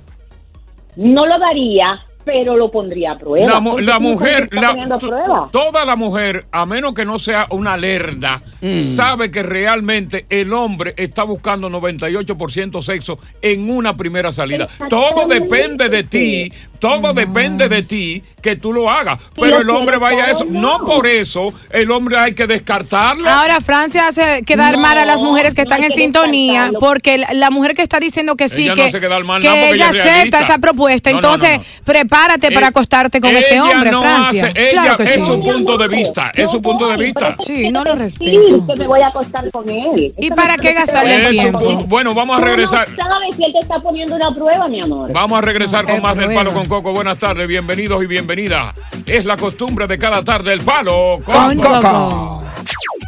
No 0.95 1.25
lo 1.25 1.37
daría, 1.39 2.05
pero 2.25 2.55
lo 2.57 2.71
pondría 2.71 3.13
a 3.13 3.17
prueba. 3.17 3.47
La, 3.47 3.59
mu- 3.59 3.77
mujer, 3.99 4.49
la- 4.51 4.97
prueba. 4.97 5.49
toda 5.51 5.85
la 5.85 5.95
mujer, 5.95 6.45
a 6.51 6.65
menos 6.65 6.93
que 6.93 7.05
no 7.05 7.19
sea 7.19 7.47
una 7.49 7.77
lerda, 7.77 8.41
Mm. 8.61 8.81
sabe 8.81 9.29
que 9.31 9.43
realmente 9.43 10.25
el 10.29 10.53
hombre 10.53 10.93
está 10.97 11.23
buscando 11.23 11.69
98% 11.69 12.81
sexo 12.81 13.19
en 13.41 13.69
una 13.69 13.95
primera 13.97 14.31
salida. 14.31 14.67
Todo 14.89 15.27
depende 15.27 15.89
de 15.89 16.03
ti, 16.03 16.51
todo 16.83 17.13
depende 17.13 17.69
de 17.69 17.81
ti 17.83 18.21
que 18.41 18.57
tú 18.57 18.73
lo 18.73 18.89
hagas. 18.89 19.17
Pero 19.39 19.59
el 19.61 19.69
hombre 19.69 19.95
vaya 19.95 20.25
a 20.25 20.31
eso. 20.31 20.43
No 20.49 20.79
por 20.83 21.07
eso 21.07 21.53
el 21.69 21.89
hombre 21.91 22.17
hay 22.17 22.35
que 22.35 22.45
descartarlo. 22.45 23.29
Ahora 23.29 23.61
Francia 23.61 24.05
hace 24.09 24.43
quedar 24.45 24.77
mal 24.77 24.97
a 24.97 25.05
las 25.05 25.23
mujeres 25.23 25.53
que 25.53 25.61
no 25.61 25.63
están 25.63 25.83
en 25.85 25.91
que 25.91 25.95
sintonía 25.95 26.71
porque 26.81 27.23
la, 27.31 27.49
mujer 27.51 27.73
que 27.73 27.83
está 27.83 28.01
diciendo 28.01 28.35
que 28.35 28.49
sí, 28.49 28.63
Ella 28.63 28.75
no 28.75 28.99
que, 28.99 29.23
mal 29.23 29.45
ella 29.45 29.87
acepta 29.87 30.41
esa 30.41 30.57
propuesta, 30.57 31.09
entonces 31.09 31.51
no, 31.51 31.63
no. 31.63 31.83
prepárate 31.85 32.51
para 32.51 32.65
Eh, 32.65 32.69
acostarte 32.69 33.21
con 33.21 33.29
ese 33.33 33.61
hombre, 33.61 33.89
no 33.89 34.01
Francia. 34.01 34.47
hace- 34.47 34.69
ella- 34.71 34.81
claro 34.81 34.97
que 34.97 35.03
es 35.03 35.11
sí. 35.13 35.23
su 35.25 35.41
punto 35.41 35.77
de 35.77 35.87
vista, 35.87 36.31
es 36.35 36.51
su 36.51 36.61
punto 36.61 36.87
de 36.89 36.97
vista. 36.97 37.37
Sí, 37.39 37.69
no 37.69 37.85
lo 37.85 37.93
Sí, 37.93 37.99
respeto. 37.99 38.67
que 38.67 38.75
me 38.75 38.87
voy 38.87 38.99
a 39.01 39.07
acostar 39.07 39.49
con 39.51 39.69
él. 39.69 40.11
¿Y 40.17 40.25
Eso 40.25 40.35
para 40.35 40.57
qué 40.57 40.73
gastarle 40.73 41.29
él. 41.29 41.51
Bueno, 41.87 42.13
vamos 42.13 42.37
a 42.37 42.41
Tú 42.41 42.45
regresar. 42.47 42.89
No 42.89 43.07
sabes 43.07 43.35
si 43.37 43.43
él 43.45 43.53
te 43.53 43.59
está 43.59 43.75
poniendo 43.75 44.15
una 44.17 44.35
prueba, 44.35 44.67
mi 44.67 44.81
amor. 44.81 45.13
Vamos 45.13 45.37
a 45.37 45.41
regresar 45.41 45.85
No, 45.85 45.93
con 45.93 46.01
más 46.01 46.17
del 46.17 46.33
palo 46.33 46.51
con 46.53 46.67
Coco, 46.73 46.91
buenas 46.91 47.19
tardes, 47.19 47.47
bienvenidos 47.47 48.03
y 48.03 48.07
bienvenidas. 48.07 48.73
Es 49.05 49.25
la 49.25 49.37
costumbre 49.37 49.85
de 49.85 49.95
cada 49.95 50.23
tarde 50.23 50.53
el 50.53 50.61
palo 50.61 51.19
Con 51.23 51.55
Coco. 51.57 52.39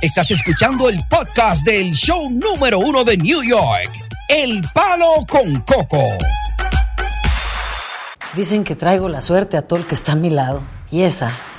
Estás 0.03 0.29
escuchando 0.29 0.87
el 0.87 0.99
podcast 1.09 1.65
del 1.65 1.91
show 1.93 2.29
número 2.29 2.77
uno 2.77 3.03
de 3.03 3.17
New 3.17 3.41
York, 3.41 3.89
El 4.29 4.61
Palo 4.71 5.25
con 5.27 5.61
Coco. 5.61 6.03
Dicen 8.35 8.63
que 8.63 8.75
traigo 8.75 9.09
la 9.09 9.23
suerte 9.23 9.57
a 9.57 9.63
todo 9.63 9.79
el 9.79 9.87
que 9.87 9.95
está 9.95 10.11
a 10.11 10.15
mi 10.15 10.29
lado. 10.29 10.61
Y 10.91 11.01
esa 11.01 11.31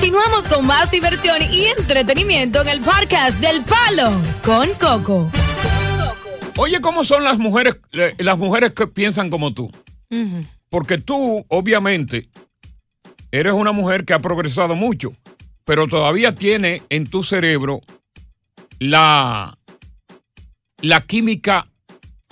Continuamos 0.00 0.46
con 0.46 0.64
más 0.64 0.92
diversión 0.92 1.38
y 1.50 1.64
entretenimiento 1.76 2.62
en 2.62 2.68
el 2.68 2.80
podcast 2.80 3.36
del 3.40 3.64
Palo 3.64 4.12
con 4.44 4.68
Coco. 4.74 5.28
Oye, 6.56 6.80
¿cómo 6.80 7.02
son 7.02 7.24
las 7.24 7.36
mujeres, 7.38 7.80
las 8.18 8.38
mujeres 8.38 8.72
que 8.74 8.86
piensan 8.86 9.28
como 9.28 9.54
tú? 9.54 9.72
Porque 10.70 10.98
tú, 10.98 11.44
obviamente, 11.48 12.28
eres 13.32 13.54
una 13.54 13.72
mujer 13.72 14.04
que 14.04 14.12
ha 14.14 14.20
progresado 14.20 14.76
mucho, 14.76 15.14
pero 15.64 15.88
todavía 15.88 16.32
tiene 16.32 16.80
en 16.90 17.10
tu 17.10 17.24
cerebro 17.24 17.80
la, 18.78 19.58
la 20.80 21.00
química 21.00 21.72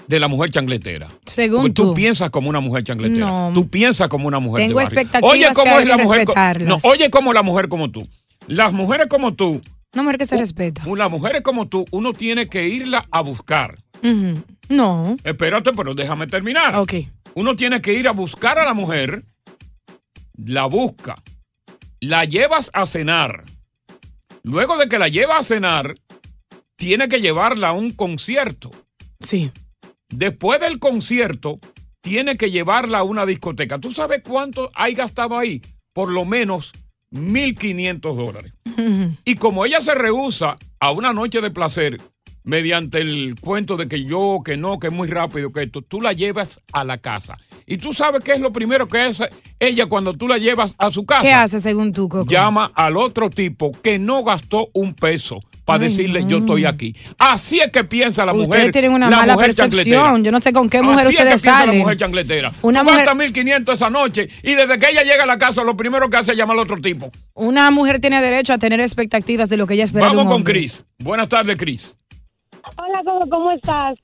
de 0.09 0.21
la 0.21 0.29
mujer 0.29 0.51
changletera. 0.51 1.09
Según 1.25 1.63
Porque 1.63 1.73
tú. 1.75 1.83
tú. 1.89 1.95
piensas 1.95 2.31
como 2.31 2.49
una 2.49 2.61
mujer 2.61 2.85
changletera. 2.85 3.27
No. 3.27 3.51
Tú 3.55 3.69
piensas 3.69 4.09
como 4.09 4.29
una 4.29 4.39
mujer 4.41 4.67
Tengo 4.67 4.79
de 4.79 4.85
barrio. 4.85 5.01
expectativas 5.01 5.33
Oye, 5.35 5.49
¿cómo 5.55 5.77
que 5.77 5.83
es 5.83 5.89
la 5.89 5.97
mujer? 5.99 6.63
No, 6.63 6.77
oye, 6.85 7.11
como 7.11 7.33
la 7.33 7.43
mujer 7.43 7.69
como 7.69 7.91
tú. 7.91 8.09
Las 8.47 8.73
mujeres 8.73 9.09
como 9.09 9.35
tú, 9.35 9.61
Una 9.95 10.03
mujer 10.05 10.19
que 10.19 10.27
se 10.27 10.37
respeta. 10.37 10.83
las 10.97 11.11
mujeres 11.11 11.43
como 11.43 11.67
tú, 11.69 11.85
uno 11.91 12.13
tiene 12.13 12.49
que 12.49 12.69
irla 12.69 13.07
a 13.11 13.21
buscar. 13.23 13.79
No. 14.69 15.17
Espérate, 15.25 15.73
pero 15.73 15.95
déjame 15.95 16.27
terminar. 16.27 16.77
Ok. 16.77 16.95
Uno 17.35 17.57
tiene 17.57 17.81
que 17.81 17.93
ir 17.95 18.07
a 18.09 18.13
buscar 18.13 18.59
a 18.59 18.65
la 18.65 18.73
mujer, 18.75 19.25
la 20.37 20.67
busca, 20.67 21.17
la 22.01 22.25
llevas 22.25 22.71
a 22.73 22.87
cenar. 22.87 23.45
Luego 24.43 24.77
de 24.79 24.89
que 24.89 24.99
la 24.99 25.09
lleva 25.09 25.39
a 25.39 25.43
cenar, 25.43 25.97
tiene 26.77 27.09
que 27.09 27.21
llevarla 27.21 27.69
a 27.69 27.73
un 27.73 27.91
concierto. 27.91 28.71
Sí. 29.21 29.51
Después 30.09 30.61
del 30.61 30.79
concierto, 30.79 31.59
tiene 32.01 32.37
que 32.37 32.51
llevarla 32.51 32.99
a 32.99 33.03
una 33.03 33.27
discoteca. 33.27 33.81
¿Tú 33.81 33.91
sabes 33.91 34.23
cuánto 34.25 34.71
hay 34.75 34.95
gastado 34.95 35.37
ahí? 35.37 35.61
Por 35.93 36.13
lo 36.13 36.25
menos 36.25 36.73
1.500 37.13 38.01
dólares. 38.01 38.53
Y 39.25 39.37
como 39.37 39.65
ella 39.65 39.81
se 39.81 39.95
rehúsa 39.95 40.57
a 40.79 40.91
una 40.93 41.13
noche 41.13 41.41
de 41.41 41.51
placer 41.51 42.01
mediante 42.45 43.01
el 43.01 43.35
cuento 43.41 43.77
de 43.77 43.89
que 43.89 44.05
yo, 44.05 44.39
que 44.45 44.57
no, 44.57 44.79
que 44.79 44.87
es 44.89 44.93
muy 44.93 45.09
rápido, 45.09 45.53
que 45.53 45.65
esto, 45.65 45.83
tú 45.83 46.01
la 46.01 46.13
llevas 46.13 46.61
a 46.73 46.85
la 46.85 46.99
casa. 46.99 47.37
Y 47.67 47.79
tú 47.79 47.93
sabes 47.93 48.23
qué 48.23 48.35
es 48.35 48.41
lo 48.41 48.53
primero 48.53 48.87
que 48.87 49.01
hace 49.01 49.29
ella 49.59 49.87
cuando 49.87 50.15
tú 50.15 50.29
la 50.29 50.39
llevas 50.39 50.77
a 50.79 50.93
su 50.93 51.05
casa. 51.05 51.23
¿Qué 51.23 51.33
hace 51.33 51.59
según 51.59 51.93
tú, 51.93 52.09
Coco? 52.09 52.31
Llama 52.31 52.71
al 52.75 52.97
otro 52.97 53.31
tipo 53.31 53.73
que 53.73 53.99
no 53.99 54.23
gastó 54.23 54.69
un 54.75 54.95
peso 54.95 55.41
para 55.67 55.83
Ay, 55.83 55.89
decirle 55.91 56.23
no. 56.23 56.29
yo 56.29 56.39
estoy 56.39 56.65
aquí. 56.65 56.97
Así 57.19 57.61
es 57.61 57.69
que 57.71 57.85
piensa 57.85 58.25
la 58.25 58.33
mujer. 58.33 58.49
Ustedes 58.49 58.73
tienen 58.73 58.93
una 58.95 59.11
la 59.11 59.17
mala 59.19 59.37
percepción. 59.37 60.25
Yo 60.25 60.33
no 60.33 60.39
sé 60.41 60.53
con 60.55 60.71
qué 60.71 60.81
mujer 60.81 61.01
Así 61.01 61.09
es 61.09 61.17
que 61.17 61.23
ustedes 61.25 61.43
piensa 61.43 61.59
salen. 61.59 61.75
la 61.77 61.83
mujer 61.83 61.97
chancletera. 61.99 62.53
Una 62.63 62.79
Tú 62.81 62.85
mujer- 62.87 63.01
gastas 63.05 63.17
1500 63.17 63.75
esa 63.75 63.91
noche 63.91 64.29
y 64.43 64.55
desde 64.55 64.79
que 64.79 64.89
ella 64.91 65.03
llega 65.03 65.25
a 65.25 65.27
la 65.27 65.37
casa 65.37 65.63
lo 65.65 65.77
primero 65.77 66.09
que 66.09 66.17
hace 66.17 66.33
es 66.33 66.39
llamar 66.39 66.57
al 66.57 66.63
otro 66.63 66.77
tipo. 66.79 67.11
Una 67.35 67.71
mujer 67.71 68.01
tiene 68.01 68.23
derecho 68.23 68.55
a 68.55 68.59
tener 68.59 68.81
expectativas 68.81 69.51
de 69.51 69.57
lo 69.59 69.67
que 69.67 69.75
ella 69.75 69.85
espera 69.85 70.09
de 70.09 70.17
Vamos 70.17 70.25
un 70.33 70.33
con. 70.33 70.43
Cris. 70.45 70.87
Buenas 71.01 71.29
tardes, 71.29 71.57
Cris. 71.57 71.97
Hola, 72.79 73.03
Coco, 73.05 73.29
¿cómo 73.29 73.51
estás? 73.53 73.97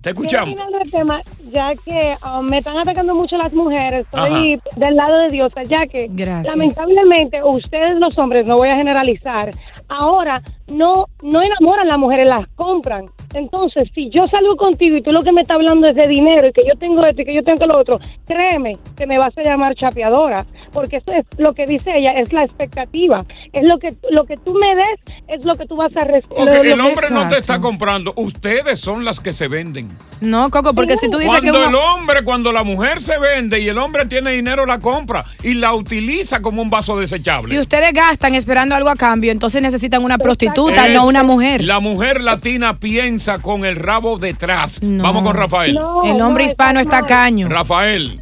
Te 0.00 0.10
escuchamos. 0.10 0.54
Del 0.54 0.90
tema, 0.92 1.20
ya 1.50 1.72
que 1.84 2.14
um, 2.24 2.44
me 2.48 2.58
están 2.58 2.78
atacando 2.78 3.14
mucho 3.16 3.36
las 3.36 3.52
mujeres, 3.52 4.06
estoy 4.12 4.58
del 4.76 4.94
lado 4.94 5.18
de 5.22 5.28
Dios, 5.28 5.52
ya 5.68 5.86
que 5.88 6.06
Gracias. 6.10 6.54
lamentablemente 6.56 7.38
ustedes 7.42 7.98
los 7.98 8.16
hombres, 8.16 8.46
no 8.46 8.56
voy 8.56 8.68
a 8.68 8.76
generalizar, 8.76 9.50
ahora 9.88 10.42
no 10.66 11.06
no 11.22 11.40
enamoran 11.42 11.86
a 11.86 11.90
las 11.90 11.98
mujeres, 11.98 12.28
las 12.28 12.46
compran. 12.54 13.06
Entonces, 13.34 13.90
si 13.94 14.08
yo 14.10 14.24
salgo 14.26 14.56
contigo 14.56 14.96
y 14.96 15.02
tú 15.02 15.12
lo 15.12 15.20
que 15.20 15.32
me 15.32 15.42
estás 15.42 15.56
hablando 15.56 15.86
es 15.86 15.94
de 15.94 16.08
dinero 16.08 16.48
y 16.48 16.52
que 16.52 16.62
yo 16.66 16.78
tengo 16.78 17.04
esto 17.04 17.22
y 17.22 17.24
que 17.26 17.34
yo 17.34 17.42
tengo 17.42 17.66
lo 17.66 17.78
otro, 17.78 18.00
créeme 18.26 18.78
que 18.96 19.06
me 19.06 19.18
vas 19.18 19.36
a 19.36 19.42
llamar 19.42 19.74
chapeadora, 19.74 20.46
porque 20.72 20.96
eso 20.96 21.12
es 21.12 21.26
lo 21.38 21.52
que 21.52 21.66
dice 21.66 21.90
ella, 21.94 22.12
es 22.12 22.32
la 22.32 22.44
expectativa. 22.44 23.24
Es 23.52 23.68
lo 23.68 23.78
que 23.78 23.94
lo 24.10 24.24
que 24.24 24.36
tú 24.36 24.54
me 24.54 24.74
des, 24.74 25.18
es 25.28 25.44
lo 25.44 25.54
que 25.54 25.66
tú 25.66 25.76
vas 25.76 25.94
a 25.96 26.04
recibir. 26.04 26.38
Ok, 26.38 26.48
el 26.48 26.80
hombre 26.80 27.06
no 27.10 27.28
te 27.28 27.38
está 27.38 27.60
comprando. 27.60 28.12
Ustedes 28.16 28.80
son 28.80 29.04
las 29.04 29.20
que 29.20 29.32
se 29.32 29.48
venden. 29.48 29.90
No, 30.20 30.50
Coco, 30.50 30.74
porque 30.74 30.96
si 30.96 31.10
tú 31.10 31.18
dices 31.18 31.40
cuando 31.40 31.52
que 31.52 31.58
uno... 31.58 31.68
el 31.68 31.74
hombre, 31.74 32.24
cuando 32.24 32.52
la 32.52 32.64
mujer 32.64 33.02
se 33.02 33.18
vende 33.18 33.60
y 33.60 33.68
el 33.68 33.78
hombre 33.78 34.06
tiene 34.06 34.32
dinero, 34.32 34.66
la 34.66 34.80
compra 34.80 35.24
y 35.42 35.54
la 35.54 35.74
utiliza 35.74 36.40
como 36.40 36.62
un 36.62 36.70
vaso 36.70 36.98
desechable. 36.98 37.48
Si 37.48 37.58
ustedes 37.58 37.92
gastan 37.92 38.34
esperando 38.34 38.74
algo 38.74 38.88
a 38.88 38.96
cambio, 38.96 39.32
entonces 39.32 39.60
necesitan 39.60 39.77
una 40.00 40.18
prostituta, 40.18 40.86
Es- 40.86 40.94
no 40.94 41.06
una 41.06 41.22
mujer. 41.22 41.64
La 41.64 41.80
mujer 41.80 42.20
latina 42.20 42.78
piensa 42.78 43.38
con 43.40 43.64
el 43.64 43.76
rabo 43.76 44.18
detrás. 44.18 44.80
Vamos 44.82 45.22
con 45.22 45.34
Rafael. 45.34 45.78
el 46.04 46.20
hombre 46.20 46.44
hispano 46.44 46.80
está 46.80 47.02
caño. 47.06 47.48
Rafael. 47.48 48.20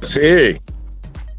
Sí. 0.00 0.56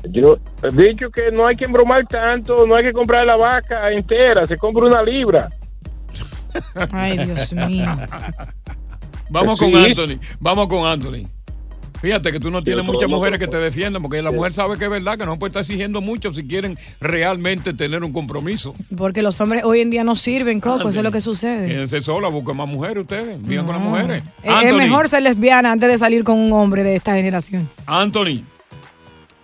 Yo 0.09 0.37
he 0.63 0.87
dicho 0.87 1.09
que 1.11 1.31
no 1.31 1.45
hay 1.47 1.55
que 1.55 1.65
embromar 1.65 2.07
tanto, 2.07 2.65
no 2.65 2.75
hay 2.75 2.83
que 2.83 2.91
comprar 2.93 3.25
la 3.25 3.35
vaca 3.37 3.91
entera, 3.91 4.45
se 4.45 4.57
compra 4.57 4.85
una 4.85 5.03
libra. 5.03 5.49
Ay, 6.91 7.17
Dios 7.19 7.53
mío. 7.53 7.85
Vamos 9.29 9.57
Sí. 9.59 9.71
con 9.71 9.75
Anthony. 9.83 10.19
Vamos 10.39 10.67
con 10.67 10.85
Anthony. 10.87 11.27
Fíjate 12.01 12.31
que 12.31 12.39
tú 12.39 12.49
no 12.49 12.63
tienes 12.63 12.83
muchas 12.83 13.07
mujeres 13.07 13.37
que 13.37 13.47
te 13.47 13.57
defiendan, 13.57 14.01
porque 14.01 14.21
la 14.23 14.31
mujer 14.31 14.53
sabe 14.53 14.77
que 14.77 14.85
es 14.85 14.89
verdad, 14.89 15.17
que 15.19 15.25
no 15.25 15.37
puede 15.37 15.49
estar 15.51 15.61
exigiendo 15.61 16.01
mucho 16.01 16.33
si 16.33 16.47
quieren 16.47 16.77
realmente 16.99 17.73
tener 17.73 18.03
un 18.03 18.11
compromiso. 18.11 18.73
Porque 18.97 19.21
los 19.21 19.39
hombres 19.39 19.63
hoy 19.63 19.81
en 19.81 19.91
día 19.91 20.03
no 20.03 20.15
sirven, 20.15 20.59
Coco, 20.59 20.89
eso 20.89 20.99
es 20.99 21.03
lo 21.03 21.11
que 21.11 21.21
sucede. 21.21 21.67
Quédense 21.67 22.01
sola, 22.01 22.27
busquen 22.29 22.57
más 22.57 22.67
mujeres 22.67 23.01
ustedes, 23.03 23.39
vivan 23.45 23.65
con 23.67 23.75
las 23.75 23.83
mujeres. 23.83 24.23
Es- 24.41 24.49
Es 24.49 24.55
Anthony, 24.55 24.77
mejor 24.77 25.07
ser 25.09 25.21
lesbiana 25.23 25.71
antes 25.71 25.89
de 25.89 25.97
salir 25.99 26.23
con 26.23 26.39
un 26.39 26.51
hombre 26.53 26.83
de 26.83 26.95
esta 26.95 27.13
generación. 27.15 27.69
Anthony. 27.85 28.43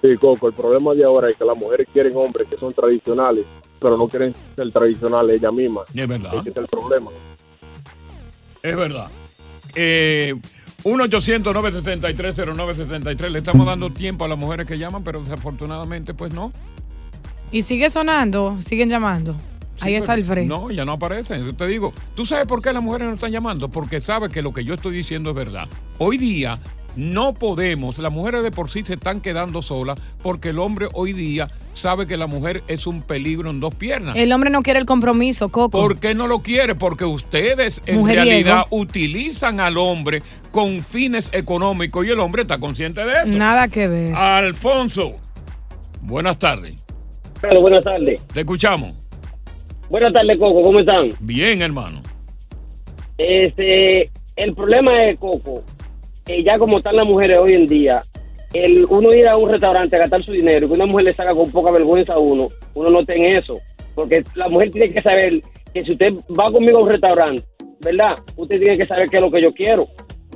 Sí, 0.01 0.15
Coco, 0.19 0.47
el 0.47 0.53
problema 0.53 0.93
de 0.95 1.03
ahora 1.03 1.29
es 1.29 1.35
que 1.37 1.45
las 1.45 1.57
mujeres 1.57 1.87
quieren 1.93 2.13
hombres 2.15 2.47
que 2.47 2.57
son 2.57 2.73
tradicionales, 2.73 3.45
pero 3.79 3.97
no 3.97 4.07
quieren 4.07 4.33
ser 4.55 4.71
tradicionales 4.71 5.35
ellas 5.39 5.53
mismas. 5.53 5.83
Es 5.93 6.07
verdad. 6.07 6.33
Ese 6.39 6.49
es 6.49 6.57
el 6.57 6.67
problema. 6.67 7.11
Es 8.63 8.75
verdad. 8.75 9.07
Eh, 9.75 10.33
1-800-973-0973. 10.83 13.29
Le 13.29 13.39
estamos 13.39 13.65
dando 13.65 13.89
tiempo 13.89 14.25
a 14.25 14.27
las 14.27 14.37
mujeres 14.37 14.67
que 14.67 14.77
llaman, 14.77 15.03
pero 15.03 15.21
desafortunadamente, 15.21 16.13
pues 16.13 16.33
no. 16.33 16.51
Y 17.51 17.61
sigue 17.61 17.89
sonando, 17.89 18.57
siguen 18.61 18.89
llamando. 18.89 19.35
Ahí 19.79 19.95
está 19.95 20.15
el 20.15 20.23
freno. 20.23 20.61
No, 20.61 20.71
ya 20.71 20.85
no 20.85 20.93
aparecen. 20.93 21.45
Yo 21.45 21.55
te 21.55 21.67
digo, 21.67 21.93
¿tú 22.15 22.25
sabes 22.25 22.47
por 22.47 22.61
qué 22.61 22.73
las 22.73 22.81
mujeres 22.81 23.07
no 23.07 23.13
están 23.13 23.31
llamando? 23.31 23.69
Porque 23.69 24.01
saben 24.01 24.31
que 24.31 24.41
lo 24.41 24.53
que 24.53 24.65
yo 24.65 24.73
estoy 24.73 24.95
diciendo 24.95 25.29
es 25.29 25.35
verdad. 25.35 25.67
Hoy 25.99 26.17
día 26.17 26.59
no 26.97 27.33
podemos, 27.33 27.99
las 27.99 28.11
mujeres 28.11 28.43
de 28.43 28.51
por 28.51 28.69
sí 28.69 28.83
se 28.83 28.95
están 28.95 29.21
quedando 29.21 29.61
solas 29.61 29.99
porque 30.21 30.49
el 30.49 30.59
hombre 30.59 30.87
hoy 30.93 31.13
día 31.13 31.47
sabe 31.73 32.07
que 32.07 32.17
la 32.17 32.25
mujer 32.25 32.63
es 32.67 32.87
un 32.87 33.03
peligro 33.03 33.51
en 33.51 33.59
dos 33.59 33.75
piernas. 33.75 34.15
El 34.17 34.33
hombre 34.33 34.49
no 34.49 34.63
quiere 34.63 34.79
el 34.79 34.85
compromiso, 34.85 35.49
Coco. 35.49 35.79
¿Por 35.79 35.99
qué 35.99 36.15
no 36.15 36.27
lo 36.27 36.39
quiere? 36.39 36.73
Porque 36.73 37.05
ustedes 37.05 37.81
en 37.85 37.99
Mujeriego. 37.99 38.25
realidad 38.25 38.65
utilizan 38.71 39.59
al 39.59 39.77
hombre 39.77 40.23
con 40.51 40.81
fines 40.81 41.31
económicos 41.33 42.05
y 42.05 42.09
el 42.09 42.19
hombre 42.19 42.41
está 42.41 42.57
consciente 42.57 43.05
de 43.05 43.13
eso. 43.23 43.37
Nada 43.37 43.67
que 43.67 43.87
ver. 43.87 44.15
Alfonso, 44.15 45.13
buenas 46.01 46.39
tardes. 46.39 46.73
Hola, 47.43 47.59
buenas 47.59 47.83
tardes. 47.83 48.25
Te 48.33 48.39
escuchamos. 48.39 48.93
Buenas 49.89 50.11
tardes, 50.11 50.37
Coco. 50.39 50.63
¿Cómo 50.63 50.79
están? 50.79 51.09
Bien, 51.19 51.61
hermano. 51.61 52.01
Este, 53.19 54.09
el 54.35 54.53
problema 54.55 55.05
es, 55.05 55.17
Coco, 55.19 55.63
que 56.27 56.43
ya 56.43 56.59
como 56.59 56.77
están 56.77 56.97
las 56.97 57.07
mujeres 57.07 57.39
hoy 57.41 57.55
en 57.55 57.65
día, 57.65 58.03
el 58.53 58.85
uno 58.89 59.13
ir 59.13 59.27
a 59.27 59.37
un 59.37 59.49
restaurante 59.49 59.95
a 59.95 59.99
gastar 59.99 60.23
su 60.23 60.33
dinero 60.33 60.65
y 60.65 60.69
que 60.69 60.75
una 60.75 60.85
mujer 60.85 61.05
le 61.05 61.15
saca 61.15 61.31
con 61.31 61.49
poca 61.51 61.71
vergüenza 61.71 62.13
a 62.13 62.19
uno, 62.19 62.49
uno 62.75 62.89
no 62.89 63.05
tiene 63.05 63.37
eso. 63.37 63.53
Porque 63.95 64.23
la 64.35 64.47
mujer 64.49 64.69
tiene 64.71 64.93
que 64.93 65.01
saber 65.01 65.41
que 65.73 65.83
si 65.83 65.93
usted 65.93 66.13
va 66.39 66.51
conmigo 66.51 66.79
a 66.79 66.83
un 66.83 66.91
restaurante, 66.91 67.41
¿verdad? 67.83 68.15
Usted 68.35 68.59
tiene 68.59 68.77
que 68.77 68.85
saber 68.85 69.09
qué 69.09 69.17
es 69.17 69.23
lo 69.23 69.31
que 69.31 69.41
yo 69.41 69.53
quiero. 69.53 69.87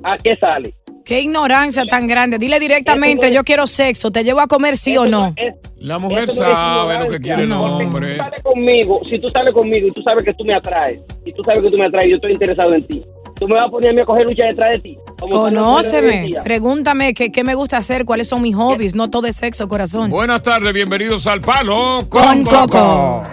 ¿A 0.04 0.18
qué 0.18 0.36
sale? 0.38 0.74
Qué 1.06 1.22
ignorancia 1.22 1.86
tan 1.86 2.08
grande. 2.08 2.39
Dile 2.39 2.60
directamente, 2.60 3.32
yo 3.32 3.44
quiero 3.44 3.68
sexo, 3.68 4.12
te 4.12 4.24
llevo 4.24 4.39
a 4.39 4.48
comer 4.48 4.78
sí 4.78 4.98
o 4.98 5.06
no. 5.06 5.34
La 5.78 6.00
mujer 6.00 6.28
no 6.28 6.34
sabe 6.34 7.06
lo 7.06 7.12
que 7.12 7.20
quiere 7.20 7.44
el 7.44 7.52
hombre. 7.52 8.14
Si 8.14 8.18
tú 8.18 8.24
sales 8.24 8.44
conmigo, 8.44 9.02
si 9.10 9.20
tú 9.20 9.28
sales 9.28 9.54
conmigo 9.54 9.88
y 9.88 9.92
tú 9.92 10.02
sabes 10.04 10.24
que 10.24 10.34
tú 10.34 10.46
me 10.46 10.56
atraes, 10.56 11.02
y 11.26 11.34
tú 11.34 11.44
sabes 11.44 11.62
que 11.62 11.70
tú 11.70 11.78
me 11.78 11.86
atraes, 11.86 12.10
yo 12.10 12.16
estoy 12.16 12.32
interesado 12.34 12.74
en 12.74 12.88
ti. 12.88 13.04
Tú 13.42 13.48
me 13.48 13.56
vas 13.56 13.64
a 13.64 13.72
poner 13.72 13.89
a 13.89 13.94
mí 13.94 14.02
a 14.02 14.06
coger 14.06 14.24
lucha 14.30 14.44
detrás 14.44 14.74
de 14.74 14.80
ti. 14.82 14.98
Conóceme, 15.32 16.28
día. 16.28 16.42
pregúntame 16.44 17.16
qué, 17.16 17.32
qué 17.32 17.44
me 17.44 17.56
gusta 17.56 17.78
hacer, 17.78 18.06
cuáles 18.06 18.28
son 18.28 18.44
mis 18.44 18.56
hobbies, 18.56 18.94
no 18.94 19.10
todo 19.10 19.26
es 19.26 19.36
sexo, 19.36 19.68
corazón. 19.68 20.12
Buenas 20.12 20.44
tardes, 20.44 20.72
bienvenidos 20.72 21.26
al 21.26 21.42
Palo 21.42 22.08
Con 22.08 22.44
Coco. 22.44 23.24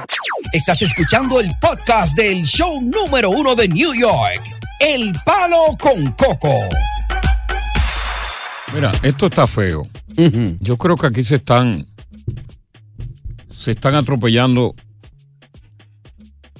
Estás 0.54 0.80
escuchando 0.80 1.38
el 1.40 1.50
podcast 1.60 2.16
del 2.16 2.42
show 2.44 2.80
número 2.80 3.28
uno 3.28 3.54
de 3.54 3.68
New 3.68 3.92
York, 3.92 4.40
El 4.80 5.12
Palo 5.26 5.76
con 5.78 6.10
Coco. 6.12 6.54
Mira, 8.72 8.90
esto 9.02 9.26
está 9.26 9.46
feo. 9.46 9.88
Yo 10.60 10.78
creo 10.78 10.96
que 10.96 11.06
aquí 11.06 11.22
se 11.22 11.34
están 11.34 11.86
se 13.50 13.72
están 13.72 13.94
atropellando 13.94 14.74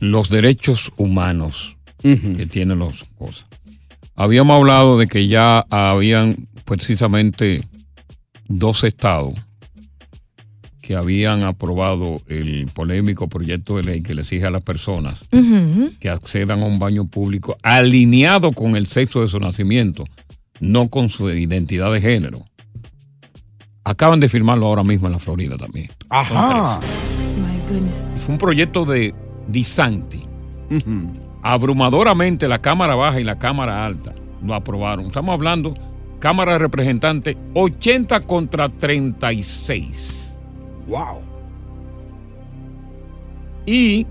los 0.01 0.28
derechos 0.28 0.92
humanos 0.99 1.78
que 2.01 2.46
tienen 2.46 2.78
las 2.78 3.05
cosas. 3.16 3.46
Habíamos 4.14 4.57
hablado 4.57 4.99
de 4.99 5.07
que 5.07 5.28
ya 5.28 5.61
habían 5.70 6.49
precisamente 6.64 7.62
dos 8.49 8.84
estados 8.84 9.34
que 10.88 10.96
habían 10.96 11.42
aprobado 11.42 12.16
el 12.28 12.66
polémico 12.72 13.28
proyecto 13.28 13.76
de 13.76 13.82
ley 13.82 14.03
que 14.03 14.14
le 14.14 14.22
exige 14.22 14.46
a 14.46 14.51
las 14.51 14.62
personas 14.62 15.16
que 16.01 16.09
accedan 16.09 16.62
a 16.62 16.64
un 16.64 16.78
baño 16.78 17.07
público 17.07 17.59
alineado 17.62 18.53
con 18.53 18.74
el 18.74 18.86
sexo 18.86 19.20
de 19.20 19.28
su 19.28 19.38
nacimiento, 19.38 20.05
no 20.61 20.88
con 20.88 21.11
su 21.11 21.28
identidad 21.28 21.92
de 21.92 22.01
género. 22.01 22.42
Acaban 23.84 24.18
de 24.18 24.30
firmarlo 24.30 24.64
ahora 24.64 24.82
mismo 24.82 25.09
en 25.09 25.12
la 25.12 25.18
Florida 25.18 25.59
también. 25.59 25.90
Ajá. 26.09 26.80
Fue 28.24 28.32
un 28.32 28.38
proyecto 28.38 28.86
de 28.86 29.14
Disanti. 29.46 30.22
Abrumadoramente 31.49 32.46
la 32.46 32.61
Cámara 32.61 32.94
Baja 32.94 33.20
y 33.20 33.24
la 33.24 33.38
Cámara 33.38 33.86
Alta 33.86 34.14
lo 34.44 34.55
aprobaron. 34.55 35.07
Estamos 35.07 35.32
hablando, 35.32 35.72
Cámara 36.18 36.53
de 36.53 36.59
Representantes, 36.59 37.38
80 37.55 38.20
contra 38.26 38.68
36. 38.68 40.30
Wow. 40.86 41.22
Y 43.64 44.07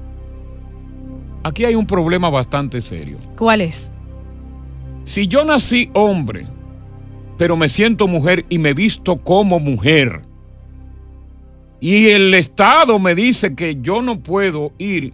aquí 1.44 1.64
hay 1.64 1.76
un 1.76 1.86
problema 1.86 2.32
bastante 2.32 2.82
serio. 2.82 3.20
¿Cuál 3.38 3.62
es? 3.62 3.94
Si 5.06 5.28
yo 5.28 5.46
nací 5.46 5.92
hombre, 5.94 6.48
pero 7.38 7.56
me 7.56 7.70
siento 7.70 8.08
mujer 8.08 8.48
y 8.50 8.58
me 8.58 8.74
visto 8.74 9.18
como 9.18 9.60
mujer, 9.60 10.24
y 11.80 12.08
el 12.08 12.34
Estado 12.34 12.98
me 12.98 13.14
dice 13.14 13.54
que 13.54 13.78
yo 13.80 14.02
no 14.02 14.22
puedo 14.22 14.72
ir 14.80 15.14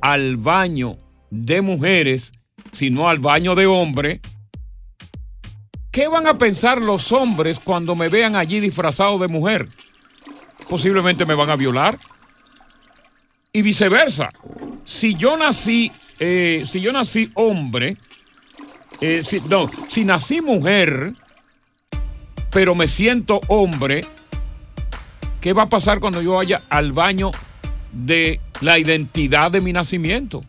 al 0.00 0.36
baño 0.36 0.98
de 1.30 1.60
mujeres, 1.62 2.32
sino 2.72 3.08
al 3.08 3.18
baño 3.18 3.54
de 3.54 3.66
hombres, 3.66 4.20
¿qué 5.90 6.08
van 6.08 6.26
a 6.26 6.38
pensar 6.38 6.80
los 6.80 7.12
hombres 7.12 7.58
cuando 7.58 7.94
me 7.94 8.08
vean 8.08 8.36
allí 8.36 8.60
disfrazado 8.60 9.18
de 9.18 9.28
mujer? 9.28 9.68
Posiblemente 10.68 11.26
me 11.26 11.34
van 11.34 11.50
a 11.50 11.56
violar. 11.56 11.98
Y 13.52 13.62
viceversa. 13.62 14.30
Si 14.84 15.14
yo 15.14 15.36
nací, 15.36 15.90
eh, 16.18 16.64
si 16.70 16.80
yo 16.80 16.92
nací 16.92 17.30
hombre, 17.34 17.96
eh, 19.00 19.22
si, 19.24 19.40
no, 19.40 19.70
si 19.88 20.04
nací 20.04 20.40
mujer, 20.40 21.12
pero 22.50 22.74
me 22.74 22.88
siento 22.88 23.40
hombre, 23.48 24.02
¿qué 25.40 25.52
va 25.52 25.64
a 25.64 25.66
pasar 25.66 26.00
cuando 26.00 26.20
yo 26.20 26.34
vaya 26.34 26.60
al 26.68 26.92
baño 26.92 27.30
de 27.92 28.40
la 28.60 28.78
identidad 28.78 29.50
de 29.50 29.60
mi 29.60 29.72
nacimiento? 29.72 30.44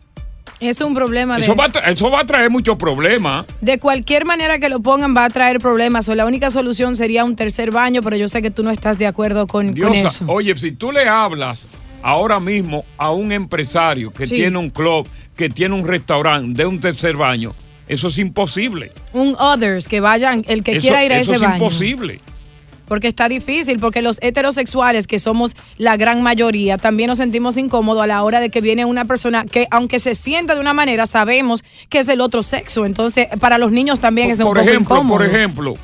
Es 0.60 0.80
un 0.82 0.94
problema 0.94 1.36
de, 1.36 1.42
Eso 1.42 1.56
va, 1.56 1.64
a 1.64 1.72
tra- 1.72 1.88
eso 1.90 2.10
va 2.10 2.20
a 2.20 2.26
traer 2.26 2.50
muchos 2.50 2.76
problemas. 2.76 3.46
de 3.62 3.78
cualquier 3.78 4.26
manera 4.26 4.58
que 4.58 4.68
lo 4.68 4.80
pongan 4.80 5.16
va 5.16 5.24
a 5.24 5.30
traer 5.30 5.58
problemas. 5.58 6.08
O 6.08 6.14
la 6.14 6.26
única 6.26 6.50
solución 6.50 6.96
sería 6.96 7.24
un 7.24 7.34
tercer 7.34 7.70
baño, 7.70 8.02
pero 8.02 8.16
yo 8.16 8.28
sé 8.28 8.42
que 8.42 8.50
tú 8.50 8.62
no 8.62 8.70
estás 8.70 8.98
de 8.98 9.06
acuerdo 9.06 9.46
con, 9.46 9.66
con 9.68 9.74
Diosa, 9.74 10.08
eso. 10.08 10.24
oye, 10.28 10.54
si 10.56 10.72
tú 10.72 10.92
le 10.92 11.08
hablas 11.08 11.66
ahora 12.02 12.40
mismo 12.40 12.84
a 12.98 13.10
un 13.10 13.32
empresario 13.32 14.12
que 14.12 14.26
Sí. 14.26 14.34
tiene 14.36 14.58
un 14.58 14.68
club, 14.70 15.08
que 15.34 15.48
tiene 15.48 15.74
un 15.74 15.86
restaurante 15.86 16.62
de 16.62 16.66
un 16.66 16.78
tercer 16.78 17.16
baño, 17.16 17.54
eso 17.88 18.08
es 18.08 18.18
imposible. 18.18 18.92
Un 19.14 19.34
others, 19.38 19.88
que 19.88 20.00
vayan, 20.00 20.44
el 20.46 20.62
que 20.62 20.72
Eso- 20.72 20.80
quiera 20.82 21.04
ir 21.04 21.12
a 21.12 21.18
eso 21.20 21.32
ese 21.32 21.36
es 21.36 21.42
baño. 21.50 21.56
imposible. 21.64 22.20
Porque 22.90 23.06
está 23.06 23.28
difícil, 23.28 23.78
porque 23.78 24.02
los 24.02 24.18
heterosexuales, 24.20 25.06
que 25.06 25.20
somos 25.20 25.54
la 25.78 25.96
gran 25.96 26.24
mayoría, 26.24 26.76
también 26.76 27.06
nos 27.06 27.18
sentimos 27.18 27.56
incómodos 27.56 28.02
a 28.02 28.08
la 28.08 28.24
hora 28.24 28.40
de 28.40 28.50
que 28.50 28.60
viene 28.60 28.84
una 28.84 29.04
persona 29.04 29.44
que, 29.44 29.68
aunque 29.70 30.00
se 30.00 30.16
sienta 30.16 30.56
de 30.56 30.60
una 30.60 30.74
manera, 30.74 31.06
sabemos 31.06 31.62
que 31.88 32.00
es 32.00 32.08
del 32.08 32.20
otro 32.20 32.42
sexo. 32.42 32.84
Entonces, 32.84 33.28
para 33.38 33.58
los 33.58 33.70
niños 33.70 34.00
también 34.00 34.32
es 34.32 34.40
un 34.40 34.46
por 34.46 34.56
poco 34.56 34.68
ejemplo, 34.68 34.96
incómodo. 34.96 35.18
por 35.18 35.24
ejemplo, 35.24 35.74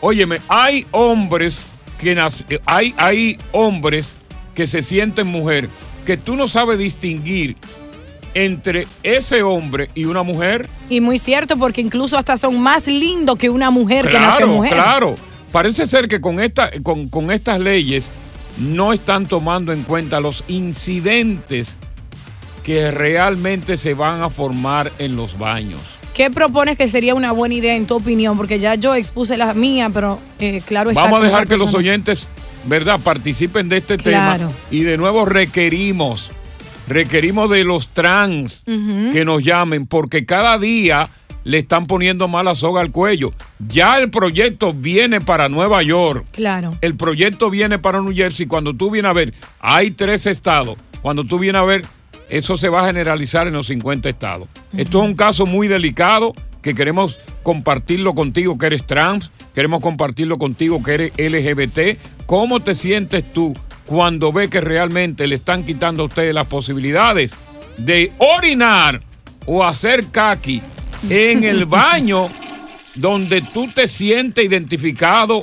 óyeme, 0.00 0.40
hay 0.46 0.86
hombres 0.92 1.66
que 1.98 2.12
eh, 2.12 2.60
hay, 2.64 2.94
hay 2.96 3.38
hombres 3.50 4.14
que 4.54 4.68
se 4.68 4.84
sienten 4.84 5.26
mujer 5.26 5.68
que 6.06 6.16
tú 6.16 6.36
no 6.36 6.46
sabes 6.46 6.78
distinguir 6.78 7.56
entre 8.34 8.86
ese 9.02 9.42
hombre 9.42 9.90
y 9.96 10.04
una 10.04 10.22
mujer. 10.22 10.70
Y 10.88 11.00
muy 11.00 11.18
cierto, 11.18 11.56
porque 11.56 11.80
incluso 11.80 12.16
hasta 12.16 12.36
son 12.36 12.60
más 12.60 12.86
lindos 12.86 13.34
que 13.34 13.50
una 13.50 13.70
mujer 13.72 14.06
que 14.06 14.20
nació 14.20 14.46
Claro, 14.46 14.52
mujer. 14.52 14.72
claro. 14.74 15.31
Parece 15.52 15.86
ser 15.86 16.08
que 16.08 16.20
con, 16.20 16.40
esta, 16.40 16.70
con, 16.82 17.08
con 17.08 17.30
estas 17.30 17.60
leyes 17.60 18.08
no 18.58 18.92
están 18.92 19.26
tomando 19.26 19.72
en 19.72 19.82
cuenta 19.82 20.20
los 20.20 20.44
incidentes 20.48 21.76
que 22.64 22.90
realmente 22.90 23.76
se 23.76 23.94
van 23.94 24.22
a 24.22 24.30
formar 24.30 24.90
en 24.98 25.16
los 25.16 25.38
baños. 25.38 25.80
¿Qué 26.14 26.30
propones 26.30 26.76
que 26.76 26.88
sería 26.88 27.14
una 27.14 27.32
buena 27.32 27.54
idea 27.54 27.74
en 27.74 27.86
tu 27.86 27.96
opinión? 27.96 28.36
Porque 28.36 28.58
ya 28.58 28.74
yo 28.74 28.94
expuse 28.94 29.36
la 29.36 29.54
mía, 29.54 29.90
pero 29.92 30.18
eh, 30.38 30.62
claro 30.64 30.90
está. 30.90 31.02
Vamos 31.02 31.20
a 31.22 31.26
dejar 31.26 31.48
que 31.48 31.56
los 31.56 31.74
oyentes, 31.74 32.28
¿verdad?, 32.66 33.00
participen 33.00 33.68
de 33.68 33.78
este 33.78 33.96
Claro. 33.96 34.48
tema. 34.48 34.58
Y 34.70 34.82
de 34.82 34.98
nuevo 34.98 35.24
requerimos, 35.24 36.30
requerimos 36.86 37.48
de 37.50 37.64
los 37.64 37.88
trans 37.88 38.64
que 38.66 39.24
nos 39.24 39.42
llamen, 39.42 39.86
porque 39.86 40.26
cada 40.26 40.58
día 40.58 41.08
le 41.44 41.58
están 41.58 41.86
poniendo 41.86 42.28
mala 42.28 42.54
soga 42.54 42.80
al 42.80 42.90
cuello. 42.90 43.32
Ya 43.66 43.98
el 43.98 44.10
proyecto 44.10 44.72
viene 44.72 45.20
para 45.20 45.48
Nueva 45.48 45.82
York. 45.82 46.26
Claro. 46.32 46.76
El 46.80 46.96
proyecto 46.96 47.50
viene 47.50 47.78
para 47.78 48.00
New 48.00 48.14
Jersey. 48.14 48.46
Cuando 48.46 48.74
tú 48.74 48.90
vienes 48.90 49.10
a 49.10 49.14
ver, 49.14 49.34
hay 49.60 49.90
tres 49.90 50.26
estados. 50.26 50.76
Cuando 51.02 51.24
tú 51.24 51.38
vienes 51.38 51.60
a 51.60 51.64
ver, 51.64 51.84
eso 52.28 52.56
se 52.56 52.68
va 52.68 52.82
a 52.82 52.86
generalizar 52.86 53.46
en 53.46 53.54
los 53.54 53.66
50 53.66 54.08
estados. 54.08 54.48
Esto 54.76 55.02
es 55.02 55.04
un 55.04 55.14
caso 55.14 55.46
muy 55.46 55.68
delicado 55.68 56.32
que 56.62 56.74
queremos 56.74 57.20
compartirlo 57.42 58.14
contigo 58.14 58.56
que 58.56 58.66
eres 58.66 58.86
trans, 58.86 59.32
queremos 59.52 59.80
compartirlo 59.80 60.38
contigo 60.38 60.82
que 60.82 60.94
eres 60.94 61.12
LGBT. 61.18 61.98
¿Cómo 62.26 62.60
te 62.60 62.74
sientes 62.74 63.30
tú 63.32 63.52
cuando 63.84 64.32
ves 64.32 64.48
que 64.48 64.60
realmente 64.60 65.26
le 65.26 65.34
están 65.34 65.64
quitando 65.64 66.04
a 66.04 66.06
ustedes 66.06 66.32
las 66.32 66.46
posibilidades 66.46 67.32
de 67.76 68.12
orinar 68.18 69.02
o 69.46 69.64
hacer 69.64 70.06
kaki 70.06 70.62
en 71.08 71.44
el 71.44 71.66
baño 71.66 72.28
donde 72.94 73.40
tú 73.40 73.68
te 73.68 73.88
sientes 73.88 74.44
identificado 74.44 75.42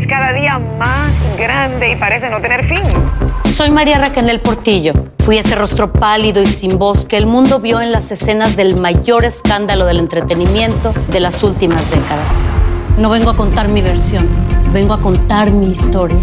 es 0.00 0.08
cada 0.08 0.32
día 0.32 0.58
más 0.78 1.12
grande 1.36 1.92
y 1.92 1.96
parece 1.96 2.30
no 2.30 2.40
tener 2.40 2.66
fin. 2.68 2.82
Soy 3.44 3.70
María 3.70 3.98
Raquel 3.98 4.40
Portillo. 4.40 4.92
Fui 5.18 5.38
ese 5.38 5.54
rostro 5.54 5.92
pálido 5.92 6.40
y 6.40 6.46
sin 6.46 6.78
voz 6.78 7.04
que 7.04 7.16
el 7.16 7.26
mundo 7.26 7.60
vio 7.60 7.80
en 7.80 7.92
las 7.92 8.10
escenas 8.10 8.56
del 8.56 8.80
mayor 8.80 9.24
escándalo 9.24 9.84
del 9.84 9.98
entretenimiento 9.98 10.92
de 11.08 11.20
las 11.20 11.42
últimas 11.42 11.90
décadas. 11.90 12.46
No 12.98 13.10
vengo 13.10 13.30
a 13.30 13.36
contar 13.36 13.68
mi 13.68 13.82
versión, 13.82 14.26
vengo 14.72 14.94
a 14.94 15.00
contar 15.00 15.50
mi 15.50 15.70
historia. 15.70 16.18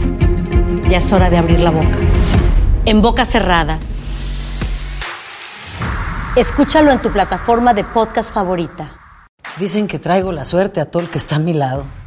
Ya 0.89 0.97
es 0.97 1.13
hora 1.13 1.29
de 1.29 1.37
abrir 1.37 1.59
la 1.59 1.71
boca. 1.71 1.97
En 2.85 3.01
boca 3.01 3.25
cerrada. 3.25 3.79
Escúchalo 6.35 6.91
en 6.91 7.01
tu 7.01 7.11
plataforma 7.11 7.73
de 7.73 7.83
podcast 7.83 8.33
favorita. 8.33 8.91
Dicen 9.57 9.87
que 9.87 9.99
traigo 9.99 10.31
la 10.31 10.45
suerte 10.45 10.79
a 10.79 10.85
todo 10.85 11.03
el 11.03 11.09
que 11.09 11.17
está 11.17 11.37
a 11.37 11.39
mi 11.39 11.53
lado. 11.53 11.85